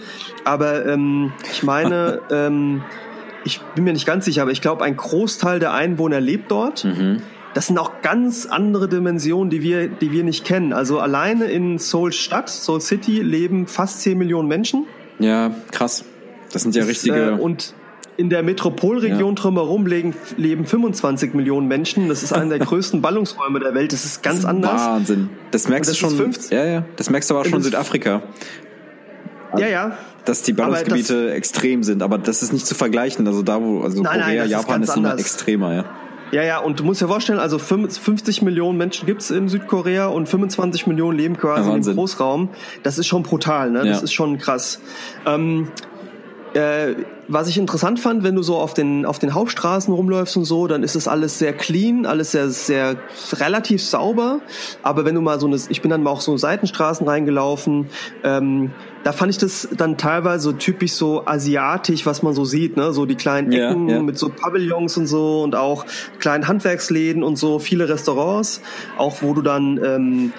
[0.45, 2.83] aber ähm, ich meine, ähm,
[3.45, 6.85] ich bin mir nicht ganz sicher, aber ich glaube, ein Großteil der Einwohner lebt dort.
[6.85, 7.23] Mhm.
[7.55, 10.75] Das sind auch ganz andere Dimensionen, die wir, die wir nicht kennen.
[10.75, 14.85] Also alleine in Seoul Stadt, Seoul City, leben fast 10 Millionen Menschen.
[15.19, 16.05] Ja, krass.
[16.53, 17.31] Das sind ja richtige.
[17.31, 17.75] Äh, und
[18.17, 19.43] in der Metropolregion Ja.
[19.43, 22.09] drumherum leben, leben 25 Millionen Menschen.
[22.09, 23.93] Das ist einer der größten Ballungsräume der Welt.
[23.93, 24.81] Das ist ganz anders.
[24.87, 25.29] Wahnsinn.
[25.51, 26.17] Das merkst du das ist schon.
[26.25, 26.85] 50 Ja, ja.
[26.97, 28.23] Das merkst du aber auch schon in das- Südafrika,
[29.59, 29.99] Ja, ja.
[30.25, 32.03] dass die Ballungsgebiete extrem sind.
[32.03, 33.27] Aber das ist nicht zu vergleichen.
[33.27, 35.85] Also da, wo, also Nein, nein, Korea, das ist Japan ganz ist, nochmal extremer, ja.
[36.33, 40.29] Ja, ja, und du musst dir vorstellen, also 50 Millionen Menschen gibt's in Südkorea und
[40.29, 41.83] 25 Millionen leben quasi Ja, im.
[41.83, 42.49] Großraum.
[42.83, 43.85] Das ist schon brutal, ne?
[43.85, 44.03] Das Ja.
[44.05, 44.81] ist schon krass.
[45.25, 45.69] Ähm,
[46.57, 46.95] äh,
[47.29, 50.67] was ich interessant fand, wenn du so auf den, auf den Hauptstraßen rumläufst und so,
[50.67, 52.97] dann ist es alles sehr clean, alles sehr, sehr
[53.35, 54.41] relativ sauber.
[54.83, 57.89] Aber wenn du mal so eine, ich bin dann mal auch so Seitenstraßen reingelaufen,
[58.25, 58.71] ähm,
[59.05, 62.93] da fand ich das dann teilweise so typisch so asiatisch, was man so sieht, ne?
[62.93, 64.03] So die kleinen Ja, Ecken ja.
[64.03, 65.85] mit so Pavillons und so und auch
[66.19, 68.63] kleinen Handwerksläden und so, viele Restaurants,
[68.97, 70.33] auch wo du dann ähm,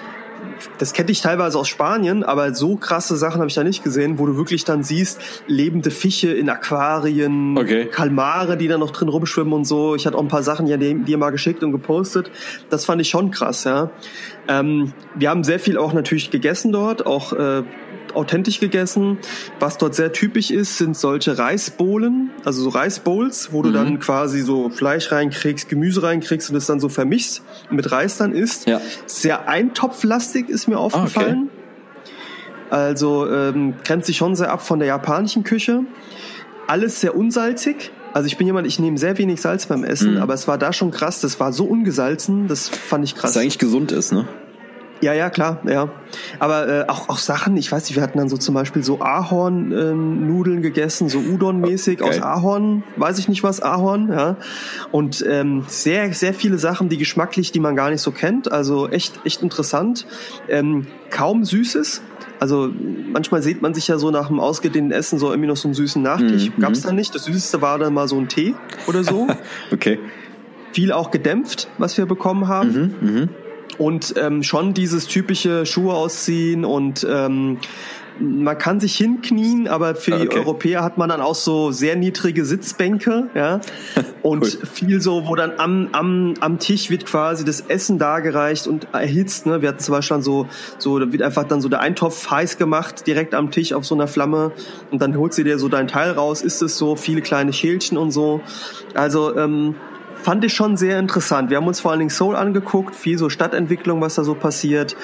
[0.78, 4.18] das kenne ich teilweise aus Spanien, aber so krasse Sachen habe ich da nicht gesehen,
[4.18, 7.86] wo du wirklich dann siehst, lebende Fische in Aquarien, Okay.
[7.86, 9.94] Kalmare, die da noch drin rumschwimmen und so.
[9.94, 12.30] Ich hatte auch ein paar Sachen ja dir dir mal geschickt und gepostet.
[12.70, 13.90] Das fand ich schon krass, ja.
[14.48, 17.62] Ähm, wir haben sehr viel auch natürlich gegessen dort, auch äh,
[18.14, 19.18] authentisch gegessen.
[19.60, 24.40] Was dort sehr typisch ist, sind solche Reisbohlen, also so Reisbowls, wo du dann quasi
[24.40, 28.66] so Fleisch reinkriegst, Gemüse reinkriegst und es dann so vermischst und mit Reis dann isst.
[28.66, 28.80] Ja.
[29.06, 31.50] Sehr eintopflastig ist mir aufgefallen.
[32.70, 35.84] Also ähm, grenzt sich schon sehr ab von der japanischen Küche.
[36.66, 37.90] Alles sehr unsalzig.
[38.14, 40.22] Also ich bin jemand, ich nehme sehr wenig Salz beim Essen, Mhm.
[40.22, 41.20] aber es war da schon krass.
[41.20, 43.30] Das war so ungesalzen, das fand ich krass.
[43.30, 44.26] Was eigentlich gesund ist, ne?
[45.00, 45.90] Ja, ja, klar, ja.
[46.38, 49.00] Aber äh, auch, auch Sachen, ich weiß nicht, wir hatten dann so zum Beispiel so
[49.00, 52.22] Ahorn-Nudeln gegessen, so Udon-mäßig aus Geil.
[52.24, 54.36] Ahorn, weiß ich nicht was, Ahorn, ja.
[54.90, 58.50] Und ähm, sehr, sehr viele Sachen, die geschmacklich, die man gar nicht so kennt.
[58.50, 60.06] Also echt, echt interessant.
[60.48, 62.02] Ähm, kaum Süßes.
[62.40, 62.70] Also
[63.12, 65.74] manchmal sieht man sich ja so nach dem ausgedehnten Essen so irgendwie noch so einen
[65.74, 66.50] süßen Nachtisch.
[66.56, 67.14] Mhm, Gab's da nicht.
[67.14, 68.54] Das Süßeste war dann mal so ein Tee
[68.86, 69.26] oder so.
[69.72, 69.98] Okay.
[70.72, 72.94] Viel auch gedämpft, was wir bekommen haben.
[73.00, 73.28] Mhm,
[73.78, 77.58] Und ähm, schon dieses typische Schuhe ausziehen und ähm,
[78.20, 80.38] man kann sich hinknien, aber für die Okay.
[80.40, 83.60] Europäer hat man dann auch so sehr niedrige Sitzbänke, ja.
[84.22, 84.66] Und Cool.
[84.66, 89.46] viel so, wo dann am, am, am Tisch wird quasi das Essen dargereicht und erhitzt,
[89.46, 89.62] ne.
[89.62, 90.48] Wir hatten zum Beispiel dann so,
[90.78, 93.94] so, da wird einfach dann so der Eintopf heiß gemacht, direkt am Tisch auf so
[93.94, 94.50] einer Flamme
[94.90, 97.96] und dann holst du dir so dein Teil raus, ist es so, viele kleine Schälchen
[97.96, 98.40] und so.
[98.94, 99.76] Also, ähm,
[100.22, 101.50] fand ich schon sehr interessant.
[101.50, 104.96] Wir haben uns vor allen Dingen Seoul angeguckt, viel so Stadtentwicklung, was da so passiert.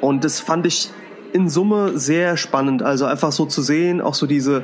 [0.00, 0.90] Und das fand ich
[1.32, 2.82] in Summe sehr spannend.
[2.82, 4.62] Also einfach so zu sehen, auch so diese,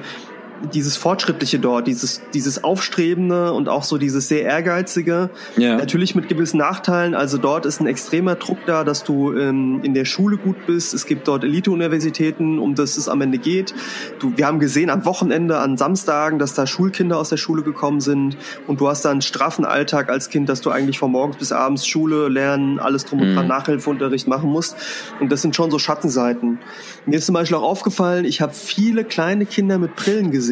[0.73, 5.31] dieses Fortschrittliche dort, dieses, dieses Aufstrebende und auch so dieses sehr Ehrgeizige.
[5.57, 5.77] Ja.
[5.77, 7.15] Natürlich mit gewissen Nachteilen.
[7.15, 10.95] Also dort ist ein extremer Druck da, dass du ähm, in der Schule gut bist.
[10.95, 13.75] Es gibt dort Elite-Universitäten, um das es am Ende geht.
[14.19, 18.01] Du, wir haben gesehen am Wochenende, an Samstagen, dass da Schulkinder aus der Schule gekommen
[18.01, 18.37] sind
[18.67, 21.53] und du hast da einen straffen Alltag als Kind, dass du eigentlich von morgens bis
[21.53, 24.77] abends Schule, Lernen, alles drum und dran, Nachhilfeunterricht machen musst.
[25.21, 26.59] Und das sind schon so Schattenseiten.
[27.07, 30.52] Mir ist zum Beispiel auch aufgefallen, ich habe viele kleine Kinder mit Brillen gesehen.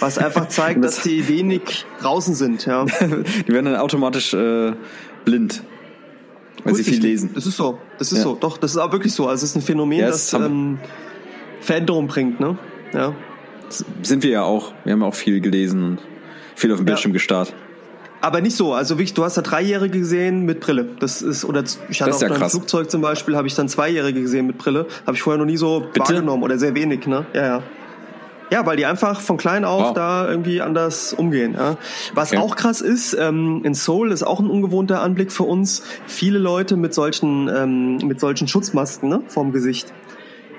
[0.00, 2.84] Was einfach zeigt, Das- dass die wenig draußen sind, ja.
[3.46, 4.72] Die werden dann automatisch äh,
[5.24, 5.62] blind,
[6.64, 7.30] weil sie viel lesen.
[7.34, 7.78] Das ist so.
[7.98, 8.24] Das ist Ja.
[8.24, 8.34] so.
[8.40, 9.26] Doch, das ist auch wirklich so.
[9.28, 10.78] Also es ist ein Phänomen, Ja, das ähm,
[11.60, 12.58] Veränderung bringt, ne?
[12.92, 13.14] Ja.
[14.02, 14.72] Sind wir ja auch.
[14.84, 15.98] Wir haben auch viel gelesen und
[16.54, 17.54] viel auf dem Bildschirm gestarrt.
[18.20, 18.72] Aber nicht so.
[18.72, 20.88] Also wirklich, du hast da Dreijährige gesehen mit Brille.
[21.00, 22.50] Das ist, oder ich hatte Das auch ja beim.
[22.50, 24.86] Flugzeug zum Beispiel, habe ich dann Zweijährige gesehen mit Brille.
[25.06, 26.00] Habe ich vorher noch nie so Bitte?
[26.00, 27.26] wahrgenommen oder sehr wenig, ne?
[27.34, 27.62] Ja, ja.
[28.54, 29.94] Ja, weil die einfach von klein auf Wow.
[29.94, 31.54] da irgendwie anders umgehen.
[31.58, 31.76] Ja.
[32.14, 32.40] Was Okay.
[32.40, 35.82] auch krass ist, ähm, in Seoul ist auch ein ungewohnter Anblick für uns.
[36.06, 39.92] Viele Leute mit solchen, ähm, mit solchen Schutzmasken ne, vorm Gesicht.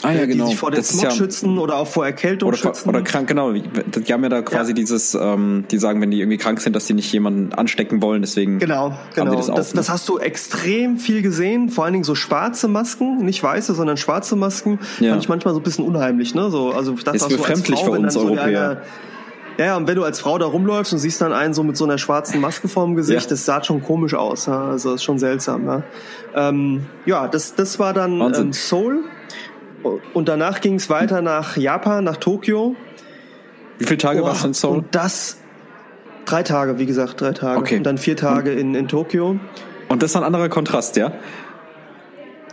[0.04, 2.58] Ah äh, die sich vor dem Das Smog ja, schützen oder auch vor Erkältung oder,
[2.58, 2.90] schützen.
[2.90, 3.52] oder krank, genau.
[3.54, 3.64] Die
[4.14, 4.76] haben ja da quasi Ja.
[4.76, 8.22] dieses, ähm, die sagen, wenn die irgendwie krank sind, dass die nicht jemanden anstecken wollen,
[8.22, 9.36] deswegen Genau, haben genau.
[9.36, 9.88] Das, das das, auch.
[9.88, 9.94] ne?
[9.94, 14.36] hast du extrem viel gesehen, vor allen Dingen so schwarze Masken, nicht weiße, sondern schwarze
[14.36, 14.80] Masken.
[15.00, 15.12] Ja.
[15.12, 16.50] Fand ich manchmal so ein bisschen unheimlich, ne?
[16.52, 18.82] So, also ich dachte Ist auch so befremdlich Frau, für uns so Europäer.
[19.58, 21.78] Ja, ja, und wenn du als Frau da rumläufst und siehst dann einen so mit
[21.78, 23.30] so einer schwarzen Maske vorm Gesicht, Ja.
[23.30, 24.48] das sah schon komisch aus.
[24.48, 24.66] Ja?
[24.66, 25.66] Also ist schon seltsam.
[25.66, 25.84] Ja,
[26.36, 29.06] ähm, ja das, das war dann ähm, Seoul.
[30.14, 32.76] Und danach ging es weiter nach Japan, nach Tokio.
[33.78, 34.78] Wie viele Tage Boah, warst du in Seoul?
[34.78, 35.38] Und das
[36.26, 37.60] drei Tage, wie gesagt, drei Tage.
[37.60, 37.78] Okay.
[37.78, 39.40] Und dann vier Tage in, in Tokio.
[39.90, 41.12] Und das ist ein anderer Kontrast, ja?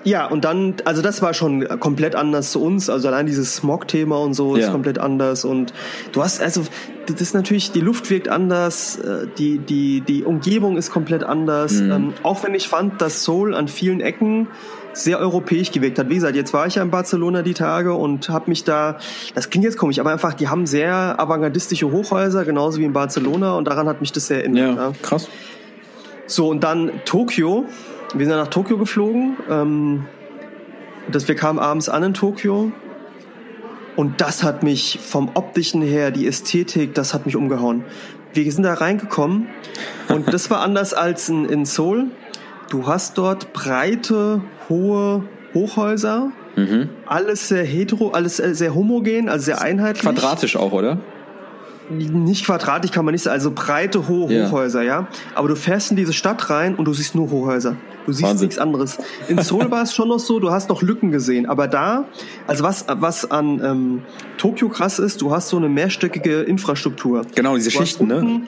[0.05, 2.91] Ja, und dann, also das war schon komplett anders zu uns.
[2.91, 4.67] Also allein dieses Smog-Thema und so Ja.
[4.67, 5.45] ist komplett anders.
[5.45, 5.73] Und
[6.11, 6.63] du hast, also,
[7.07, 11.75] das ist natürlich, die Luft wirkt anders, äh, die, die, die Umgebung ist komplett anders.
[11.75, 11.93] Mhm.
[11.93, 14.49] Ähm, auch wenn ich fand, dass Seoul an vielen Ecken
[14.93, 16.09] sehr europäisch gewirkt hat.
[16.09, 18.99] Wie gesagt, jetzt war ich ja in Barcelona die Tage und habe mich da,
[19.35, 23.55] das klingt jetzt komisch, aber einfach, die haben sehr avantgardistische Hochhäuser, genauso wie in Barcelona
[23.55, 24.77] und daran hat mich das sehr erinnert.
[24.77, 24.93] ja.
[25.03, 25.29] krass.
[26.27, 27.67] So, und dann Tokio.
[28.15, 29.37] Wir sind nach Tokio geflogen.
[29.51, 30.07] Ähm,
[31.11, 32.73] das, wir kamen abends an in Tokio.
[33.97, 37.85] Und das hat mich vom optischen her, die Ästhetik, das hat mich umgehauen.
[38.33, 39.49] Wir sind da reingekommen
[40.09, 42.07] und das war anders als in, in Seoul.
[42.71, 44.41] Du hast dort breite,
[44.73, 45.23] hohe
[45.55, 46.33] Hochhäuser.
[46.57, 46.89] Mhm.
[47.07, 50.99] Alles sehr hetero, alles sehr homogen, also sehr einheitlich Quadratisch auch, oder?
[51.91, 54.47] nicht quadratisch kann man nicht sagen, also breite hohe Ja.
[54.47, 55.09] Hochhäuser, ja.
[55.35, 57.77] Aber du fährst in diese Stadt rein und du siehst nur Hochhäuser.
[58.07, 58.47] Du siehst Wahnsinn.
[58.47, 58.99] nichts anderes.
[59.29, 61.45] In Seoul war es schon noch so, du hast noch Lücken gesehen.
[61.47, 62.05] Aber da,
[62.47, 64.03] also was, was an ähm,
[64.39, 67.27] Tokio krass ist, du hast so eine mehrstöckige Infrastruktur.
[67.35, 68.43] Genau, diese Du Schichten, ne?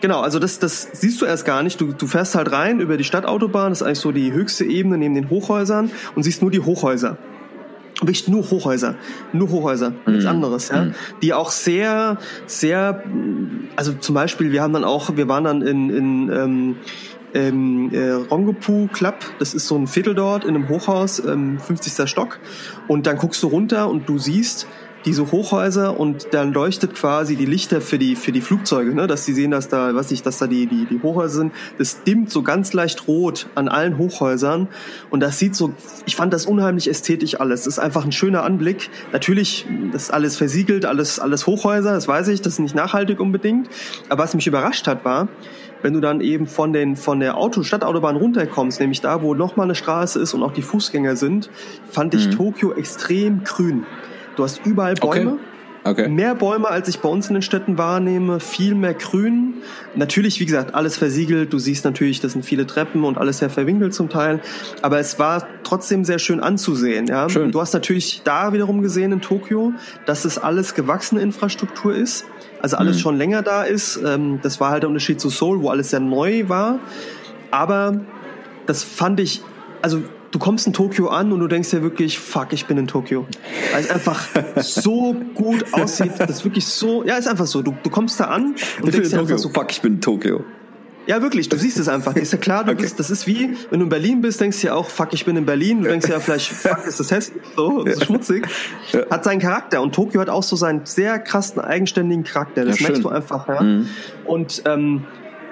[0.00, 1.80] Genau, also das, das siehst du erst gar nicht.
[1.80, 4.98] Du, du fährst halt rein über die Stadtautobahn, das ist eigentlich so die höchste Ebene
[4.98, 7.16] neben den Hochhäusern und siehst nur die Hochhäuser.
[8.02, 8.96] Wirklich nur Hochhäuser,
[9.32, 10.30] nur Hochhäuser, nichts Mhm.
[10.30, 10.88] anderes, ja.
[11.22, 13.02] Die auch sehr, sehr,
[13.74, 16.76] also zum Beispiel, wir haben dann auch, wir waren dann in, in ähm,
[17.32, 22.06] ähm, äh, Rongepu Club, das ist so ein Viertel dort in einem Hochhaus, ähm, 50.
[22.08, 22.38] Stock,
[22.86, 24.66] und dann guckst du runter und du siehst
[25.06, 29.24] diese Hochhäuser und dann leuchtet quasi die Lichter für die für die Flugzeuge, ne, dass
[29.24, 31.52] sie sehen, dass da, was ich, dass da die die die Hochhäuser sind.
[31.78, 34.68] Das dimmt so ganz leicht rot an allen Hochhäusern
[35.10, 35.72] und das sieht so.
[36.06, 37.62] Ich fand das unheimlich ästhetisch alles.
[37.64, 38.90] Das ist einfach ein schöner Anblick.
[39.12, 41.92] Natürlich, das ist alles versiegelt, alles alles Hochhäuser.
[41.92, 42.42] Das weiß ich.
[42.42, 43.68] Das ist nicht nachhaltig unbedingt.
[44.08, 45.28] Aber was mich überrascht hat, war
[45.82, 49.56] wenn du dann eben von den von der Auto Stadtautobahn runterkommst, nämlich da, wo noch
[49.56, 51.50] mal eine Straße ist und auch die Fußgänger sind,
[51.88, 52.30] fand ich mhm.
[52.32, 53.86] Tokio extrem grün.
[54.36, 55.32] Du hast überall Bäume.
[55.32, 55.40] Okay.
[55.86, 56.08] Okay.
[56.08, 59.54] Mehr Bäume, als ich bei uns in den Städten wahrnehme, viel mehr Grün.
[59.94, 61.52] Natürlich, wie gesagt, alles versiegelt.
[61.52, 64.40] Du siehst natürlich, das sind viele Treppen und alles sehr verwinkelt zum Teil.
[64.82, 67.06] Aber es war trotzdem sehr schön anzusehen.
[67.06, 67.28] Ja?
[67.28, 67.52] Schön.
[67.52, 69.74] Du hast natürlich da wiederum gesehen in Tokio,
[70.06, 72.24] dass es alles gewachsene Infrastruktur ist.
[72.60, 73.00] Also alles mhm.
[73.00, 74.00] schon länger da ist.
[74.04, 76.80] Ähm, das war halt der Unterschied zu Seoul, wo alles sehr neu war.
[77.52, 78.00] Aber
[78.66, 79.40] das fand ich,
[79.82, 80.02] also
[80.36, 83.26] du kommst in Tokio an und du denkst dir wirklich, fuck, ich bin in Tokio.
[83.72, 84.22] Weil es einfach
[84.56, 86.12] so gut aussieht.
[86.18, 87.62] Das ist wirklich so, ja, ist einfach so.
[87.62, 90.00] Du, du kommst da an und ich denkst dir einfach so, fuck, ich bin in
[90.02, 90.44] Tokio.
[91.06, 92.14] Ja, wirklich, du siehst es einfach.
[92.16, 92.82] Ist ja klar, du okay.
[92.82, 95.24] bist, das ist wie, wenn du in Berlin bist, denkst du ja auch, fuck, ich
[95.24, 95.82] bin in Berlin.
[95.82, 98.46] Du denkst ja vielleicht, fuck, ist das hässlich, so, so schmutzig.
[98.92, 99.08] Ja.
[99.08, 99.80] Hat seinen Charakter.
[99.80, 102.66] Und Tokio hat auch so seinen sehr krassen, eigenständigen Charakter.
[102.66, 103.62] Das ja, merkst du einfach, ja.
[103.62, 103.88] Mhm.
[104.26, 105.04] Und, ähm,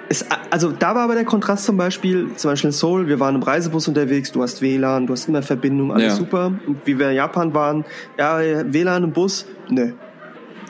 [0.09, 3.35] es, also da war aber der Kontrast zum Beispiel, zum Beispiel in Seoul, wir waren
[3.35, 6.15] im Reisebus unterwegs, du hast WLAN, du hast immer Verbindung, alles ja.
[6.15, 6.53] super.
[6.67, 7.85] Und wie wir in Japan waren,
[8.17, 9.93] ja, WLAN im Bus, ne.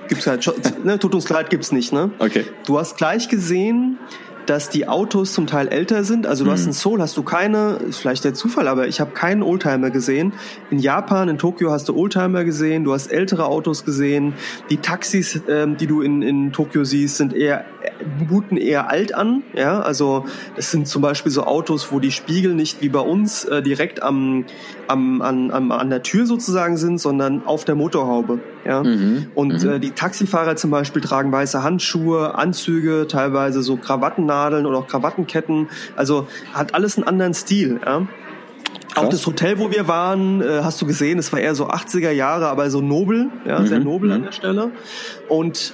[0.07, 0.52] Gibt's halt,
[0.84, 2.12] ne, tut uns leid, gibt's nicht, ne?
[2.20, 2.45] Okay.
[2.66, 3.98] Du hast gleich gesehen,
[4.45, 6.28] dass die Autos zum Teil älter sind.
[6.28, 6.53] Also du mhm.
[6.53, 9.90] hast in Seoul hast du keine, ist vielleicht der Zufall, aber ich habe keinen Oldtimer
[9.90, 10.34] gesehen.
[10.70, 14.34] In Japan, in Tokio hast du Oldtimer gesehen, du hast ältere Autos gesehen.
[14.70, 17.66] Die Taxis, ähm, die du in, in Tokio siehst, sind eher
[18.28, 19.44] muten eher alt an.
[19.53, 20.26] Ja, also
[20.56, 24.02] das sind zum Beispiel so Autos, wo die Spiegel nicht wie bei uns äh, direkt
[24.02, 24.45] am,
[24.88, 28.40] am, an, am, an der Tür sozusagen sind, sondern auf der Motorhaube.
[28.66, 29.28] Ja, mhm.
[29.36, 29.70] und mhm.
[29.70, 35.70] Äh, die Taxifahrer zum Beispiel tragen weiße Handschuhe, Anzüge, teilweise so Krawattennadeln oder auch Krawattenketten.
[35.95, 37.80] Also hat alles einen anderen Stil.
[37.86, 38.07] Ja.
[38.95, 42.12] Auch das Hotel, wo wir waren, äh, hast du gesehen, es war eher so 80er
[42.12, 43.68] Jahre, aber so nobel, ja, mhm.
[43.68, 44.26] sehr nobel an mhm.
[44.26, 44.72] der Stelle.
[45.28, 45.74] Und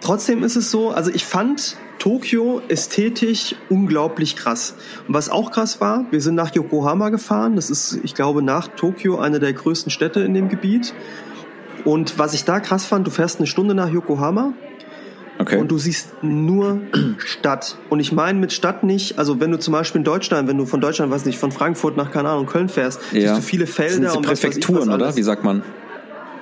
[0.00, 4.74] Trotzdem ist es so, also ich fand Tokio ästhetisch unglaublich krass.
[5.06, 7.56] Und was auch krass war, wir sind nach Yokohama gefahren.
[7.56, 10.94] Das ist, ich glaube, nach Tokio eine der größten Städte in dem Gebiet.
[11.84, 14.54] Und was ich da krass fand, du fährst eine Stunde nach Yokohama
[15.38, 15.56] Okay.
[15.56, 16.80] Und du siehst nur
[17.18, 17.76] Stadt.
[17.88, 20.66] Und ich meine mit Stadt nicht, also wenn du zum Beispiel in Deutschland, wenn du
[20.66, 23.20] von Deutschland, weiß nicht, von Frankfurt nach, keine Ahnung, Köln fährst, ja.
[23.20, 24.00] siehst du viele Felder.
[24.00, 25.14] Das sind Präfekturen, oder?
[25.16, 25.62] Wie sagt man?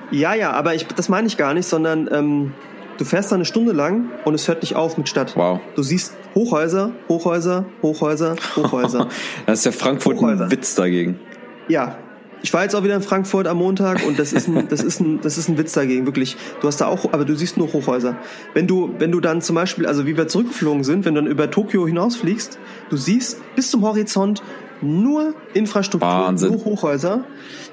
[0.09, 2.53] Ja, ja, aber ich, das meine ich gar nicht, sondern ähm,
[2.97, 5.35] Du fährst da eine Stunde lang und es hört nicht auf mit Stadt.
[5.35, 5.59] Wow.
[5.75, 9.07] Du siehst Hochhäuser, Hochhäuser, Hochhäuser, Hochhäuser.
[9.45, 11.19] das ist ja Frankfurt ein Witz dagegen.
[11.67, 11.97] Ja.
[12.43, 14.99] Ich war jetzt auch wieder in Frankfurt am Montag und das ist ein, das ist
[14.99, 16.37] ein, das ist ein Witz dagegen, wirklich.
[16.61, 18.15] Du hast da auch, aber du siehst nur Hochhäuser.
[18.53, 21.31] Wenn du, wenn du dann zum Beispiel, also wie wir zurückgeflogen sind, wenn du dann
[21.31, 22.59] über Tokio hinausfliegst,
[22.89, 24.43] du siehst bis zum Horizont
[24.81, 26.51] nur Infrastruktur, Wahnsinn.
[26.51, 27.23] nur Hochhäuser.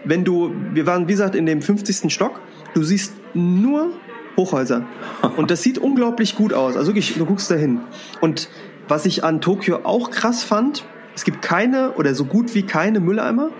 [0.04, 2.10] Wenn du, wir waren wie gesagt in dem 50.
[2.12, 2.40] Stock,
[2.72, 3.90] du siehst nur
[4.36, 4.86] Hochhäuser.
[5.36, 6.76] Und das sieht unglaublich gut aus.
[6.76, 7.80] Also wirklich, du guckst da hin.
[8.20, 8.48] Und
[8.88, 10.84] was ich an Tokio auch krass fand,
[11.14, 13.50] es gibt keine oder so gut wie keine Mülleimer.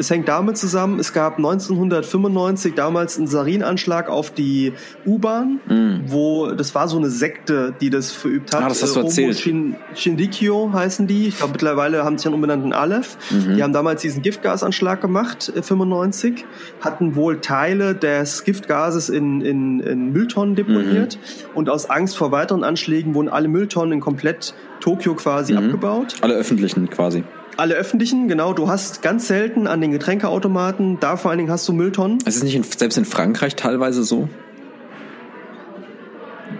[0.00, 4.72] Das hängt damit zusammen, es gab 1995 damals einen Sarin-Anschlag auf die
[5.04, 6.10] U-Bahn, mm.
[6.10, 8.62] wo, das war so eine Sekte, die das verübt hat.
[8.62, 9.38] Ah, das hast du erzählt.
[9.38, 11.28] Shin, Shindikyo heißen die.
[11.28, 13.18] Ich glaube, mittlerweile haben sie sich umbenannt in Aleph.
[13.28, 13.56] Mhm.
[13.56, 16.46] Die haben damals diesen Giftgasanschlag gemacht, äh, 95,
[16.80, 21.56] hatten wohl Teile des Giftgases in, in, in Mülltonnen deponiert mhm.
[21.56, 25.58] und aus Angst vor weiteren Anschlägen wurden alle Mülltonnen in komplett Tokio quasi mhm.
[25.58, 26.14] abgebaut.
[26.22, 27.22] Alle öffentlichen quasi
[27.60, 28.54] alle öffentlichen, genau.
[28.54, 32.18] Du hast ganz selten an den Getränkeautomaten, da vor allen Dingen hast du Mülltonnen.
[32.24, 34.28] Es ist nicht in, selbst in Frankreich teilweise so?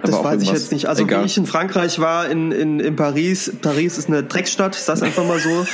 [0.03, 0.87] Das weiß ich jetzt nicht.
[0.87, 1.21] Also egal.
[1.21, 5.01] wie ich in Frankreich war, in, in, in Paris, Paris ist eine Drecksstadt, ich sag's
[5.01, 5.65] einfach mal so.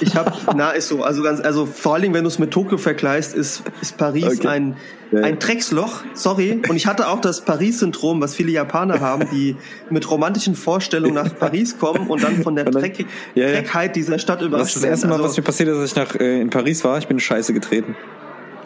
[0.00, 2.50] Ich habe, na ist so, also ganz, also vor allen Dingen, wenn du es mit
[2.50, 4.48] Tokio vergleichst, ist, ist Paris okay.
[4.48, 4.76] ein,
[5.12, 6.62] ein Drecksloch, sorry.
[6.68, 9.56] Und ich hatte auch das Paris-Syndrom, was viele Japaner haben, die
[9.90, 13.52] mit romantischen Vorstellungen nach Paris kommen und dann von der Dreckig ja, ja.
[13.52, 15.90] Dreckheit dieser Stadt überrascht Das ist das erste Mal, also, was mir passiert ist, dass
[15.90, 16.98] ich nach, äh, in Paris war.
[16.98, 17.96] Ich bin scheiße getreten.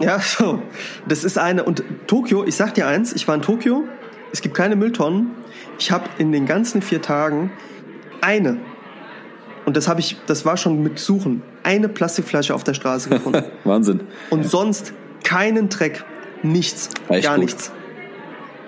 [0.01, 0.62] Ja, so.
[1.09, 3.85] Das ist eine, und Tokio, ich sag dir eins, ich war in Tokio,
[4.33, 5.33] es gibt keine Mülltonnen.
[5.79, 7.51] Ich habe in den ganzen vier Tagen
[8.21, 8.59] eine,
[9.65, 13.45] und das habe ich, das war schon mit Suchen, eine Plastikflasche auf der Straße gefunden.
[13.65, 14.01] Wahnsinn.
[14.31, 14.93] Und sonst
[15.25, 16.05] keinen Dreck,
[16.43, 17.45] nichts, Echt gar gut.
[17.45, 17.73] nichts.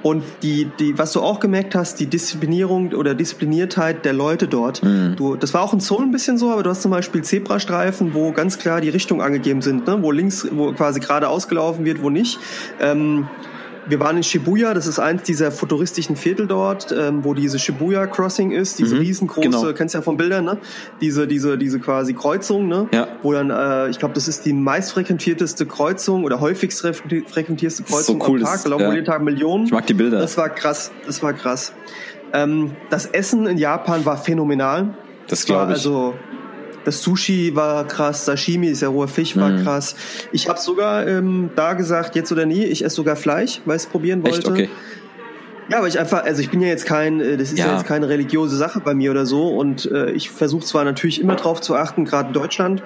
[0.02, 4.82] Und die, die, was du auch gemerkt hast, die Disziplinierung oder Diszipliniertheit der Leute dort.
[4.82, 5.14] Mhm.
[5.16, 8.14] Du, das war auch in Seoul ein bisschen so, aber du hast zum Beispiel Zebrastreifen,
[8.14, 10.02] wo ganz klar die Richtung angegeben sind, ne?
[10.02, 12.38] wo links, wo quasi gerade ausgelaufen wird, wo nicht.
[12.80, 13.28] Ähm,
[13.90, 18.06] wir waren in Shibuya, das ist eins dieser futuristischen Viertel dort, ähm, wo diese Shibuya
[18.06, 19.72] Crossing ist, diese Mhm, riesengroße, genau.
[19.72, 20.58] kennst du ja von Bildern, ne?
[21.00, 22.88] Diese, diese, diese quasi Kreuzung, ne?
[22.92, 23.08] Ja.
[23.22, 27.90] Wo dann, äh, ich glaube, das ist die meistfrequentierteste Kreuzung oder häufigst frequenti- frequentierste Das
[28.00, 28.92] ist so Kreuzung cool, am Tag, glaube ja.
[28.92, 29.64] jeden Tag Millionen.
[29.64, 30.18] Ich mag die Bilder.
[30.20, 31.72] Das war krass, das war krass.
[32.32, 34.94] Ähm, das Essen in Japan war phänomenal.
[35.26, 35.74] Das war glaub ich.
[35.74, 36.14] Also
[36.84, 39.64] das Sushi war krass, Sashimi, ist ja roher Fisch, war Mhm.
[39.64, 39.94] krass.
[40.32, 43.82] Ich habe sogar ähm, da gesagt, jetzt oder nie, ich esse sogar Fleisch, weil ich
[43.82, 44.38] es probieren wollte.
[44.38, 44.48] Echt?
[44.48, 44.68] Okay.
[45.70, 47.76] Ja, aber ich einfach, also ich bin ja jetzt kein, äh, das ist ja, Ja.
[47.76, 51.36] jetzt keine religiöse Sache bei mir oder so und äh, ich versuche zwar natürlich immer
[51.36, 52.82] drauf zu achten, gerade in Deutschland,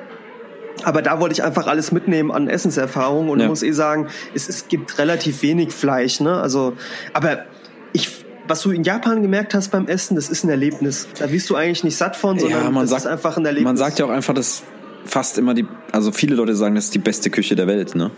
[0.83, 3.45] aber da wollte ich einfach alles mitnehmen an Essenserfahrung und Ja.
[3.45, 6.39] ich muss eh sagen, es, es gibt relativ wenig Fleisch, ne?
[6.41, 6.75] Also,
[7.15, 7.45] aber
[7.93, 11.09] ich, was du in Japan gemerkt hast beim Essen, das ist ein Erlebnis.
[11.19, 13.45] Da wirst du eigentlich nicht satt von, sondern Ja, man das sagt, ist einfach ein
[13.45, 13.65] Erlebnis.
[13.65, 14.63] man sagt ja auch einfach, dass
[15.07, 18.11] fast immer die, also viele Leute sagen, das ist die beste Küche der Welt, ne?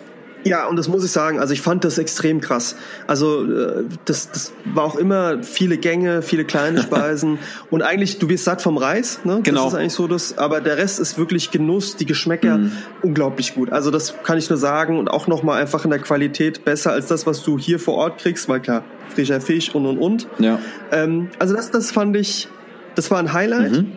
[0.45, 1.41] Ja, und das muss ich sagen.
[1.41, 2.77] Also ich fand das extrem krass.
[3.07, 7.39] Also äh, das, das war auch immer viele Gänge, viele kleine Speisen
[7.71, 9.21] und eigentlich du wirst satt vom Reis.
[9.25, 9.41] Ne?
[9.43, 9.65] Genau.
[9.65, 10.39] Das ist eigentlich so das.
[10.39, 11.97] Aber der Rest ist wirklich Genuss.
[11.97, 12.73] Die Geschmäcker Mhm.
[13.03, 13.73] unglaublich gut.
[13.73, 16.93] Also das kann ich nur sagen und auch noch mal einfach in der Qualität besser
[16.93, 20.29] als das, was du hier vor Ort kriegst, weil klar frischer Fisch und und und.
[20.39, 20.59] Ja.
[20.93, 22.49] Ähm, also das, das fand ich,
[22.95, 23.73] das war ein Highlight.
[23.73, 23.93] Mhm.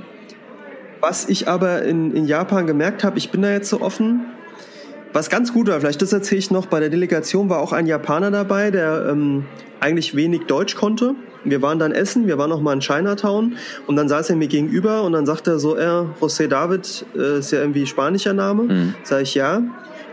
[1.01, 4.25] Was ich aber in, in Japan gemerkt habe, ich bin da jetzt so offen.
[5.11, 7.87] Was ganz gut war, vielleicht das erzähle ich noch, bei der Delegation war auch ein
[7.87, 9.45] Japaner dabei, der ähm,
[9.79, 11.15] eigentlich wenig Deutsch konnte.
[11.43, 13.55] Wir waren dann essen, wir waren noch mal in Chinatown
[13.87, 17.39] und dann saß er mir gegenüber und dann sagte er so, er, José David, äh,
[17.39, 18.63] ist ja irgendwie spanischer Name.
[18.63, 18.95] Mhm.
[19.03, 19.63] Sag ich ja.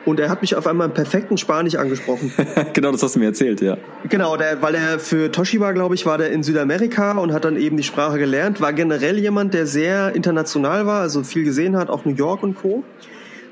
[0.07, 2.33] Und er hat mich auf einmal im perfekten Spanisch angesprochen.
[2.73, 3.77] genau, das hast du mir erzählt, ja.
[4.09, 7.57] Genau, der, weil er für Toshiba, glaube ich, war der in Südamerika und hat dann
[7.57, 8.61] eben die Sprache gelernt.
[8.61, 12.55] War generell jemand, der sehr international war, also viel gesehen hat, auch New York und
[12.55, 12.85] Co.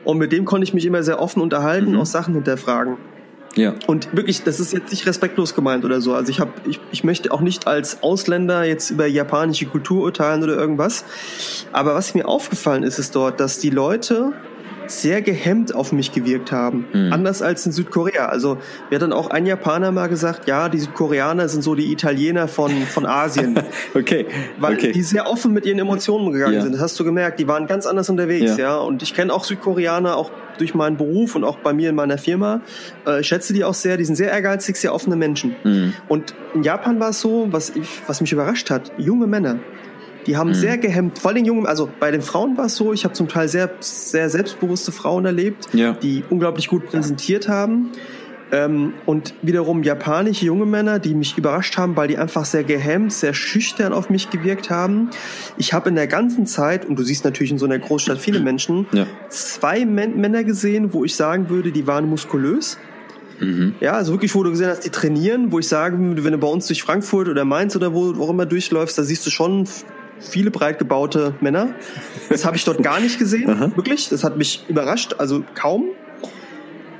[0.04, 2.00] Und mit dem konnte ich mich immer sehr offen unterhalten, Mhm.
[2.00, 2.96] auch Sachen hinterfragen.
[3.56, 3.74] Ja.
[3.86, 6.12] Und wirklich, das ist jetzt nicht respektlos gemeint oder so.
[6.14, 10.42] Also ich habe, ich, ich möchte auch nicht als Ausländer jetzt über japanische Kultur urteilen
[10.42, 11.04] oder irgendwas.
[11.72, 14.32] Aber was mir aufgefallen ist, ist dort, dass die Leute
[14.86, 16.86] sehr gehemmt auf mich gewirkt haben.
[16.92, 17.12] Mhm.
[17.12, 18.26] Anders als in Südkorea.
[18.26, 18.58] Also
[18.90, 22.48] mir hat dann auch ein Japaner mal gesagt, ja, die Südkoreaner sind so die Italiener
[22.48, 23.58] von, von Asien.
[23.94, 24.26] Okay.
[24.58, 24.92] Weil okay.
[24.92, 26.62] die sehr offen mit ihren Emotionen gegangen Ja.
[26.62, 26.72] sind.
[26.72, 27.38] Das hast du gemerkt.
[27.38, 28.58] Die waren ganz anders unterwegs, Ja.
[28.58, 28.76] ja.
[28.76, 32.18] Und ich kenne auch Südkoreaner, auch durch meinen Beruf und auch bei mir in meiner
[32.18, 32.60] Firma.
[33.06, 33.96] Äh, ich schätze die auch sehr.
[33.96, 35.54] Die sind sehr ehrgeizig, sehr offene Menschen.
[35.64, 35.94] Mhm.
[36.08, 39.58] Und in Japan war es so, was, ich, was mich überrascht hat, junge Männer.
[40.26, 40.54] Die haben Mhm.
[40.54, 43.28] sehr gehemmt, vor allem jungen, also bei den Frauen war es so, ich habe zum
[43.28, 45.92] Teil sehr, sehr selbstbewusste Frauen erlebt, Ja.
[45.92, 47.90] die unglaublich gut präsentiert haben.
[48.52, 53.12] Ähm, und wiederum japanische junge Männer, die mich überrascht haben, weil die einfach sehr gehemmt,
[53.12, 55.10] sehr schüchtern auf mich gewirkt haben.
[55.56, 58.40] Ich habe in der ganzen Zeit, und du siehst natürlich in so einer Großstadt viele
[58.40, 59.06] Menschen, Ja.
[59.28, 62.78] zwei Män Männer gesehen, wo ich sagen würde, die waren muskulös.
[63.40, 63.74] Mhm.
[63.80, 66.38] Ja, also wirklich, wo du gesehen hast, die trainieren, wo ich sagen würde, wenn du
[66.38, 69.30] bei uns durch Frankfurt oder Mainz oder wo, wo auch immer durchläufst, da siehst du
[69.30, 69.66] schon
[70.20, 71.74] viele breit gebaute Männer.
[72.28, 73.72] Das habe ich dort gar nicht gesehen, Aha.
[73.76, 74.08] wirklich.
[74.08, 75.84] Das hat mich überrascht, also kaum.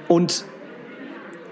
[0.09, 0.45] Und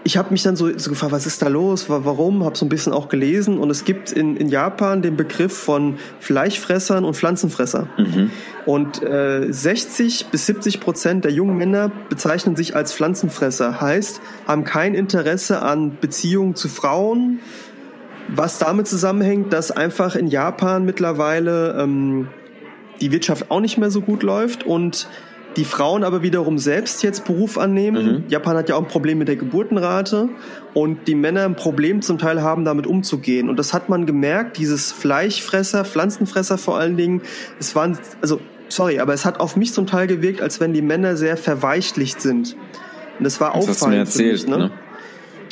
[0.05, 2.67] ich habe mich dann so, so gefragt, was ist da los, Wa- warum, habe so
[2.67, 7.15] ein bisschen auch gelesen und es gibt in, in Japan den Begriff von Fleischfressern und
[7.15, 7.87] Pflanzenfresser.
[7.97, 8.31] Mhm.
[8.67, 14.65] Und äh, 60 bis 70 Prozent der jungen Männer bezeichnen sich als Pflanzenfresser, heißt, haben
[14.65, 17.39] kein Interesse an Beziehungen zu Frauen,
[18.29, 22.29] was damit zusammenhängt, dass einfach in Japan mittlerweile ähm,
[23.01, 25.09] die Wirtschaft auch nicht mehr so gut läuft und
[25.57, 28.05] die Frauen aber wiederum selbst jetzt Beruf annehmen.
[28.05, 28.25] Mhm.
[28.29, 30.31] Japan hat ja auch ein Problem mit der Geburtenrate
[30.73, 33.51] und die Männer ein Problem zum Teil haben, damit umzugehen.
[33.51, 37.23] Und das hat man gemerkt, dieses Fleischfresser, Pflanzenfresser vor allen Dingen,
[37.61, 40.83] es waren, also sorry, aber es hat auf mich zum Teil gewirkt, als wenn die
[40.83, 42.57] Männer sehr verweichlicht sind.
[43.19, 44.71] Und das war Das hast du mir auffallend für erzählt, mich, ne?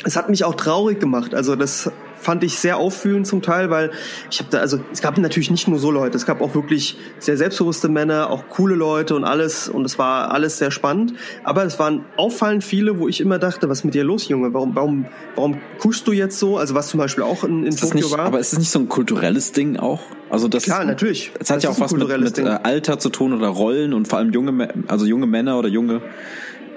[0.03, 1.35] es hat mich auch traurig gemacht.
[1.35, 1.91] Also das
[2.21, 3.91] fand ich sehr auffühlend zum Teil, weil
[4.29, 6.97] ich habe da, also es gab natürlich nicht nur so Leute, es gab auch wirklich
[7.19, 11.13] sehr selbstbewusste Männer, auch coole Leute und alles und es war alles sehr spannend.
[11.43, 14.53] Aber es waren auffallend viele, wo ich immer dachte, was ist mit dir los, Junge?
[14.53, 16.57] Warum, warum, warum kuschst du jetzt so?
[16.57, 18.19] Also was zum Beispiel auch in, in Ist Tokio nicht, war.
[18.25, 20.01] aber ist es nicht so ein kulturelles Ding auch?
[20.29, 21.31] Also das, Klar, natürlich.
[21.39, 22.45] Es hat Das ja auch was mit, mit Ding.
[22.45, 26.01] äh, Alter zu tun oder Rollen und vor allem junge, also junge Männer oder junge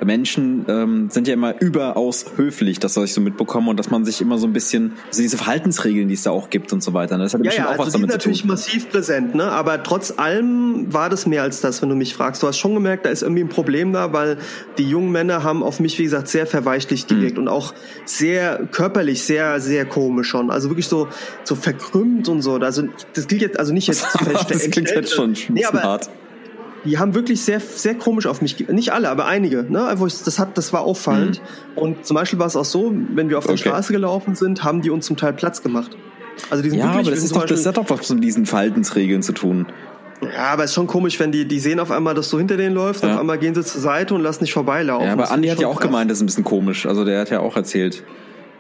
[0.03, 4.05] Menschen ähm, sind ja immer überaus höflich, das was ich so mitbekomme und dass man
[4.05, 6.95] sich immer so ein bisschen, also diese Verhaltensregeln, die es da auch gibt und so
[6.95, 7.17] weiter.
[7.17, 7.25] ne?
[7.25, 8.51] Das hat Ja, bestimmt ja, auch also was die sind damit zu natürlich tun.
[8.51, 9.45] massiv präsent, ne?
[9.45, 12.43] Aber trotz allem war das mehr als das, wenn du mich fragst.
[12.43, 14.39] Du hast schon gemerkt, da ist irgendwie ein Problem da, weil
[14.79, 17.17] die jungen Männer haben auf mich, wie gesagt, sehr verweichlicht Mhm.
[17.17, 20.51] gewirkt und auch sehr körperlich, sehr, sehr komisch schon.
[20.51, 21.09] Also wirklich so,
[21.45, 22.55] so verkrümmt und so.
[22.57, 22.85] Also
[23.15, 24.19] das gilt jetzt, also nicht jetzt zu
[24.49, 26.11] das klingt jetzt schon ein nee, aber, hart.
[26.85, 29.87] Die haben wirklich sehr, sehr komisch auf mich, nicht alle, aber einige, ne?
[29.87, 31.41] Einfach, das hat, das war auffallend.
[31.75, 31.83] Mhm.
[31.83, 34.83] Und zum Beispiel war es auch so, wenn wir auf der Straße gelaufen sind, haben
[34.83, 35.97] die uns zum Teil Platz gemacht.
[36.51, 38.47] Also die sind ja, wirklich, aber das ist doch, das hat doch was mit diesen
[38.47, 39.67] Verhaltensregeln zu tun.
[40.23, 42.57] Ja, aber es ist schon komisch, wenn die, die sehen auf einmal, dass du hinter
[42.57, 43.15] denen läufst, ja.
[43.15, 45.07] auf einmal gehen sie zur Seite und lassen dich vorbeilaufen.
[45.07, 45.87] Ja, aber Andi hat ja auch krass.
[45.87, 46.87] gemeint, das ist ein bisschen komisch.
[46.87, 48.05] Also der hat ja auch erzählt.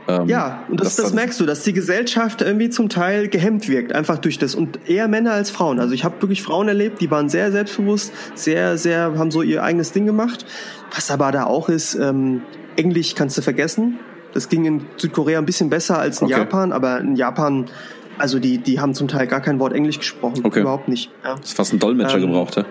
[0.06, 3.68] Ähm, ja, und das, das, das merkst du, dass die Gesellschaft irgendwie zum Teil gehemmt
[3.68, 4.54] wirkt, einfach durch das.
[4.54, 5.80] Und eher Männer als Frauen.
[5.80, 9.62] Also ich habe wirklich Frauen erlebt, die waren sehr selbstbewusst, sehr, sehr, haben so ihr
[9.62, 10.44] eigenes Ding gemacht.
[10.94, 12.42] Was aber da auch ist, ähm,
[12.76, 13.98] Englisch kannst du vergessen.
[14.32, 16.38] Das ging in Südkorea ein bisschen besser als in okay.
[16.38, 17.66] Japan, aber in Japan,
[18.18, 20.44] also die, die haben zum Teil gar kein Wort Englisch gesprochen.
[20.44, 20.60] Okay.
[20.60, 21.10] Überhaupt nicht.
[21.22, 21.36] Ja.
[21.36, 22.64] Das ist fast ein Dolmetscher ähm, gebraucht, ja?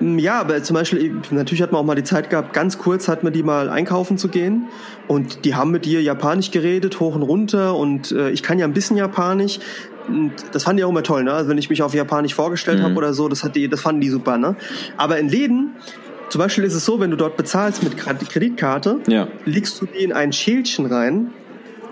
[0.00, 3.24] Ja, aber zum Beispiel, natürlich hat man auch mal die Zeit gehabt, ganz kurz hat
[3.24, 4.66] man die mal einkaufen zu gehen
[5.08, 8.66] und die haben mit dir Japanisch geredet, hoch und runter und äh, ich kann ja
[8.66, 9.58] ein bisschen Japanisch.
[10.08, 11.32] Und das fanden die auch immer toll, ne?
[11.32, 12.84] Also wenn ich mich auf Japanisch vorgestellt mhm.
[12.84, 14.54] habe oder so, das hat die, das fanden die super, ne?
[14.96, 15.72] Aber in Läden,
[16.28, 19.26] zum Beispiel ist es so, wenn du dort bezahlst mit Kreditkarte, ja.
[19.44, 21.32] legst du die in ein Schälchen rein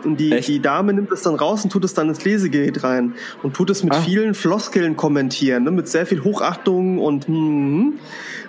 [0.05, 3.15] und die, die Dame nimmt es dann raus und tut es dann ins Lesegerät rein
[3.43, 4.01] und tut es mit ah.
[4.01, 7.95] vielen Floskeln kommentieren, ne, mit sehr viel Hochachtung und hm,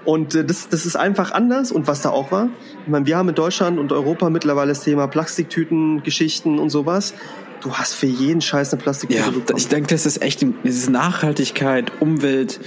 [0.05, 1.71] und äh, das, das ist einfach anders.
[1.71, 2.49] Und was da auch war,
[2.85, 7.13] ich meine, wir haben in Deutschland und Europa mittlerweile das Thema Plastiktüten, Geschichten und sowas.
[7.61, 9.57] Du hast für jeden Scheiß eine Plastiktüte ja, bekommen.
[9.57, 12.59] Ich denke, das ist echt diese Nachhaltigkeit, Umwelt.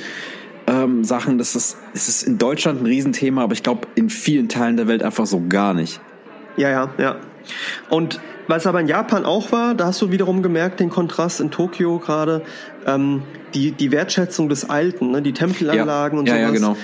[0.66, 4.51] Ähm, Sachen, das ist, das ist in Deutschland ein Riesenthema, aber ich glaube in vielen
[4.51, 6.01] Teilen der Welt einfach so gar nicht.
[6.59, 7.16] Ja, ja, ja.
[7.88, 11.50] Und was aber in Japan auch war, da hast du wiederum gemerkt, den Kontrast in
[11.50, 12.42] Tokio gerade,
[12.86, 13.22] ähm,
[13.54, 16.20] die, die Wertschätzung des Alten, ne, die Tempelanlagen ja.
[16.20, 16.60] und ja, sowas.
[16.60, 16.76] Ja, genau.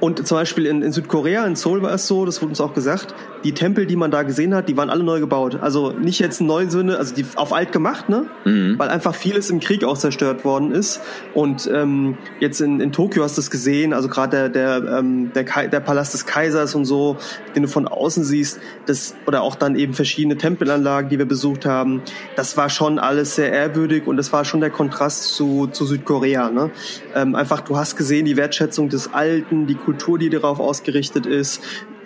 [0.00, 2.74] Und zum Beispiel in, in Südkorea, in Seoul war es so, das wurde uns auch
[2.74, 3.14] gesagt,
[3.44, 5.58] die Tempel, die man da gesehen hat, die waren alle neu gebaut.
[5.60, 8.26] Also nicht jetzt neu Sinne, also die auf alt gemacht, ne?
[8.44, 8.78] Mhm.
[8.78, 11.00] Weil einfach vieles im Krieg auch zerstört worden ist.
[11.34, 15.32] Und ähm, jetzt in, in Tokio hast du es gesehen, also gerade der, der, ähm,
[15.34, 17.16] der, der Palast des Kaisers und so,
[17.54, 21.66] den du von außen siehst, das, oder auch dann eben verschiedene Tempelanlagen, die wir besucht
[21.66, 22.02] haben,
[22.36, 26.50] das war schon alles sehr ehrwürdig und das war schon der Kontrast zu, zu Südkorea.
[26.50, 26.70] Ne?
[27.14, 31.62] Ähm, einfach, du hast gesehen, die Wertschätzung des Alten, die Kultur, die darauf ausgerichtet ist,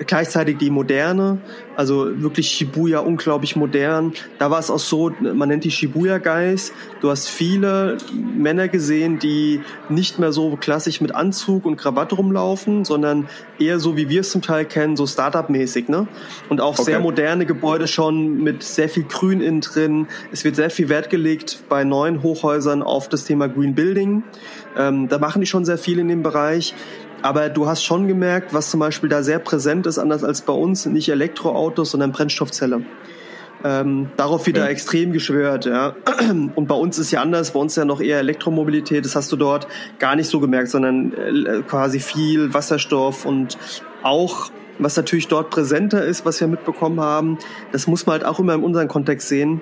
[0.07, 1.39] gleichzeitig die Moderne,
[1.77, 4.13] also wirklich Shibuya unglaublich modern.
[4.39, 6.73] Da war es auch so, man nennt die Shibuya Guys.
[7.01, 12.85] Du hast viele Männer gesehen, die nicht mehr so klassisch mit Anzug und Krawatte rumlaufen,
[12.85, 13.29] sondern
[13.59, 16.07] eher so, wie wir es zum Teil kennen, so Startup-mäßig, ne?
[16.49, 16.85] Und auch okay.
[16.85, 20.07] sehr moderne Gebäude schon mit sehr viel Grün innen drin.
[20.31, 24.23] Es wird sehr viel Wert gelegt bei neuen Hochhäusern auf das Thema Green Building.
[24.77, 26.75] Ähm, da machen die schon sehr viel in dem Bereich.
[27.23, 30.53] Aber du hast schon gemerkt, was zum Beispiel da sehr präsent ist, anders als bei
[30.53, 32.83] uns, nicht Elektroautos, sondern Brennstoffzelle.
[33.65, 34.71] Ähm, darauf wieder ja.
[34.71, 35.95] extrem geschwört, ja.
[36.57, 39.31] Und bei uns ist ja anders, bei uns ist ja noch eher Elektromobilität, das hast
[39.31, 39.69] du dort
[40.01, 43.57] gar nicht so gemerkt, sondern äh, quasi viel Wasserstoff und
[44.03, 47.39] auch was natürlich dort präsenter ist, was wir mitbekommen haben,
[47.71, 49.61] das muss man halt auch immer in unserem Kontext sehen.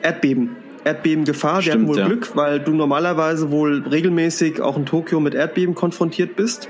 [0.00, 0.56] Erdbeben.
[0.84, 1.64] Erdbebengefahr.
[1.64, 2.06] Wir hatten wohl ja.
[2.06, 6.68] Glück, weil du normalerweise wohl regelmäßig auch in Tokio mit Erdbeben konfrontiert bist.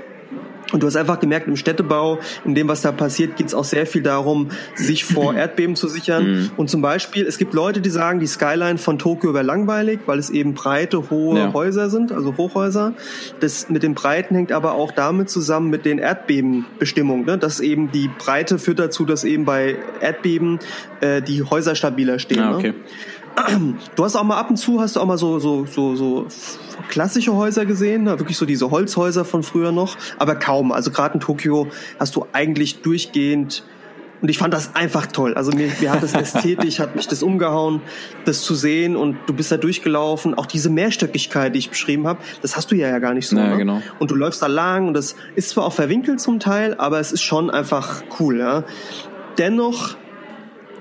[0.73, 3.63] Und du hast einfach gemerkt, im Städtebau, in dem, was da passiert, geht es auch
[3.63, 6.25] sehr viel darum, sich vor Erdbeben zu sichern.
[6.25, 6.51] Mhm.
[6.57, 10.17] Und zum Beispiel, es gibt Leute, die sagen, die Skyline von Tokio wäre langweilig, weil
[10.17, 11.53] es eben breite, hohe ja.
[11.53, 12.93] Häuser sind, also Hochhäuser.
[13.39, 17.25] Das mit den Breiten hängt aber auch damit zusammen mit den Erdbebenbestimmungen.
[17.25, 17.37] Ne?
[17.37, 20.57] Dass eben die Breite führt dazu, dass eben bei Erdbeben
[21.01, 22.39] äh, die Häuser stabiler stehen.
[22.39, 22.69] Ah, okay.
[22.69, 22.75] Ne?
[23.95, 26.27] Du hast auch mal ab und zu hast du auch mal so so so so
[26.89, 28.19] klassische Häuser gesehen, ne?
[28.19, 30.71] wirklich so diese Holzhäuser von früher noch, aber kaum.
[30.71, 31.67] Also gerade in Tokio
[31.99, 33.63] hast du eigentlich durchgehend
[34.23, 35.33] und ich fand das einfach toll.
[35.33, 37.81] Also mir, mir hat das ästhetisch, hat mich das umgehauen,
[38.23, 40.33] das zu sehen und du bist da durchgelaufen.
[40.33, 43.35] Auch diese Mehrstöckigkeit, die ich beschrieben habe, das hast du ja ja gar nicht so.
[43.35, 43.57] Naja, ne?
[43.57, 43.81] genau.
[43.99, 47.11] Und du läufst da lang und das ist zwar auch verwinkelt zum Teil, aber es
[47.11, 48.39] ist schon einfach cool.
[48.39, 48.63] Ja?
[49.37, 49.97] Dennoch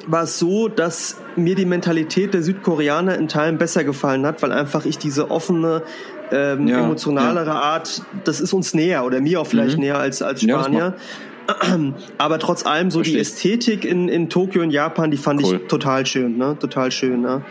[0.07, 4.53] war es so, dass mir die Mentalität der Südkoreaner in Teilen besser gefallen hat, weil
[4.53, 5.83] einfach ich diese offene,
[6.31, 7.61] ähm, ja, emotionalere ja.
[7.61, 9.85] Art, das ist uns näher oder mir auch vielleicht mhm.
[9.85, 10.95] näher als, als Spanier.
[11.49, 11.77] Ja,
[12.19, 13.17] Aber trotz allem so Verstehe.
[13.17, 15.61] die Ästhetik in, in Tokio und Japan, die fand cool.
[15.63, 16.57] ich total schön, ne?
[16.59, 17.43] Total schön, ne?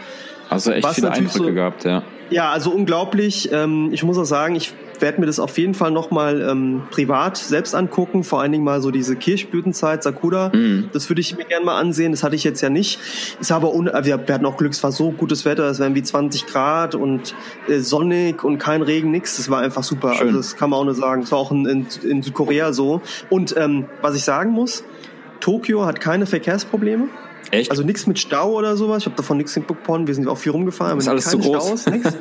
[0.51, 2.03] Also echt Was viele Eindrücke so, gehabt, ja.
[2.29, 3.49] Ja, also unglaublich.
[3.53, 7.37] Ähm, ich muss auch sagen, ich werde mir das auf jeden Fall nochmal ähm, privat
[7.37, 8.25] selbst angucken.
[8.25, 10.49] Vor allen Dingen mal so diese Kirchblütenzeit, Sakura.
[10.49, 10.89] Mm.
[10.91, 12.11] Das würde ich mir gerne mal ansehen.
[12.11, 12.99] Das hatte ich jetzt ja nicht.
[13.39, 15.69] Ist aber un wir, wir hatten auch Glück, es war so gutes Wetter.
[15.69, 17.33] Es waren wie 20 Grad und
[17.69, 19.37] äh, sonnig und kein Regen, nix.
[19.37, 20.15] Das war einfach super.
[20.15, 20.27] Schön.
[20.27, 21.23] Also das kann man auch nur sagen.
[21.23, 23.01] Es war auch in, in, in Südkorea so.
[23.29, 24.83] Und ähm, was ich sagen muss,
[25.39, 27.07] Tokio hat keine Verkehrsprobleme.
[27.49, 27.71] Echt?
[27.71, 28.99] Also nichts mit Stau oder sowas.
[28.99, 30.07] Ich habe davon nichts mitbekommen.
[30.07, 30.97] Wir sind auch viel rumgefahren.
[30.99, 31.81] Ist alles zu groß.
[31.81, 31.85] Staus,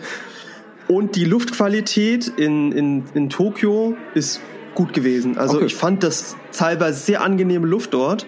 [0.89, 4.41] Und die Luftqualität in, in, in Tokio ist
[4.75, 5.37] gut gewesen.
[5.39, 5.67] Also Okay.
[5.67, 8.27] ich fand das teilweise sehr angenehme Luft dort.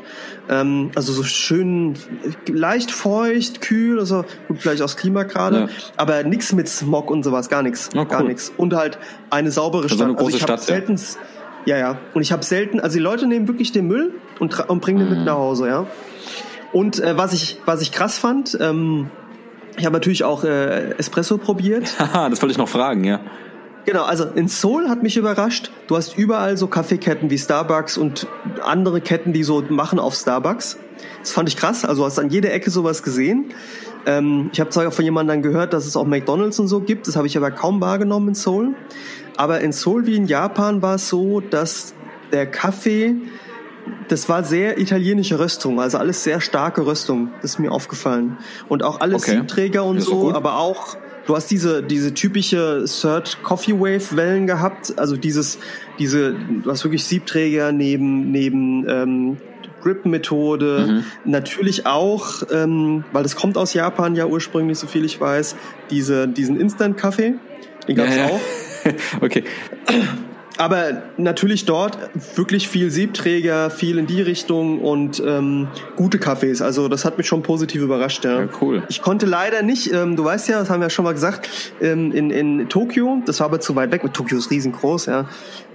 [0.49, 1.95] Ähm, also so schön
[2.49, 5.69] leicht feucht, kühl, also gut, vielleicht aus Klima gerade, Ja.
[5.97, 8.29] aber nichts mit Smog und sowas, gar nichts, gar cool.
[8.29, 8.53] nichts.
[8.57, 8.99] Und halt
[9.31, 10.07] eine saubere Also Stadt.
[10.09, 10.75] eine große also ich habe Stadt, ja.
[10.87, 11.01] selten,
[11.65, 14.81] ja ja, und ich habe selten, also die Leute nehmen wirklich den Müll und, und
[14.81, 15.15] bringen den Mhm.
[15.19, 15.87] mit nach Hause, ja.
[16.73, 19.11] Und äh, was ich was ich krass fand, ähm,
[19.77, 21.95] ich habe natürlich auch äh, Espresso probiert.
[21.99, 23.21] Haha, das wollte ich noch fragen, ja.
[23.85, 25.73] Genau, also in Seoul hat mich überrascht.
[25.89, 28.29] Du hast überall so Kaffeeketten wie Starbucks und
[28.63, 30.79] andere Ketten, die so machen auf Starbucks.
[31.21, 31.85] Das fand ich krass.
[31.85, 33.47] Also du hast an jeder Ecke sowas gesehen.
[34.07, 37.09] Ähm, ich habe zwar von jemandem gehört, dass es auch McDonalds und so gibt.
[37.09, 38.75] Das habe ich aber kaum wahrgenommen in Seoul.
[39.37, 41.95] Aber in Seoul wie in Japan war es so, dass
[42.33, 43.17] der Kaffee,
[44.09, 47.31] das war sehr italienische Röstung, also alles sehr starke Röstung.
[47.41, 48.37] Das ist mir aufgefallen.
[48.69, 49.39] Und auch alles Okay.
[49.39, 50.35] Siebträger und ist so, gut.
[50.35, 55.61] aber auch Du hast diese, diese typische Third Coffee Wave Wellen gehabt, also dieses,
[56.01, 59.37] diese, du hast wirklich Siebträger neben, neben, ähm,
[59.85, 61.05] Drip-Methode, Mhm.
[61.25, 65.55] natürlich auch, ähm, weil das kommt aus Japan ja ursprünglich, so viel ich weiß,
[65.91, 67.35] diese, diesen Instant-Kaffee,
[67.87, 68.27] den gab's Ja, ja.
[68.27, 68.41] auch.
[69.23, 69.45] okay.
[70.59, 71.99] Aber natürlich dort
[72.37, 76.61] wirklich viel Siebträger, viel in die Richtung und ähm, gute Kaffees.
[76.61, 78.25] Also das hat mich schon positiv überrascht.
[78.25, 78.83] Ja, Ja, cool.
[78.89, 81.49] Ich konnte leider nicht, ähm, du weißt ja, das haben wir ja schon mal gesagt,
[81.81, 85.27] ähm, in, in Tokio, das war aber zu weit weg, Tokio ist riesengroß, ja,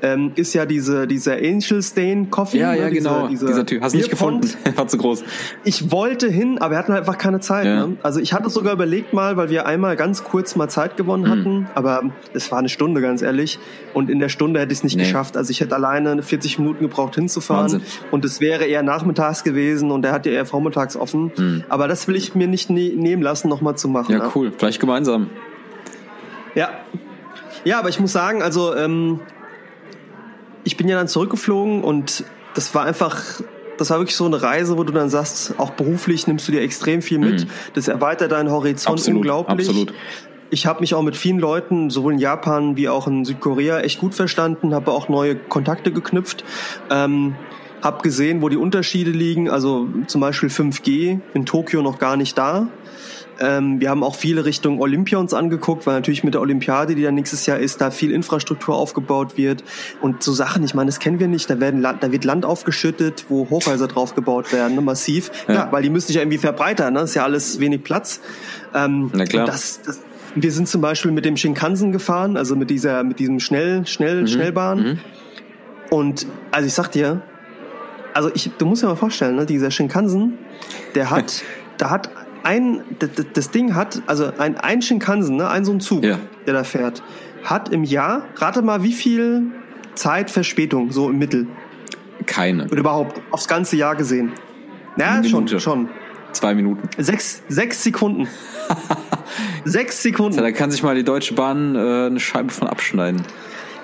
[0.02, 2.60] ähm, ist ja diese, dieser Angel Stain Coffee.
[2.60, 3.28] Ja, ne, ja, dieser- genau.
[3.28, 3.82] dieser Dieser Typ.
[3.82, 4.48] Hast du nicht gefunden.
[4.76, 5.24] War zu groß.
[5.64, 7.66] Ich wollte hin, aber wir hatten halt einfach keine Zeit.
[7.66, 7.88] Ja.
[7.88, 7.98] Ne?
[8.04, 11.68] Also ich hatte sogar überlegt mal, weil wir einmal ganz kurz mal Zeit gewonnen hatten,
[11.76, 12.04] aber
[12.34, 13.60] es war eine Stunde, ganz ehrlich.
[13.94, 15.04] Und in der Stunde hätte ich es nicht Nee.
[15.04, 15.38] geschafft.
[15.38, 17.64] Also ich hätte alleine 40 Minuten gebraucht hinzufahren.
[17.64, 17.82] Wahnsinn.
[18.12, 21.32] Und es wäre eher nachmittags gewesen und der hat ja eher vormittags offen.
[21.38, 21.64] Mhm.
[21.70, 24.12] Aber das will ich mir nicht ne nehmen lassen, nochmal zu machen.
[24.12, 24.30] Ja, ne?
[24.36, 24.52] cool.
[24.58, 25.30] Vielleicht gemeinsam.
[26.56, 26.70] Ja.
[27.64, 29.20] Ja, aber ich muss sagen, also ähm,
[30.68, 33.42] ich bin ja dann zurückgeflogen und das war einfach,
[33.78, 36.62] das war wirklich so eine Reise, wo du dann sagst, auch beruflich nimmst du dir
[36.62, 37.46] extrem viel mit.
[37.46, 37.50] Mhm.
[37.74, 39.70] Das erweitert deinen Horizont Absolut, unglaublich.
[39.70, 39.94] absolut.
[40.50, 44.00] Ich habe mich auch mit vielen Leuten, sowohl in Japan wie auch in Südkorea, echt
[44.00, 46.44] gut verstanden, habe auch neue Kontakte geknüpft.
[46.90, 47.36] Ähm,
[47.82, 49.50] hab gesehen, wo die Unterschiede liegen.
[49.50, 52.68] Also zum Beispiel 5G in Tokio noch gar nicht da.
[53.40, 57.04] Ähm, wir haben auch viele Richtung Olympia uns angeguckt, weil natürlich mit der Olympiade, die
[57.04, 59.64] dann nächstes Jahr ist, da viel Infrastruktur aufgebaut wird
[60.02, 60.64] und so Sachen.
[60.64, 61.50] Ich meine, das kennen wir nicht.
[61.50, 65.32] Da werden Land, da wird Land aufgeschüttet, wo Hochhäuser drauf gebaut werden, ne, massiv.
[65.48, 65.54] Ja.
[65.54, 65.72] Ja.
[65.72, 66.94] weil die müssen sich ja irgendwie verbreitern.
[66.94, 67.00] Ne?
[67.02, 68.22] Das ist ja alles wenig Platz.
[68.74, 69.46] Ähm, Na klar.
[69.46, 70.02] Das, das,
[70.36, 74.22] wir sind zum Beispiel mit dem Shinkansen gefahren, also mit dieser, mit diesem schnell, schnell,
[74.22, 74.28] Mhm.
[74.28, 75.00] Schnellbahn.
[75.90, 77.22] Und also ich sag dir,
[78.14, 80.38] also ich, du musst dir mal vorstellen, ne, dieser Shinkansen,
[80.96, 81.44] der hat,
[81.78, 82.10] da hat
[82.48, 82.82] ein,
[83.34, 86.18] das, Ding hat, also ein, ein Shinkansen, ne, ein so ein Zug, Ja.
[86.46, 87.04] der da fährt,
[87.44, 89.52] hat im Jahr, rate mal, wie viel
[89.96, 91.48] Zeit Verspätung, so im Mittel,
[92.26, 92.66] Keine.
[92.66, 94.32] oder überhaupt, aufs ganze Jahr gesehen.
[94.98, 95.90] Ja, schon, schon.
[96.32, 96.88] Zwei Minuten.
[96.98, 98.28] Sechs, sechs Sekunden.
[99.66, 100.38] sechs Sekunden.
[100.38, 103.24] Ja, da kann sich mal die Deutsche Bahn äh, eine Scheibe von abschneiden.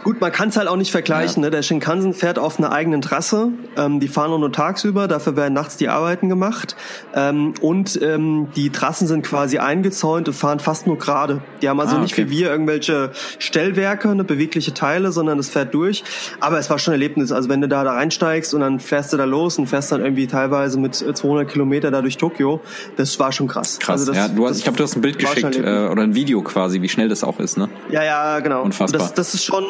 [0.03, 1.41] Gut, man kann es halt auch nicht vergleichen.
[1.41, 1.49] Ne?
[1.49, 3.49] Der Shinkansen fährt auf einer eigenen Trasse.
[3.77, 6.75] Ähm, die fahren nur tagsüber, dafür werden nachts die Arbeiten gemacht.
[7.15, 11.41] Ähm, und ähm, die Trassen sind quasi eingezäunt und fahren fast nur gerade.
[11.61, 12.25] Die haben also Ah, nicht okay.
[12.29, 16.03] wie wir irgendwelche Stellwerke, ne, bewegliche Teile, sondern es fährt durch.
[16.39, 17.31] Aber es war schon ein Erlebnis.
[17.31, 20.01] Also wenn du da, da reinsteigst und dann fährst du da los und fährst dann
[20.01, 22.61] irgendwie teilweise mit äh, 200 Kilometer da durch Tokio,
[22.97, 23.79] das war schon krass.
[23.79, 24.01] Krass.
[24.01, 25.89] Also das, ja, du hast, das ich glaube, du hast ein Bild geschickt ein äh,
[25.89, 27.69] oder ein Video quasi, wie schnell das auch ist, ne?
[27.89, 28.63] Ja, ja, genau.
[28.63, 28.99] Unfassbar.
[28.99, 29.63] Das, das ist schon,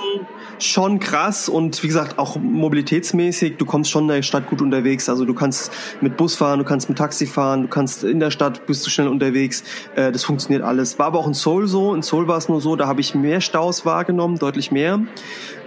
[0.60, 5.10] schon krass und wie gesagt, auch mobilitätsmäßig, du kommst schon in der Stadt gut unterwegs.
[5.10, 5.72] Also du kannst
[6.02, 8.90] mit Bus fahren, du kannst mit Taxi fahren, du kannst in der Stadt bist du
[8.90, 9.64] schnell unterwegs.
[9.96, 11.00] Äh, das funktioniert alles.
[11.00, 11.94] War aber auch in Seoul so.
[11.94, 15.00] In Seoul war es nur so, da habe ich mehr Staus wahrgenommen, deutlich mehr.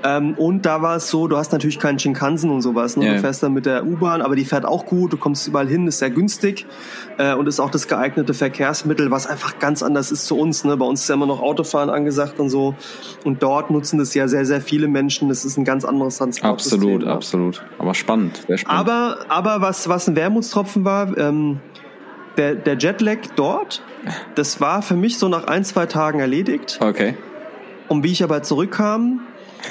[0.05, 2.97] Ähm, und da war es so, du hast natürlich keinen Shinkansen und sowas.
[2.97, 3.07] Ne?
[3.07, 3.15] Ja.
[3.15, 5.87] Du fährst dann mit der U-Bahn, aber die fährt auch gut, du kommst überall hin,
[5.87, 6.67] ist sehr günstig
[7.19, 10.65] äh, und ist auch das geeignete Verkehrsmittel, was einfach ganz anders ist zu uns.
[10.65, 10.77] Ne?
[10.77, 12.75] Bei uns ist ja immer noch Autofahren angesagt und so.
[13.25, 15.29] Und dort nutzen das ja sehr, sehr viele Menschen.
[15.29, 16.79] Das ist ein ganz anderes Transportsystem.
[16.81, 17.13] Absolut, ja.
[17.13, 17.65] absolut.
[17.79, 18.81] Aber spannend, sehr spannend.
[18.81, 21.61] Aber, aber was, was ein Wermutstropfen war, ähm,
[22.37, 23.83] der, der Jetlag dort,
[24.35, 26.79] das war für mich so nach ein, zwei Tagen erledigt.
[26.81, 27.15] okay.
[27.89, 29.21] Und wie ich aber zurückkam,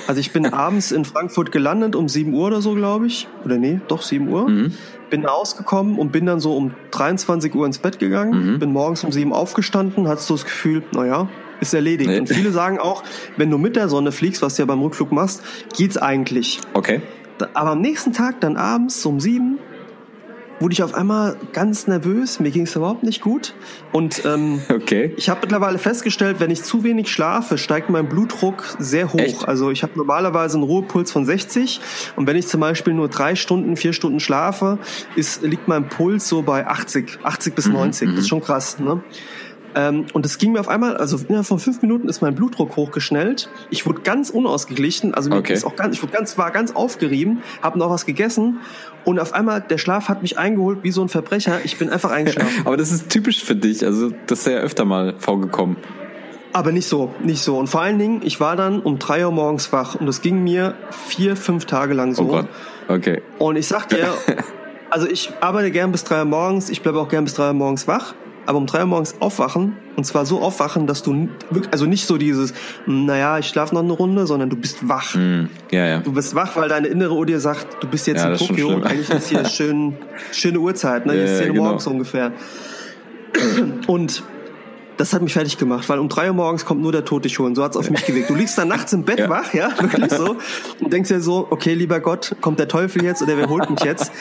[0.07, 3.27] also ich bin abends in Frankfurt gelandet um 7 Uhr oder so, glaube ich.
[3.43, 4.49] Oder nee, doch 7 Uhr.
[4.49, 4.73] Mhm.
[5.09, 8.53] Bin ausgekommen und bin dann so um 23 Uhr ins Bett gegangen.
[8.53, 8.59] Mhm.
[8.59, 11.29] Bin morgens um 7 aufgestanden, hattest du das Gefühl, naja,
[11.61, 12.09] ist erledigt.
[12.09, 12.19] Nee.
[12.19, 13.03] Und viele sagen auch,
[13.37, 15.43] wenn du mit der Sonne fliegst, was du ja beim Rückflug machst,
[15.75, 16.59] geht's eigentlich.
[16.73, 17.01] Okay.
[17.53, 19.59] Aber am nächsten Tag, dann abends um 7,
[20.59, 22.39] wurde ich auf einmal ganz nervös.
[22.39, 23.53] Mir ging es überhaupt nicht gut.
[23.91, 25.13] Und ähm, Okay.
[25.17, 29.19] ich habe mittlerweile festgestellt, wenn ich zu wenig schlafe, steigt mein Blutdruck sehr hoch.
[29.19, 29.47] Echt?
[29.47, 31.81] Also ich habe normalerweise einen Ruhepuls von 60
[32.15, 34.79] und wenn ich zum Beispiel nur drei Stunden, vier Stunden schlafe,
[35.15, 38.09] ist, liegt mein Puls so bei 80, 80 Mhm, bis 90.
[38.11, 38.79] Das ist schon krass.
[38.79, 39.01] Ne?
[39.75, 42.75] Ähm, und es ging mir auf einmal, also innerhalb von fünf Minuten ist mein Blutdruck
[42.77, 43.49] hochgeschnellt.
[43.69, 45.53] Ich wurde ganz unausgeglichen, also mir Okay.
[45.53, 48.59] ist auch ganz, ich wurde ganz, war ganz aufgerieben, habe noch was gegessen
[49.03, 51.59] und auf einmal der Schlaf hat mich eingeholt wie so ein Verbrecher.
[51.63, 52.61] Ich bin einfach eingeschlafen.
[52.65, 53.85] Aber das ist typisch für dich.
[53.85, 55.77] Also, das ist ja öfter mal vorgekommen.
[56.53, 57.57] Aber nicht so, nicht so.
[57.59, 60.41] Und vor allen Dingen, ich war dann um drei Uhr morgens wach und das ging
[60.41, 62.23] mir vier, fünf Tage lang so.
[62.23, 62.47] Oh Gott.
[62.87, 63.21] Okay.
[63.39, 64.07] Und ich sag dir,
[64.89, 67.53] also ich arbeite gern bis drei Uhr morgens, ich bleibe auch gern bis drei Uhr
[67.53, 68.15] morgens wach,
[68.45, 71.29] aber um drei Uhr morgens aufwachen und zwar so aufwachen, dass du
[71.71, 72.53] also nicht so dieses,
[72.85, 75.13] "Hm, naja, ich schlafe noch eine Runde, sondern du bist wach.
[75.13, 75.49] Hm.
[75.71, 75.99] Ja, ja.
[75.99, 78.67] Du bist wach, weil deine innere Uhr dir sagt, du bist jetzt Ja, in Tokio.
[78.69, 78.83] schlimm.
[78.83, 79.97] Eigentlich ist hier schön,
[80.31, 81.13] schöne Uhrzeit, ne?
[81.13, 81.63] Hier Ja, ist 10 ja, Uhr genau.
[81.65, 82.31] morgens ungefähr.
[83.87, 84.23] Und
[84.97, 87.37] das hat mich fertig gemacht, weil um drei Uhr morgens kommt nur der Tod dich
[87.39, 87.53] holen.
[87.53, 88.29] So hat's auf mich gewirkt.
[88.29, 89.29] Du liegst dann nachts im Bett Ja.
[89.29, 90.37] wach, ja, wirklich so,
[90.81, 93.81] und denkst dir so, okay, lieber Gott, kommt der Teufel jetzt oder wer holt mich
[93.81, 94.11] jetzt?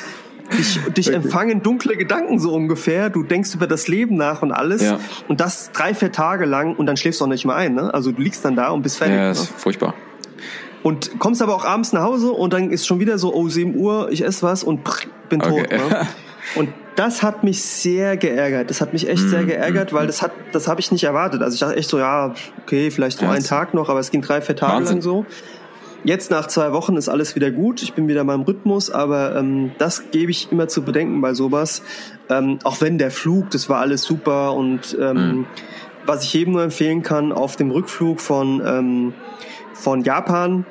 [0.52, 3.10] Dich, dich empfangen dunkle Gedanken so ungefähr.
[3.10, 4.82] Du denkst über das Leben nach und alles.
[4.82, 4.98] Ja.
[5.26, 7.74] Und das drei, vier Tage lang und dann schläfst du auch nicht mehr ein.
[7.74, 7.92] Ne?
[7.92, 9.16] Also du liegst dann da und bist fertig.
[9.16, 9.30] Ja, ne?
[9.30, 9.94] ist furchtbar.
[10.82, 13.74] Und kommst aber auch abends nach Hause und dann ist schon wieder so, oh, 7
[13.74, 15.52] Uhr, ich esse was und prr, bin tot.
[15.52, 15.78] Okay.
[15.78, 16.06] Ne?
[16.56, 18.68] Und das hat mich sehr geärgert.
[18.68, 21.42] Das hat mich echt Mm, sehr geärgert, weil das hat, das habe ich nicht erwartet.
[21.42, 24.10] Also ich dachte echt so, ja, okay, vielleicht so Ja, einen Tag noch, aber es
[24.10, 24.96] ging drei, vier Tage Wahnsinn.
[24.96, 25.26] lang so.
[26.04, 27.82] Jetzt nach zwei Wochen ist alles wieder gut.
[27.82, 31.32] Ich bin wieder in meinem Rhythmus, aber ähm, das gebe ich immer zu bedenken bei
[31.32, 31.82] sowas.
[32.28, 35.46] Ähm, auch wenn der Flug, das war alles super und ähm, Mhm.
[36.06, 39.14] was ich jedem nur empfehlen kann, auf dem Rückflug von ähm,
[39.72, 40.66] von Japan.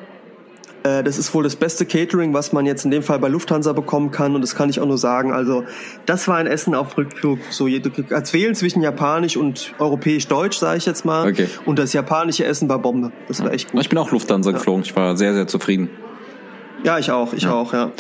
[0.83, 3.73] Äh, das ist wohl das beste Catering, was man jetzt in dem Fall bei Lufthansa
[3.73, 4.35] bekommen kann.
[4.35, 5.31] Und das kann ich auch nur sagen.
[5.31, 5.63] Also,
[6.05, 7.39] das war ein Essen auf Rückflug.
[7.49, 11.29] So, du kannst wählen zwischen Japanisch und Europäisch-Deutsch, sage ich jetzt mal.
[11.29, 11.47] Okay.
[11.65, 13.11] Und das japanische Essen war Bombe.
[13.27, 13.81] Das war echt gut.
[13.81, 14.83] Ich bin auch Lufthansa geflogen.
[14.83, 15.89] Ich war sehr, sehr zufrieden.
[16.83, 17.91] Ja, ich auch, ich auch, ja.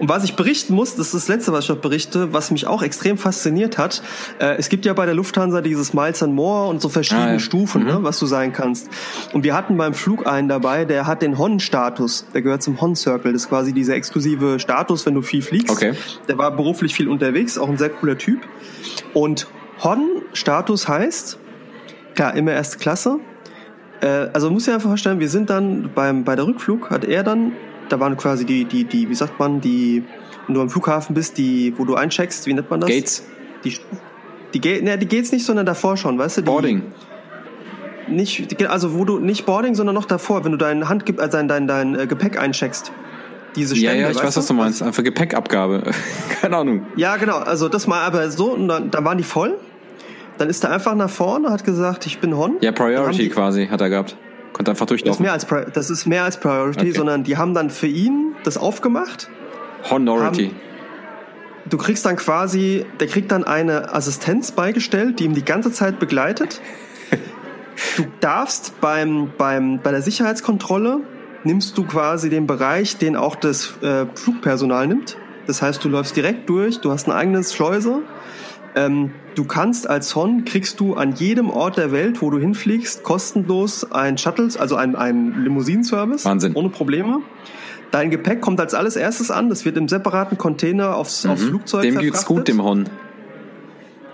[0.00, 2.66] Und was ich berichten muss, das ist das Letzte, was ich noch berichte, was mich
[2.66, 4.02] auch extrem fasziniert hat.
[4.40, 7.32] Äh, es gibt ja bei der Lufthansa dieses Miles and More und so verschiedene Ah,
[7.34, 7.38] ja.
[7.38, 8.88] Stufen, ne, was du sein kannst.
[9.32, 12.26] Und wir hatten beim Flug einen dabei, der hat den Hon-Status.
[12.34, 13.32] Der gehört zum Hon-Circle.
[13.32, 15.70] Das ist quasi dieser exklusive Status, wenn du viel fliegst.
[15.70, 15.94] Okay.
[16.26, 18.40] Der war beruflich viel unterwegs, auch ein sehr cooler Typ.
[19.12, 19.46] Und
[19.82, 21.38] Hon-Status heißt,
[22.14, 23.18] klar, immer erste Klasse.
[24.00, 27.22] Äh, also muss dir einfach vorstellen, wir sind dann beim, bei der Rückflug, hat er
[27.22, 27.52] dann,
[27.88, 30.02] da waren quasi die, die, die, wie sagt man, die,
[30.46, 32.90] wenn du am Flughafen bist, die, wo du eincheckst, wie nennt man das?
[32.90, 33.24] Gates,
[33.64, 33.76] Die,
[34.54, 36.40] die, Ga- ne, die Gates nicht, sondern davor schon, weißt du?
[36.42, 36.82] Die, Boarding.
[38.06, 41.48] Nicht, also wo du, nicht Boarding, sondern noch davor, wenn du dein Hand, äh, dein,
[41.48, 42.92] dein, dein äh, Gepäck eincheckst.
[43.56, 44.82] Diese Ja, Stände, ja, ich weißt weiß, was du meinst.
[44.82, 45.82] Einfach Gepäckabgabe.
[46.40, 46.86] Keine Ahnung.
[46.96, 47.38] Ja, genau.
[47.38, 49.56] Also das mal aber so, und dann, dann waren die voll.
[50.38, 52.56] Dann ist er einfach nach vorne, hat gesagt, ich bin Hon.
[52.60, 54.16] Ja, Priority die- quasi hat er gehabt.
[54.54, 55.22] Konnte einfach Das ist durchlaufen.
[55.24, 56.92] mehr als, Pri- das ist mehr als Priority, Okay.
[56.92, 59.28] sondern die haben dann für ihn das aufgemacht.
[59.90, 60.52] Honority.
[61.68, 65.98] Du kriegst dann quasi, der kriegt dann eine Assistenz beigestellt, die ihm die ganze Zeit
[65.98, 66.60] begleitet.
[67.96, 71.00] Du darfst beim, beim, bei der Sicherheitskontrolle
[71.42, 75.16] nimmst du quasi den Bereich, den auch das äh, Flugpersonal nimmt.
[75.48, 78.02] Das heißt, du läufst direkt durch, du hast ein eigenes Schleuse.
[78.76, 83.02] Ähm, du kannst als Hon, kriegst du an jedem Ort der Welt, wo du hinfliegst,
[83.04, 86.24] kostenlos ein Shuttles, also ein, ein Limousinenservice.
[86.24, 86.54] Wahnsinn.
[86.54, 87.20] Ohne Probleme.
[87.92, 89.48] Dein Gepäck kommt als alles erstes an.
[89.48, 91.88] Das wird im separaten Container aufs, aufs Flugzeug Mhm.
[91.94, 92.88] Dem geht's gut, dem Hon.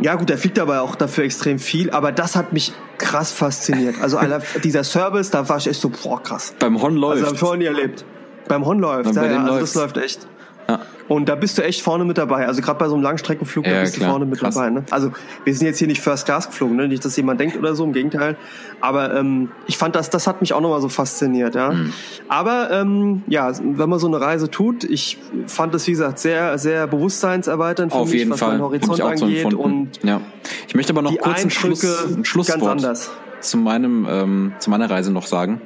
[0.03, 3.97] Ja gut, der fliegt aber auch dafür extrem viel, aber das hat mich krass fasziniert.
[4.03, 4.19] Also
[4.65, 6.55] dieser Service, da war ich echt so, boah, krass.
[6.59, 7.25] Beim Hon Also läuft.
[7.25, 8.05] habe ich vorher nie erlebt.
[8.49, 9.73] Beim Hon läuft, ja, ja, also läuft's.
[9.73, 10.27] das läuft echt.
[10.69, 10.81] Ja.
[11.09, 12.47] Und da bist du echt vorne mit dabei.
[12.47, 14.07] Also gerade bei so einem Langstreckenflug, da Ja, bist klar.
[14.07, 14.55] du vorne mit Krass.
[14.55, 14.71] dabei.
[14.71, 14.85] Ne?
[14.91, 15.11] Also
[15.43, 16.87] wir sind jetzt hier nicht First Class geflogen, ne?
[16.87, 18.37] nicht, dass jemand denkt oder so, im Gegenteil.
[18.81, 21.57] Aber ähm, ich fand das, das hat mich auch nochmal so fasziniert.
[21.57, 21.73] Ja.
[21.73, 21.93] Mhm.
[22.29, 25.19] Aber ähm, ja, wenn man so eine Reise tut, ich
[25.49, 28.51] fand das wie gesagt sehr, sehr bewusstseinserweiternd für Auf mich, jeden was Fall.
[28.51, 29.89] meinen Horizont so angeht empfunden.
[29.89, 30.21] und ja.
[30.69, 33.11] Ich möchte aber noch kurz ein, Schluss, Eindrücke ein Schlusswort ganz anders.
[33.41, 35.61] zu meinem ähm, zu meiner Reise noch sagen,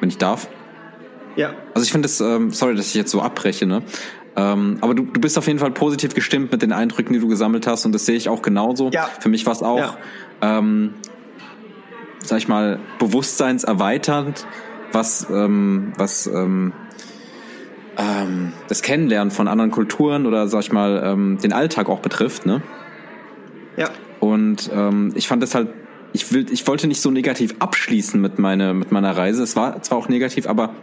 [0.00, 0.48] wenn ich darf.
[1.36, 1.54] Ja.
[1.74, 3.82] Also ich finde es, ähm, sorry, dass ich jetzt so abbreche, ne?
[4.36, 7.28] Ähm, aber du, du bist auf jeden Fall positiv gestimmt mit den Eindrücken, die du
[7.28, 8.90] gesammelt hast und das sehe ich auch genauso.
[8.90, 9.08] Ja.
[9.20, 9.96] Für mich war es auch, Ja.
[10.42, 10.94] ähm,
[12.22, 14.46] sag ich mal, bewusstseinserweiternd,
[14.92, 16.72] was, ähm, was ähm,
[17.96, 22.44] ähm, das Kennenlernen von anderen Kulturen oder sag ich mal ähm, den Alltag auch betrifft,
[22.46, 22.62] ne?
[23.76, 23.88] Ja.
[24.20, 25.68] Und ähm, ich fand es halt,
[26.12, 29.42] ich will, ich wollte nicht so negativ abschließen mit meiner mit meiner Reise.
[29.42, 30.74] Es war zwar auch negativ, aber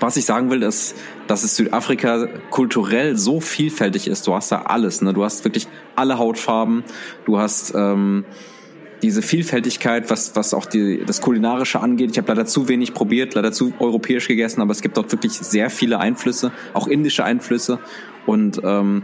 [0.00, 0.96] was ich sagen will, ist,
[1.26, 4.26] dass es Südafrika kulturell so vielfältig ist.
[4.26, 5.12] Du hast da alles, ne?
[5.12, 6.84] Du hast wirklich alle Hautfarben.
[7.24, 8.24] Du hast ähm,
[9.02, 12.10] diese Vielfältigkeit, was, was auch die, das Kulinarische angeht.
[12.12, 15.32] Ich habe leider zu wenig probiert, leider zu europäisch gegessen, aber es gibt dort wirklich
[15.32, 17.78] sehr viele Einflüsse, auch indische Einflüsse.
[18.26, 19.02] Und ähm,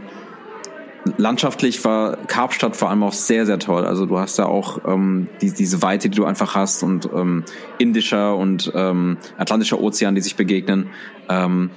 [1.17, 3.85] landschaftlich war Kapstadt vor allem auch sehr, sehr toll.
[3.85, 7.45] Also du hast da auch ähm, die, diese Weite, die du einfach hast und ähm,
[7.79, 10.91] indischer und ähm, atlantischer Ozean, die sich begegnen.
[11.29, 11.71] Ähm,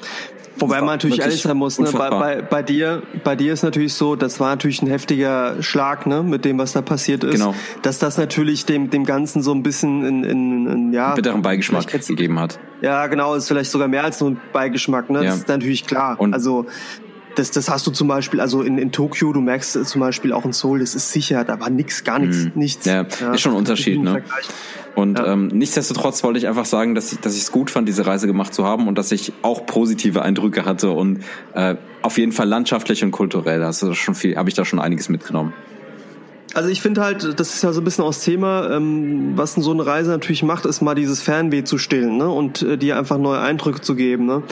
[0.58, 1.90] Wobei man natürlich ehrlich sein muss, ne?
[1.92, 6.06] bei, bei, bei dir, bei dir ist natürlich so, das war natürlich ein heftiger Schlag,
[6.06, 7.34] ne, mit dem, was da passiert ist.
[7.34, 7.56] Genau.
[7.82, 11.16] Dass das natürlich dem, dem Ganzen so ein bisschen in, in, in ja.
[11.16, 12.60] Bitteren Beigeschmack gegeben hat.
[12.82, 15.20] Ja, genau, ist vielleicht sogar mehr als nur ein Beigeschmack, ne?
[15.20, 15.32] Ja.
[15.32, 16.20] Das ist natürlich klar.
[16.20, 16.68] Und also
[17.36, 20.46] das, das hast du zum Beispiel, also in, in Tokio, du merkst zum Beispiel auch
[20.46, 22.52] in Seoul, das ist sicher, da war nix, gar nichts, mhm.
[22.56, 22.86] nichts.
[22.86, 24.24] Ja, ja, ist schon ein Unterschied, ne?
[24.96, 25.34] Und ja.
[25.34, 28.28] ähm, nichtsdestotrotz wollte ich einfach sagen, dass ich dass ich es gut fand, diese Reise
[28.28, 31.24] gemacht zu haben und dass ich auch positive Eindrücke hatte und
[31.56, 33.64] äh, auf jeden Fall landschaftlich und kulturell.
[33.64, 35.54] Also schon viel, habe ich da schon einiges mitgenommen.
[36.54, 39.72] Also ich finde halt, das ist ja so ein bisschen aus Thema, ähm, was so
[39.72, 42.30] eine Reise natürlich macht, ist mal dieses Fernweh zu stillen ne?
[42.30, 44.28] und äh, dir einfach neue Eindrücke zu geben.
[44.28, 44.44] Ne?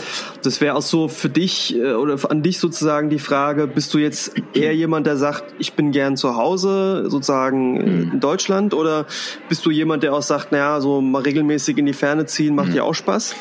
[0.41, 3.99] Das wäre auch so für dich äh, oder an dich sozusagen die Frage, bist du
[3.99, 8.11] jetzt eher jemand, der sagt, ich bin gern zu Hause, sozusagen mhm.
[8.13, 9.05] in Deutschland, oder
[9.47, 12.69] bist du jemand, der auch sagt, naja, so mal regelmäßig in die Ferne ziehen, macht
[12.69, 12.73] mhm.
[12.73, 13.35] dir auch Spaß?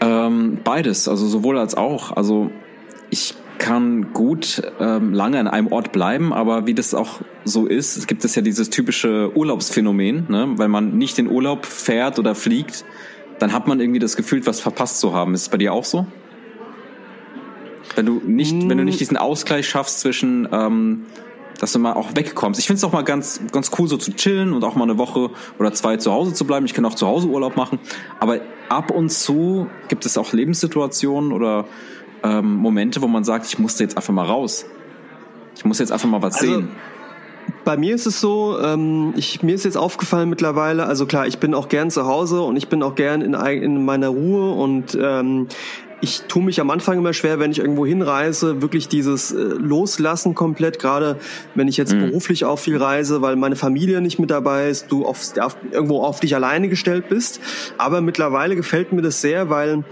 [0.00, 2.16] Ähm, beides, also sowohl als auch.
[2.16, 2.50] Also
[3.10, 7.96] ich kann gut ähm, lange an einem Ort bleiben, aber wie das auch so ist,
[7.96, 10.52] es gibt es ja dieses typische Urlaubsphänomen, ne?
[10.56, 12.84] weil man nicht in Urlaub fährt oder fliegt,
[13.38, 15.32] dann hat man irgendwie das Gefühl, was verpasst zu haben.
[15.34, 16.06] Ist es bei dir auch so?
[17.94, 18.68] Wenn du nicht, mm.
[18.68, 21.06] wenn du nicht diesen Ausgleich schaffst zwischen, ähm,
[21.60, 22.58] dass du mal auch wegkommst.
[22.58, 24.98] Ich finde es auch mal ganz, ganz cool, so zu chillen und auch mal eine
[24.98, 25.30] Woche
[25.60, 26.66] oder zwei zu Hause zu bleiben.
[26.66, 27.78] Ich kann auch zu Hause Urlaub machen.
[28.18, 31.66] Aber ab und zu gibt es auch Lebenssituationen oder
[32.22, 34.66] ähm, Momente, wo man sagt, ich musste jetzt einfach mal raus.
[35.56, 36.68] Ich muss jetzt einfach mal was also, sehen.
[37.64, 41.38] Bei mir ist es so, ähm, ich, mir ist jetzt aufgefallen mittlerweile, also klar, ich
[41.38, 44.96] bin auch gern zu Hause und ich bin auch gern in, in meiner Ruhe und
[45.00, 45.48] ähm,
[46.02, 50.34] ich tue mich am Anfang immer schwer, wenn ich irgendwo hinreise, wirklich dieses äh, Loslassen
[50.34, 51.18] komplett, gerade
[51.54, 52.08] wenn ich jetzt mhm.
[52.08, 56.02] beruflich auch viel reise, weil meine Familie nicht mit dabei ist, du auf, auf, irgendwo
[56.02, 57.40] auf dich alleine gestellt bist.
[57.78, 59.84] Aber mittlerweile gefällt mir das sehr, weil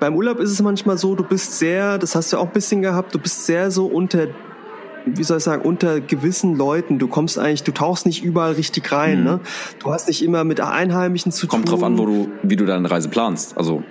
[0.00, 2.82] beim Urlaub ist es manchmal so, du bist sehr, das hast du auch ein bisschen
[2.82, 4.28] gehabt, du bist sehr so unter
[5.06, 6.98] wie soll ich sagen, unter gewissen Leuten.
[6.98, 9.18] Du kommst eigentlich, du tauchst nicht überall richtig rein.
[9.18, 9.24] Mhm.
[9.24, 9.40] Ne?
[9.78, 11.72] Du hast nicht immer mit Einheimischen zu Kommt tun.
[11.72, 13.58] Kommt drauf an, wo du, wie du deine Reise planst.
[13.58, 13.82] Also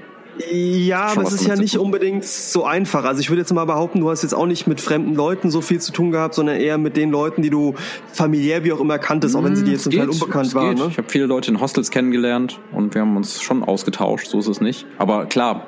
[0.52, 3.06] ja, aber es ist ja nicht unbedingt so einfach.
[3.06, 5.62] Also ich würde jetzt mal behaupten, du hast jetzt auch nicht mit fremden Leuten so
[5.62, 7.76] viel zu tun gehabt, sondern eher mit den Leuten, die du
[8.12, 10.76] familiär wie auch immer kanntest, auch wenn sie dir jetzt zum Teil unbekannt waren.
[10.76, 10.88] Ne?
[10.90, 14.48] Ich habe viele Leute in Hostels kennengelernt und wir haben uns schon ausgetauscht, so ist
[14.48, 14.86] es nicht.
[14.98, 15.68] Aber klar,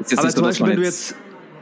[0.00, 1.14] ist jetzt aber nicht so, dass man jetzt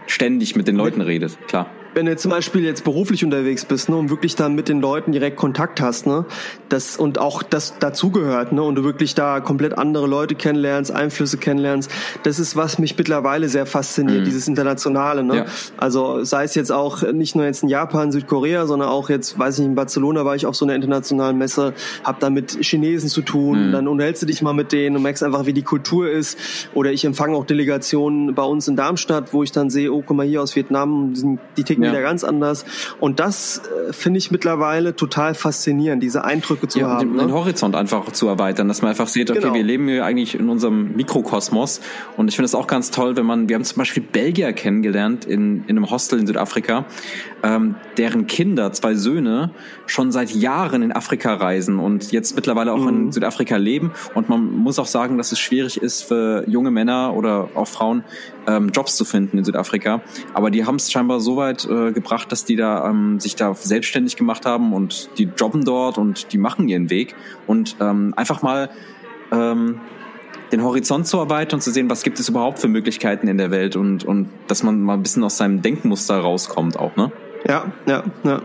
[0.06, 3.96] ständig mit den Leuten redet, klar wenn du zum Beispiel jetzt beruflich unterwegs bist, ne,
[3.96, 6.24] und wirklich dann mit den Leuten direkt Kontakt hast, ne,
[6.68, 11.38] das und auch das dazugehört, ne, und du wirklich da komplett andere Leute kennenlernst, Einflüsse
[11.38, 11.90] kennenlernst,
[12.22, 14.24] das ist was mich mittlerweile sehr fasziniert, mhm.
[14.24, 15.36] dieses internationale, ne.
[15.36, 15.44] Ja.
[15.76, 19.58] Also sei es jetzt auch nicht nur jetzt in Japan, Südkorea, sondern auch jetzt, weiß
[19.58, 23.22] ich, in Barcelona war ich auf so einer internationalen Messe, hab da mit Chinesen zu
[23.22, 23.72] tun, mhm.
[23.72, 26.38] dann unterhältst du dich mal mit denen und merkst einfach, wie die Kultur ist.
[26.74, 30.16] Oder ich empfange auch Delegationen bei uns in Darmstadt, wo ich dann sehe, oh, guck
[30.16, 31.14] mal hier aus Vietnam,
[31.56, 31.98] die ticken ticken ja.
[31.98, 32.64] wieder ganz anders.
[32.98, 37.08] Und das äh, finde ich mittlerweile total faszinierend, diese Eindrücke zu ja, haben.
[37.08, 37.22] Den, ne?
[37.22, 39.54] den Horizont einfach zu erweitern, dass man einfach sieht, okay, genau.
[39.54, 41.80] wir leben hier eigentlich in unserem Mikrokosmos.
[42.16, 45.24] Und ich finde es auch ganz toll, wenn man, wir haben zum Beispiel Belgier kennengelernt
[45.24, 46.84] in, in einem Hostel in Südafrika,
[47.42, 49.50] ähm, deren Kinder, zwei Söhne,
[49.86, 52.88] schon seit Jahren in Afrika reisen und jetzt mittlerweile auch mhm.
[52.88, 53.92] in Südafrika leben.
[54.14, 58.04] Und man muss auch sagen, dass es schwierig ist für junge Männer oder auch Frauen,
[58.46, 60.02] ähm, Jobs zu finden in Südafrika.
[60.34, 63.54] Aber die haben es scheinbar so weit äh, gebracht, dass die da ähm, sich da
[63.54, 67.14] selbstständig gemacht haben und die jobben dort und die machen ihren Weg
[67.46, 68.70] und ähm, einfach mal
[69.32, 69.80] ähm,
[70.52, 73.50] den Horizont zu erweitern und zu sehen, was gibt es überhaupt für Möglichkeiten in der
[73.50, 77.12] Welt und, und dass man mal ein bisschen aus seinem Denkmuster rauskommt auch, ne?
[77.48, 78.42] Ja, ja, ja.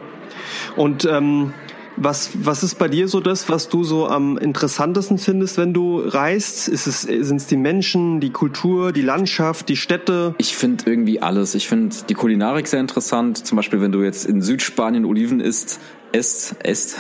[0.76, 1.54] Und ähm,
[1.98, 6.00] was, was ist bei dir so das, was du so am interessantesten findest, wenn du
[6.00, 6.68] reist?
[6.68, 10.36] Ist es, sind es die Menschen, die Kultur, die Landschaft, die Städte?
[10.38, 11.56] Ich finde irgendwie alles.
[11.56, 13.46] Ich finde die Kulinarik sehr interessant.
[13.46, 15.80] Zum Beispiel, wenn du jetzt in Südspanien Oliven isst,
[16.12, 16.98] esst, esst.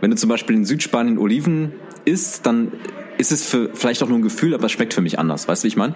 [0.00, 1.72] Wenn du zum Beispiel in Südspanien Oliven
[2.04, 2.72] isst, dann
[3.18, 5.48] ist es für, vielleicht auch nur ein Gefühl, aber es schmeckt für mich anders.
[5.48, 5.94] Weißt du, wie ich meine?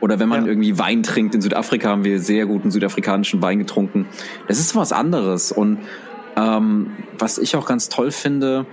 [0.00, 0.48] Oder wenn man ja.
[0.48, 1.34] irgendwie Wein trinkt.
[1.34, 4.06] In Südafrika haben wir sehr guten südafrikanischen Wein getrunken.
[4.48, 5.52] Das ist was anderes.
[5.52, 5.78] Und
[6.36, 8.66] ähm, was ich auch ganz toll finde,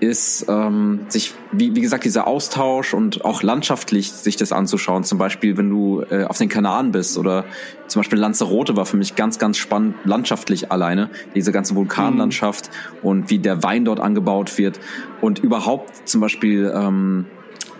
[0.00, 5.04] ist ähm, sich, wie, wie gesagt, dieser Austausch und auch landschaftlich sich das anzuschauen.
[5.04, 7.44] Zum Beispiel, wenn du äh, auf den Kanaren bist oder
[7.88, 11.10] zum Beispiel Lanzarote war für mich ganz, ganz spannend, landschaftlich alleine.
[11.34, 13.08] Diese ganze Vulkanlandschaft mhm.
[13.08, 14.78] und wie der Wein dort angebaut wird
[15.20, 17.26] und überhaupt zum Beispiel ähm,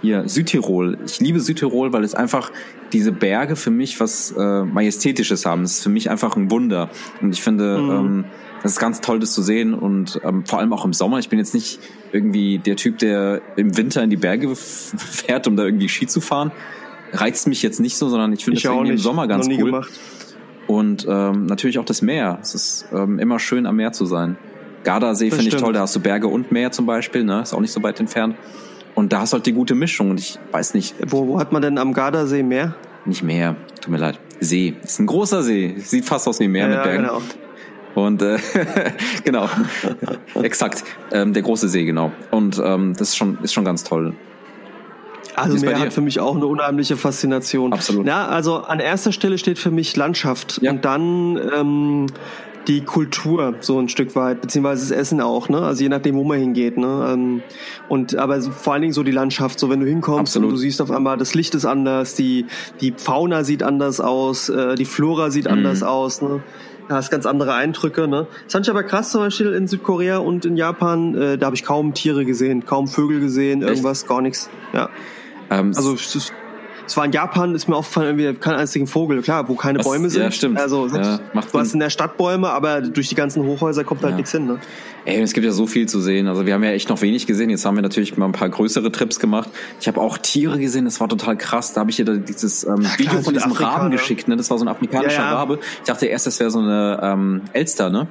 [0.03, 0.99] hier Südtirol.
[1.07, 2.51] Ich liebe Südtirol, weil es einfach
[2.93, 5.62] diese Berge für mich was äh, Majestätisches haben.
[5.62, 6.89] Es ist für mich einfach ein Wunder.
[7.20, 7.90] Und ich finde, mhm.
[7.90, 8.24] ähm,
[8.62, 11.18] das ist ganz toll, das zu sehen und ähm, vor allem auch im Sommer.
[11.18, 11.80] Ich bin jetzt nicht
[12.12, 16.20] irgendwie der Typ, der im Winter in die Berge fährt, um da irgendwie Ski zu
[16.20, 16.52] fahren.
[17.12, 19.56] Reizt mich jetzt nicht so, sondern ich finde das irgendwie im Sommer ganz cool.
[19.56, 19.90] Gemacht.
[20.66, 22.39] Und ähm, natürlich auch das Meer.
[22.43, 24.36] Es ist ähm, immer schön, am Meer zu sein.
[24.85, 27.40] Gardasee finde ich toll, da hast du Berge und Meer zum Beispiel, ne?
[27.43, 28.36] Ist auch nicht so weit entfernt.
[28.94, 30.10] Und da hast du halt die gute Mischung.
[30.10, 30.94] Und ich weiß nicht.
[31.06, 32.74] Wo, wo hat man denn am Gardasee Meer?
[33.05, 34.20] Nicht Meer, tut mir leid.
[34.40, 34.74] See.
[34.82, 35.76] Ist ein großer See.
[35.78, 37.02] Sieht fast aus wie Meer ja, mit Bergen.
[37.05, 37.22] Genau.
[37.99, 38.39] Und äh,
[39.25, 39.49] genau,
[40.41, 42.12] exakt, ähm, der große See, genau.
[42.31, 44.15] Und ähm, das ist schon, ist schon ganz toll.
[45.35, 47.73] Also Meer hat für mich auch eine unheimliche Faszination.
[47.73, 48.07] Absolut.
[48.07, 50.73] Ja, also an erster Stelle steht für mich Landschaft ja.
[50.73, 52.07] und dann ähm,
[52.66, 55.61] die Kultur so ein Stück weit, beziehungsweise das Essen auch, ne?
[55.62, 57.11] Also je nachdem, wo man hingeht, ne?
[57.12, 57.43] Ähm,
[57.89, 60.51] und aber vor allen Dingen so die Landschaft, so wenn du hinkommst Absolut.
[60.51, 62.47] und du siehst auf einmal, das Licht ist anders, die
[62.81, 65.53] die Fauna sieht anders aus, äh, die Flora sieht mhm.
[65.53, 66.43] anders aus, ne?
[66.89, 68.09] Da hast ganz andere Eindrücke.
[68.09, 68.27] Ne?
[68.44, 71.15] Das fand ich aber krass zum Beispiel in Südkorea und in Japan.
[71.15, 74.09] Äh, da habe ich kaum Tiere gesehen, kaum Vögel gesehen, irgendwas, Echt?
[74.09, 74.48] gar nichts.
[74.73, 74.89] Ja.
[75.51, 75.97] Ähm, also
[76.89, 79.20] es war in Japan, ist mir aufgefallen, irgendwie kein einzigen Vogel.
[79.20, 80.23] Klar, wo keine was, Bäume sind.
[80.23, 80.59] Ja, stimmt.
[80.59, 84.12] Also ja, du hast in der Stadt Bäume, aber durch die ganzen Hochhäuser kommt halt
[84.12, 84.16] ja.
[84.16, 84.47] nichts hin.
[84.47, 84.59] Ne?
[85.05, 86.27] Ey, es gibt ja so viel zu sehen.
[86.27, 87.51] Also wir haben ja echt noch wenig gesehen.
[87.51, 89.51] Jetzt haben wir natürlich mal ein paar größere Trips gemacht.
[89.81, 91.74] Ich habe auch Tiere gesehen, das war total krass.
[91.74, 93.90] Da habe ich dir dieses ähm, ja, Video von diesem Raben ne?
[93.90, 94.27] geschickt.
[94.27, 94.36] Ne?
[94.36, 95.60] Das war so ein afrikanischer Rabe.
[95.81, 98.09] Ich dachte erst, das wäre so eine ähm, Elster, ne?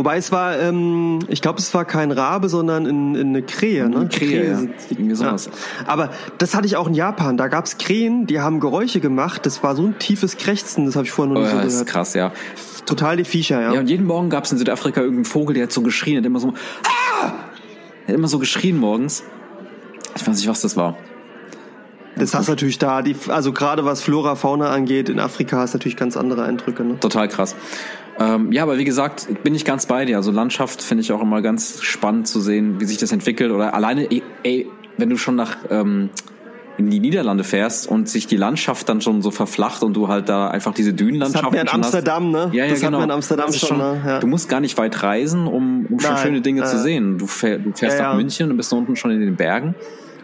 [0.00, 3.86] Wobei es war, ähm, ich glaube, es war kein Rabe, sondern in, in eine Krähe.
[3.86, 3.96] Ne?
[3.96, 4.60] Eine Krähe, Krähe ja.
[4.88, 5.44] Irgendwie sowas.
[5.44, 5.52] Ja.
[5.88, 6.08] Aber
[6.38, 7.36] das hatte ich auch in Japan.
[7.36, 9.44] Da gab es Krähen, die haben Geräusche gemacht.
[9.44, 11.62] Das war so ein tiefes Krächzen, das habe ich vorher noch oh, nicht so ja,
[11.64, 11.74] gehört.
[11.74, 12.32] Das ist krass, ja.
[12.86, 13.74] Total die Viecher, ja.
[13.74, 16.24] Ja, und jeden Morgen gab es in Südafrika irgendeinen Vogel, der hat so geschrien, hat
[16.24, 17.32] immer so, ah!
[18.08, 19.22] hat immer so geschrien morgens.
[20.16, 20.96] Ich weiß nicht, was das war.
[22.16, 25.78] Das hast natürlich da, die, also gerade was Flora, Fauna angeht, in Afrika hast du
[25.78, 26.84] natürlich ganz andere Eindrücke.
[26.84, 26.98] Ne?
[27.00, 27.54] Total krass.
[28.18, 30.16] Ähm, ja, aber wie gesagt, bin ich ganz bei dir.
[30.16, 33.50] Also Landschaft finde ich auch immer ganz spannend zu sehen, wie sich das entwickelt.
[33.50, 34.08] Oder alleine,
[34.42, 34.66] ey,
[34.96, 36.10] wenn du schon nach ähm,
[36.80, 40.28] in die Niederlande fährst und sich die Landschaft dann schon so verflacht und du halt
[40.28, 41.44] da einfach diese Dünenlandschaft.
[41.44, 42.32] Das hat wir in Amsterdam, hast.
[42.32, 42.56] ne?
[42.56, 42.98] Ja, ja, das genau.
[42.98, 43.68] hat in Amsterdam schon.
[43.68, 44.02] schon ne?
[44.06, 44.18] ja.
[44.20, 47.18] Du musst gar nicht weit reisen, um, um schon schöne Dinge äh, zu sehen.
[47.18, 49.74] Du, fähr, du fährst ja, nach München und bist unten schon in den Bergen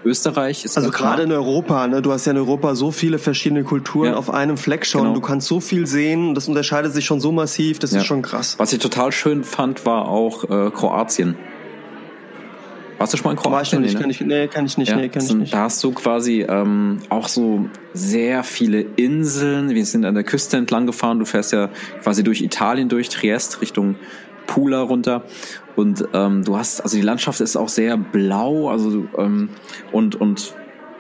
[0.07, 2.01] Österreich ist Also gerade in Europa, ne?
[2.01, 4.17] Du hast ja in Europa so viele verschiedene Kulturen ja.
[4.17, 5.03] auf einem Fleck schon.
[5.03, 5.15] Genau.
[5.15, 8.01] Du kannst so viel sehen, das unterscheidet sich schon so massiv, das ja.
[8.01, 8.55] ist schon krass.
[8.59, 11.37] Was ich total schön fand, war auch äh, Kroatien.
[12.99, 13.53] Warst du schon mal in Kroatien?
[13.53, 14.01] War ich noch nicht, nee, ne?
[14.01, 15.53] kann ich, nee, kann ich nicht, ja, nee, kann ich nicht.
[15.53, 19.71] Da hast du quasi ähm, auch so sehr viele Inseln.
[19.71, 21.19] Wir sind an der Küste entlang gefahren.
[21.19, 21.69] Du fährst ja
[22.03, 23.97] quasi durch Italien durch, Triest Richtung
[24.47, 25.25] Pula runter.
[25.77, 29.51] Und ähm, du hast, also die Landschaft ist auch sehr blau, also ähm,
[29.93, 30.55] und, und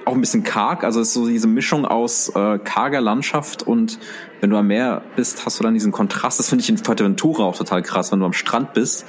[0.05, 0.85] auch ein bisschen karg.
[0.85, 3.99] Also es ist so diese Mischung aus äh, karger Landschaft und
[4.41, 6.39] wenn du am Meer bist, hast du dann diesen Kontrast.
[6.39, 9.05] Das finde ich in Fuerteventura auch total krass, wenn du am Strand bist.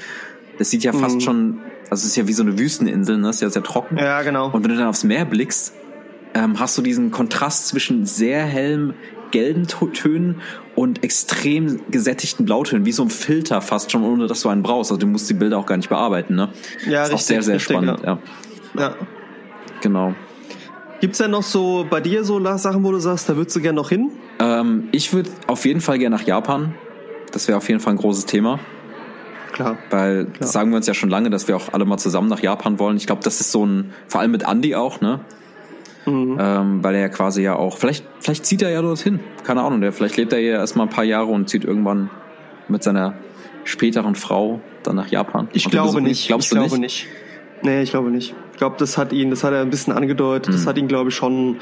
[0.58, 1.00] Das sieht ja mhm.
[1.00, 1.60] fast schon,
[1.90, 3.28] also es ist ja wie so eine Wüsteninsel, ne?
[3.28, 3.98] Das ist ja sehr trocken.
[3.98, 4.50] Ja, genau.
[4.50, 5.74] Und wenn du dann aufs Meer blickst,
[6.34, 8.94] ähm, hast du diesen Kontrast zwischen sehr hellem
[9.32, 10.42] gelben Tönen
[10.76, 14.92] und extrem gesättigten Blautönen, wie so ein Filter fast schon, ohne dass du einen brauchst.
[14.92, 16.50] Also du musst die Bilder auch gar nicht bearbeiten, ne?
[16.86, 18.20] Ja, das ist richtig, auch sehr, sehr richtig, spannend, ja.
[18.76, 18.82] ja.
[18.82, 18.96] ja.
[19.82, 20.14] Genau.
[21.00, 23.76] Gibt's denn noch so bei dir so Sachen, wo du sagst, da würdest du gerne
[23.76, 24.12] noch hin?
[24.40, 26.74] Ähm, ich würde auf jeden Fall gerne nach Japan.
[27.32, 28.60] Das wäre auf jeden Fall ein großes Thema.
[29.52, 29.78] Klar.
[29.90, 30.36] Weil Klar.
[30.40, 32.80] das sagen wir uns ja schon lange, dass wir auch alle mal zusammen nach Japan
[32.80, 32.98] wollen.
[32.98, 35.20] Ich glaube, das ist so ein, vor allem mit Andy auch, ne?
[36.08, 36.38] Mhm.
[36.40, 39.20] Ähm, weil er ja quasi ja auch, vielleicht, vielleicht zieht er ja dorthin.
[39.44, 42.10] Keine Ahnung, der, vielleicht lebt er ja erstmal ein paar Jahre und zieht irgendwann
[42.68, 43.16] mit seiner
[43.66, 45.50] späteren Frau dann nach Japan.
[45.54, 46.28] Ich glaube nicht.
[46.28, 47.06] Glaubst ich du glaube nicht?
[47.06, 47.08] nicht?
[47.64, 48.34] Nee, ich glaube nicht.
[48.54, 50.58] Ich glaube, das hat ihn, das hat er ein bisschen angedeutet, mhm.
[50.58, 51.58] das hat ihn, glaube ich, schon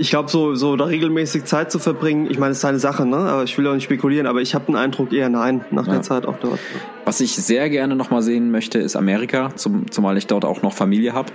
[0.00, 3.04] ich glaube, so, so da regelmäßig Zeit zu verbringen, ich meine, es ist seine Sache,
[3.04, 3.16] ne?
[3.16, 5.94] Aber ich will auch nicht spekulieren, aber ich habe den Eindruck eher nein, nach ja.
[5.94, 6.60] der Zeit auch dort.
[7.04, 10.72] Was ich sehr gerne nochmal sehen möchte, ist Amerika, zum, zumal ich dort auch noch
[10.72, 11.32] Familie habe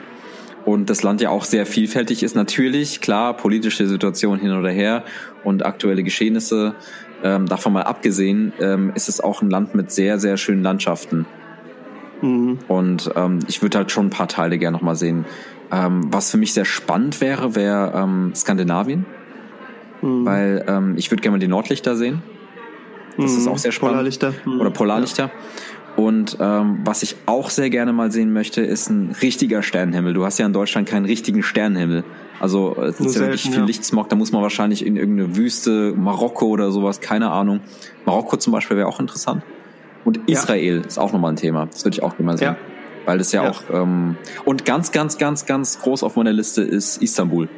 [0.65, 2.35] und das Land ja auch sehr vielfältig ist.
[2.35, 5.03] Natürlich, klar, politische Situation hin oder her
[5.43, 6.75] und aktuelle Geschehnisse,
[7.23, 11.25] ähm, davon mal abgesehen, ähm, ist es auch ein Land mit sehr, sehr schönen Landschaften.
[12.21, 12.59] Mhm.
[12.67, 15.25] Und ähm, ich würde halt schon ein paar Teile gerne nochmal sehen.
[15.71, 19.05] Ähm, was für mich sehr spannend wäre, wäre ähm, Skandinavien.
[20.01, 20.25] Mhm.
[20.25, 22.21] Weil ähm, ich würde gerne mal die Nordlichter sehen.
[23.17, 23.37] Das mhm.
[23.37, 23.93] ist auch sehr spannend.
[23.95, 24.33] Polarlichter.
[24.45, 24.59] Mhm.
[24.59, 25.23] Oder Polarlichter.
[25.23, 25.31] Ja.
[25.95, 30.13] Und ähm, was ich auch sehr gerne mal sehen möchte, ist ein richtiger Sternenhimmel.
[30.13, 32.03] Du hast ja in Deutschland keinen richtigen Sternenhimmel.
[32.39, 33.65] Also es ist ja wirklich viel ja.
[33.65, 34.09] Lichtsmog.
[34.09, 37.59] Da muss man wahrscheinlich in irgendeine Wüste, Marokko oder sowas, keine Ahnung.
[38.05, 39.43] Marokko zum Beispiel wäre auch interessant.
[40.03, 40.81] Und Israel ja.
[40.81, 41.67] ist auch nochmal ein Thema.
[41.67, 42.47] Das würde ich auch gerne mal sehen.
[42.47, 42.57] Ja.
[43.05, 43.51] Weil das ja, ja.
[43.51, 47.49] auch ähm, und ganz, ganz, ganz, ganz groß auf meiner Liste ist Istanbul.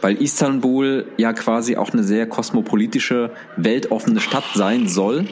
[0.00, 5.26] Weil Istanbul ja quasi auch eine sehr kosmopolitische, weltoffene Stadt sein soll.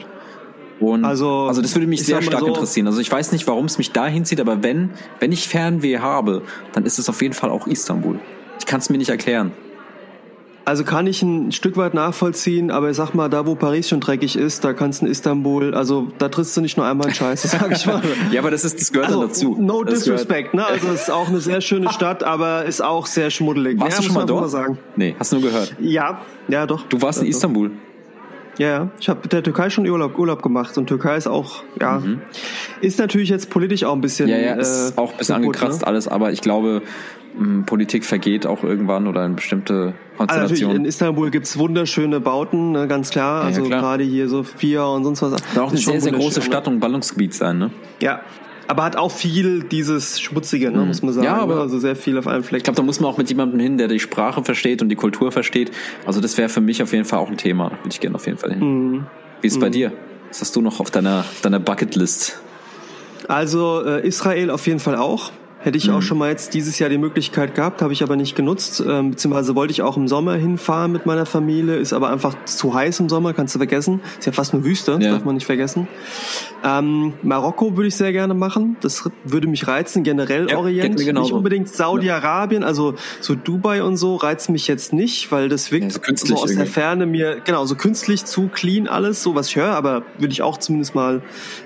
[0.79, 2.87] Und also, also das würde mich sehr stark so, interessieren.
[2.87, 6.43] Also ich weiß nicht, warum es mich dahin zieht, aber wenn, wenn ich Fernweh habe,
[6.73, 8.19] dann ist es auf jeden Fall auch Istanbul.
[8.59, 9.51] Ich kann es mir nicht erklären.
[10.69, 14.01] Also kann ich ein Stück weit nachvollziehen, aber ich sag mal, da wo Paris schon
[14.01, 17.15] dreckig ist, da kannst du in Istanbul, also da trittst du nicht nur einmal einen
[17.15, 18.03] Scheiß, sag ich mal.
[18.31, 19.57] ja, aber das ist, das gehört also, dazu.
[19.59, 20.67] No das disrespect, ne?
[20.67, 23.79] Also es ist auch eine sehr schöne Stadt, aber ist auch sehr schmuddelig.
[23.79, 24.41] Warst ja, du schon mal dort?
[24.41, 24.77] Mal sagen.
[24.95, 25.75] Nee, hast du nur gehört?
[25.79, 26.83] Ja, ja doch.
[26.83, 27.71] Du warst in Istanbul?
[28.59, 28.91] Ja, ja.
[28.99, 32.21] Ich habe mit der Türkei schon Urlaub, Urlaub gemacht und Türkei ist auch, ja, mhm.
[32.81, 34.29] ist natürlich jetzt politisch auch ein bisschen.
[34.29, 35.87] Ja, ja, ist äh, auch ein bisschen angekratzt ne?
[35.87, 36.83] alles, aber ich glaube,
[37.65, 40.69] Politik vergeht auch irgendwann oder in bestimmte Konstellationen.
[40.69, 43.43] Also in Istanbul gibt's wunderschöne Bauten, ne, ganz klar.
[43.43, 45.41] Also ja, gerade hier Sofia und sonst was.
[45.53, 47.71] Soll auch eine sehr, sehr große Stadt und Ballungsgebiet sein, ne?
[48.01, 48.21] Ja.
[48.69, 51.25] Aber hat auch viel dieses Schmutzige, ne, muss man sagen.
[51.25, 51.61] Ja, aber ne?
[51.61, 52.59] also sehr viel auf einem Fleck.
[52.59, 54.95] Ich glaube, da muss man auch mit jemandem hin, der die Sprache versteht und die
[54.95, 55.71] Kultur versteht.
[56.05, 57.71] Also das wäre für mich auf jeden Fall auch ein Thema.
[57.71, 58.59] Würde ich gerne auf jeden Fall hin.
[58.59, 59.05] Mhm.
[59.41, 59.61] Wie ist es mhm.
[59.61, 59.91] bei dir?
[60.27, 62.39] Was hast du noch auf deiner, auf deiner Bucketlist?
[63.27, 65.31] Also äh, Israel auf jeden Fall auch.
[65.61, 65.95] Hätte ich mhm.
[65.95, 68.81] auch schon mal jetzt dieses Jahr die Möglichkeit gehabt, habe ich aber nicht genutzt.
[68.85, 72.73] Ähm, beziehungsweise wollte ich auch im Sommer hinfahren mit meiner Familie, ist aber einfach zu
[72.73, 73.99] heiß im Sommer, kannst du vergessen.
[74.17, 75.11] Ist ja fast eine Wüste, ja.
[75.11, 75.89] darf man nicht vergessen.
[76.63, 78.77] Ähm, Marokko würde ich sehr gerne machen.
[78.79, 80.97] Das würde mich reizen, generell ja, Orient.
[80.97, 85.93] Nicht unbedingt Saudi-Arabien, also so Dubai und so reizt mich jetzt nicht, weil das wirkt
[85.93, 86.55] ja, so, so aus irgendwie.
[86.55, 90.31] der Ferne mir, genau, so künstlich zu clean alles, so was ich höre, aber würde
[90.31, 91.21] ich auch zumindest mal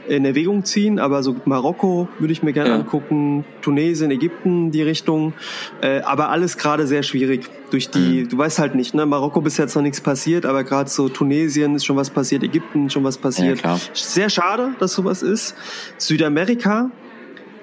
[0.07, 0.99] in Erwägung ziehen.
[0.99, 5.33] Aber so Marokko würde ich mir gerne angucken, Tunesien Tunesien, Ägypten, die Richtung.
[5.81, 7.49] Äh, aber alles gerade sehr schwierig.
[7.71, 8.29] Durch die, mhm.
[8.29, 9.05] du weißt halt nicht, ne?
[9.05, 12.89] Marokko bis jetzt noch nichts passiert, aber gerade so Tunesien ist schon was passiert, Ägypten
[12.89, 13.63] schon was passiert.
[13.63, 15.55] Ja, sehr schade, dass sowas ist.
[15.97, 16.91] Südamerika,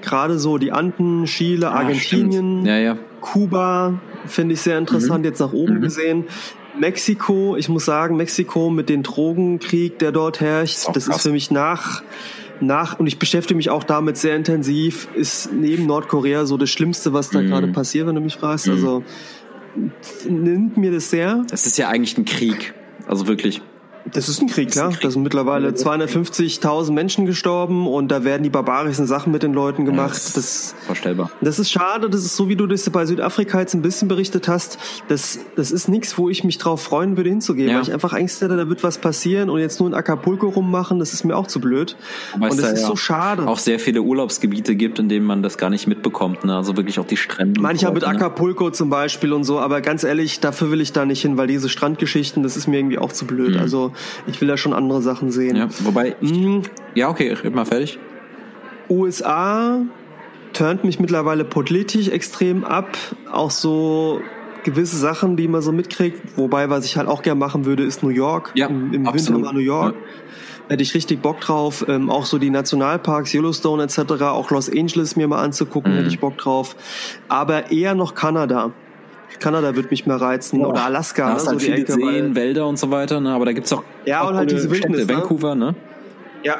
[0.02, 2.98] gerade so die Anden, Chile, ah, Argentinien, ja, ja.
[3.20, 5.26] Kuba, finde ich sehr interessant, mhm.
[5.26, 5.80] jetzt nach oben mhm.
[5.82, 6.24] gesehen.
[6.80, 11.50] Mexiko, ich muss sagen, Mexiko mit dem Drogenkrieg, der dort herrscht, das, ist für mich
[11.50, 12.02] nach
[12.62, 17.14] nach, und ich beschäftige mich auch damit sehr intensiv, ist neben Nordkorea so das Schlimmste,
[17.14, 17.46] was da mm.
[17.46, 18.66] gerade passiert, wenn du mich fragst.
[18.66, 18.72] Mm.
[18.72, 19.02] Also
[20.28, 21.46] nimmt mir das sehr.
[21.50, 22.74] Es ist ja eigentlich ein Krieg.
[23.06, 23.62] Also wirklich.
[24.12, 24.92] Das ist ein Krieg, klar.
[25.00, 29.84] Da sind mittlerweile 250.000 Menschen gestorben und da werden die barbarischsten Sachen mit den Leuten
[29.84, 30.16] gemacht.
[30.16, 31.30] Das, ist vorstellbar.
[31.40, 32.08] Das ist schade.
[32.08, 34.78] Das ist so, wie du das bei Südafrika jetzt ein bisschen berichtet hast.
[35.08, 37.76] Das, das ist nichts, wo ich mich drauf freuen würde, hinzugehen, ja.
[37.76, 40.98] weil ich einfach Angst hätte, da wird was passieren und jetzt nur in Acapulco rummachen,
[40.98, 41.96] das ist mir auch zu blöd.
[42.32, 43.46] Wobei und das da ist ja so schade.
[43.46, 46.44] Auch sehr viele Urlaubsgebiete gibt, in denen man das gar nicht mitbekommt.
[46.44, 46.56] Ne?
[46.56, 47.60] Also wirklich auch die Strände.
[47.60, 48.08] Manchmal mit ne?
[48.08, 51.46] Acapulco zum Beispiel und so, aber ganz ehrlich, dafür will ich da nicht hin, weil
[51.46, 53.54] diese Strandgeschichten, das ist mir irgendwie auch zu blöd.
[53.54, 53.60] Mhm.
[53.60, 53.89] Also
[54.26, 55.56] ich will da schon andere Sachen sehen.
[55.56, 56.62] Ja, wobei, ich, hm,
[56.94, 57.98] ja, okay, red mal fertig.
[58.88, 59.80] USA
[60.52, 62.96] turnt mich mittlerweile politisch extrem ab.
[63.30, 64.20] Auch so
[64.64, 66.36] gewisse Sachen, die man so mitkriegt.
[66.36, 68.52] Wobei, was ich halt auch gerne machen würde, ist New York.
[68.54, 69.94] Ja, Im, im Winter mal New York.
[69.94, 70.70] Ja.
[70.70, 71.84] Hätte ich richtig Bock drauf.
[71.88, 75.96] Ähm, auch so die Nationalparks, Yellowstone etc., auch Los Angeles mir mal anzugucken, mhm.
[75.96, 76.76] hätte ich Bock drauf.
[77.28, 78.72] Aber eher noch Kanada.
[79.38, 80.60] Kanada wird mich mehr reizen.
[80.60, 80.66] Ja.
[80.66, 81.28] Oder Alaska.
[81.28, 81.50] Da hast ne?
[81.50, 83.30] halt so viele Ecke, Seen, Wälder und so weiter, ne?
[83.30, 85.18] aber da gibt's auch, ja, auch und halt diese Wildnis, Städte, ne?
[85.20, 85.74] Vancouver, ne?
[86.42, 86.56] Ja,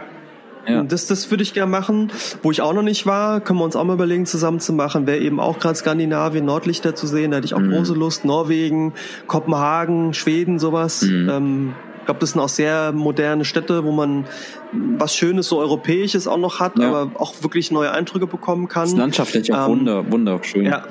[0.66, 0.82] ja.
[0.82, 2.12] Das, das würde ich gerne machen.
[2.42, 5.06] Wo ich auch noch nicht war, können wir uns auch mal überlegen, zusammen zu machen.
[5.06, 7.30] Wäre eben auch gerade Skandinavien, Nordlichter zu sehen.
[7.30, 7.72] Da hätte ich auch mhm.
[7.72, 8.24] große Lust.
[8.24, 8.92] Norwegen,
[9.26, 11.02] Kopenhagen, Schweden, sowas.
[11.02, 11.28] Mhm.
[11.30, 14.24] Ähm, ich glaube, das sind auch sehr moderne Städte, wo man
[14.72, 16.88] was Schönes, so Europäisches auch noch hat, ja.
[16.88, 18.84] aber auch wirklich neue Eindrücke bekommen kann.
[18.84, 20.64] Das ist landschaftlich auch ähm, wunder, wunderschön.
[20.64, 20.84] Ja,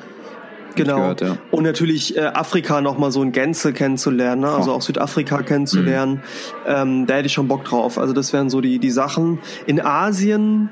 [0.84, 0.97] Genau.
[0.97, 1.38] Gehört, ja.
[1.51, 4.49] Und natürlich äh, Afrika nochmal so in Gänze kennenzulernen, ne?
[4.49, 6.14] also auch Südafrika kennenzulernen.
[6.14, 6.22] Mhm.
[6.68, 7.97] Ähm, da hätte ich schon Bock drauf.
[7.97, 9.39] Also das wären so die, die Sachen.
[9.65, 10.69] In Asien,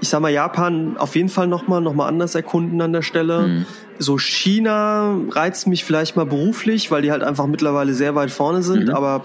[0.00, 3.46] ich sag mal, Japan auf jeden Fall nochmal noch mal anders erkunden an der Stelle.
[3.46, 3.66] Mhm.
[3.98, 8.62] So China reizt mich vielleicht mal beruflich, weil die halt einfach mittlerweile sehr weit vorne
[8.62, 8.94] sind, mhm.
[8.94, 9.24] aber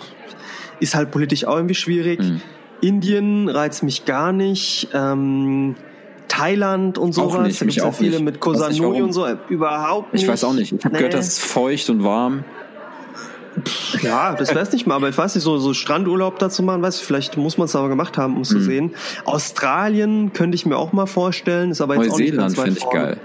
[0.79, 2.19] ist halt politisch auch irgendwie schwierig.
[2.19, 2.41] Mhm.
[2.81, 4.87] Indien reizt mich gar nicht.
[4.93, 5.75] Ähm,
[6.31, 7.35] Thailand und sowas.
[7.35, 8.23] Auch nicht, mich auch viele nicht.
[8.23, 10.23] mit Koh Samui und so überhaupt nicht.
[10.23, 10.71] Ich weiß auch nicht.
[10.71, 10.99] Ich habe nee.
[10.99, 12.45] gehört, das ist feucht und warm.
[14.01, 17.01] Ja, das weiß nicht mal, aber ich weiß nicht, so, so Strandurlaub dazu machen, weiß
[17.01, 18.57] ich, vielleicht muss man es aber gemacht haben, um es hm.
[18.57, 18.91] zu sehen.
[19.25, 23.17] Australien könnte ich mir auch mal vorstellen, ist aber jetzt Neuseeland finde ich geil.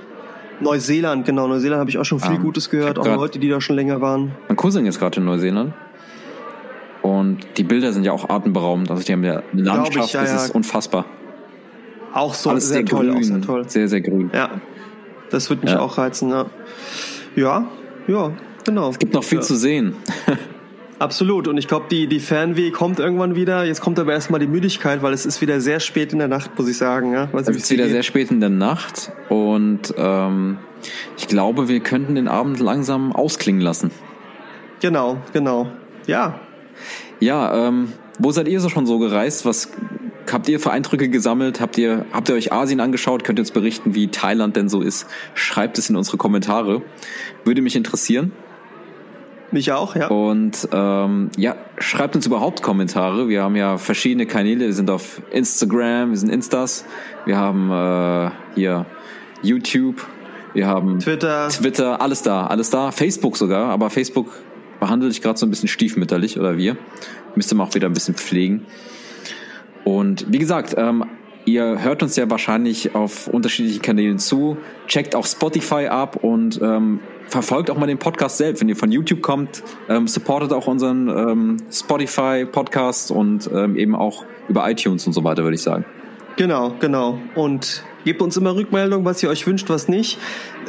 [0.59, 3.61] Neuseeland, genau, Neuseeland habe ich auch schon viel ah, Gutes gehört, auch Leute, die da
[3.61, 4.33] schon länger waren.
[4.49, 5.75] Mein Cousin ist gerade in Neuseeland.
[7.03, 8.91] Und die Bilder sind ja auch atemberaubend.
[8.91, 11.05] Also die haben ja eine Landschaft, ich, ja, das ist unfassbar.
[12.17, 13.69] Auch so Alles sehr sehr toll, grün, auch sehr toll.
[13.69, 14.31] sehr, sehr grün.
[14.33, 14.51] Ja,
[15.31, 15.81] das wird mich Ja.
[15.81, 16.31] auch reizen.
[16.31, 16.47] Ja,
[17.37, 17.67] ja,
[18.09, 18.33] ja
[18.65, 18.89] genau.
[18.91, 19.43] Es gibt noch viel ja.
[19.43, 19.95] zu sehen.
[20.99, 21.47] Absolut.
[21.47, 23.65] Und ich glaube, die, die Fernweh kommt irgendwann wieder.
[23.67, 26.59] Jetzt kommt aber erstmal die Müdigkeit, weil es ist wieder sehr spät in der Nacht,
[26.59, 27.13] muss ich sagen.
[27.13, 27.29] Ja?
[27.33, 28.05] Weiß Es ist wieder dir sehr geht.
[28.07, 30.57] spät in der Nacht und ähm,
[31.19, 33.91] ich glaube, wir könnten den Abend langsam ausklingen lassen.
[34.81, 35.69] Genau, genau.
[36.07, 36.41] Ja,
[37.21, 39.45] Ja, ähm, wo seid ihr so schon so gereist?
[39.45, 39.69] Was
[40.33, 41.61] habt ihr für Eindrücke gesammelt?
[41.61, 43.25] Habt ihr, habt ihr euch Asien angeschaut?
[43.25, 45.07] Könnt ihr uns berichten, wie Thailand denn so ist?
[45.35, 46.83] Schreibt es in unsere Kommentare.
[47.45, 48.33] Würde mich interessieren.
[49.51, 50.09] mich auch, ja.
[50.09, 53.29] Und ähm, ja, schreibt uns überhaupt Kommentare.
[53.29, 54.67] Wir haben ja verschiedene Kanäle.
[54.67, 56.85] Wir sind auf Instagram, wir sind Instas,
[57.25, 58.87] wir haben äh, hier
[59.43, 60.07] YouTube,
[60.55, 61.49] wir haben Twitter.
[61.49, 62.91] Twitter, alles da, alles da.
[62.91, 64.33] Facebook sogar, aber Facebook
[64.81, 66.77] behandle ich gerade so ein bisschen stiefmütterlich oder wir.
[67.35, 68.67] Müsste man auch wieder ein bisschen pflegen.
[69.87, 71.05] Und wie gesagt, ähm,
[71.45, 74.57] ihr hört uns ja wahrscheinlich auf unterschiedlichen Kanälen zu.
[74.89, 76.99] Checkt auch Spotify ab und ähm,
[77.29, 78.61] verfolgt auch mal den Podcast selbst.
[78.61, 84.25] Wenn ihr von YouTube kommt, ähm, supportet auch unseren ähm, Spotify-Podcast und ähm, eben auch
[84.49, 85.85] über iTunes und so weiter, würde ich sagen.
[86.35, 87.21] Genau, genau.
[87.37, 90.19] Und gebt uns immer Rückmeldung, was ihr euch wünscht, was nicht.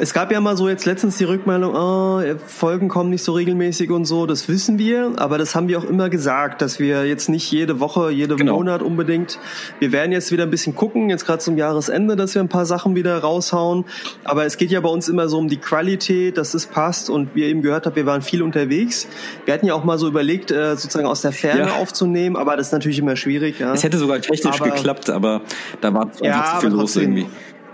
[0.00, 3.90] Es gab ja mal so jetzt letztens die Rückmeldung, oh, Folgen kommen nicht so regelmäßig
[3.90, 7.28] und so, das wissen wir, aber das haben wir auch immer gesagt, dass wir jetzt
[7.28, 8.54] nicht jede Woche, jede Genau.
[8.58, 9.40] Monat unbedingt.
[9.80, 12.64] Wir werden jetzt wieder ein bisschen gucken, jetzt gerade zum Jahresende, dass wir ein paar
[12.64, 13.86] Sachen wieder raushauen.
[14.22, 17.34] Aber es geht ja bei uns immer so um die Qualität, dass es passt und
[17.34, 19.08] wie ihr eben gehört habt, wir waren viel unterwegs.
[19.46, 21.76] Wir hatten ja auch mal so überlegt, äh, sozusagen aus der Ferne Ja.
[21.76, 23.58] aufzunehmen, aber das ist natürlich immer schwierig.
[23.58, 23.72] Ja.
[23.74, 25.40] Es hätte sogar technisch Aber- geklappt, aber
[25.80, 27.26] da war Ja, zu viel los irgendwie.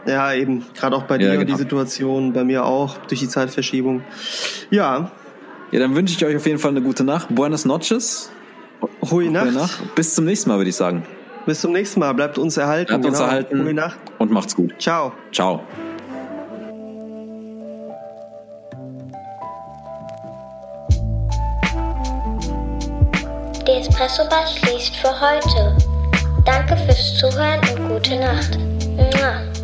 [0.06, 0.64] Ja, eben.
[0.74, 1.44] Gerade auch bei Ja, dir genau.
[1.44, 4.02] die Situation, bei mir auch, durch die Zeitverschiebung.
[4.70, 5.10] Ja,
[5.70, 7.34] Ja, dann wünsche ich euch auf jeden Fall eine gute Nacht.
[7.34, 8.30] Buenas noches.
[9.10, 9.52] hui Nacht.
[9.52, 9.94] Nacht.
[9.94, 11.02] Bis zum nächsten Mal, würde ich sagen.
[11.46, 12.12] Bis zum nächsten Mal.
[12.14, 12.88] Bleibt uns erhalten.
[12.92, 13.00] genau.
[13.02, 13.64] Bleibt uns erhalten.
[13.64, 13.98] Hui Nacht.
[14.18, 14.74] Und macht's gut.
[14.78, 15.12] Ciao.
[15.32, 15.62] Ciao.
[23.66, 25.76] Die Espresso Bar schließt für heute.
[26.44, 28.58] Danke fürs Zuhören und gute Nacht.
[28.96, 29.63] Mua.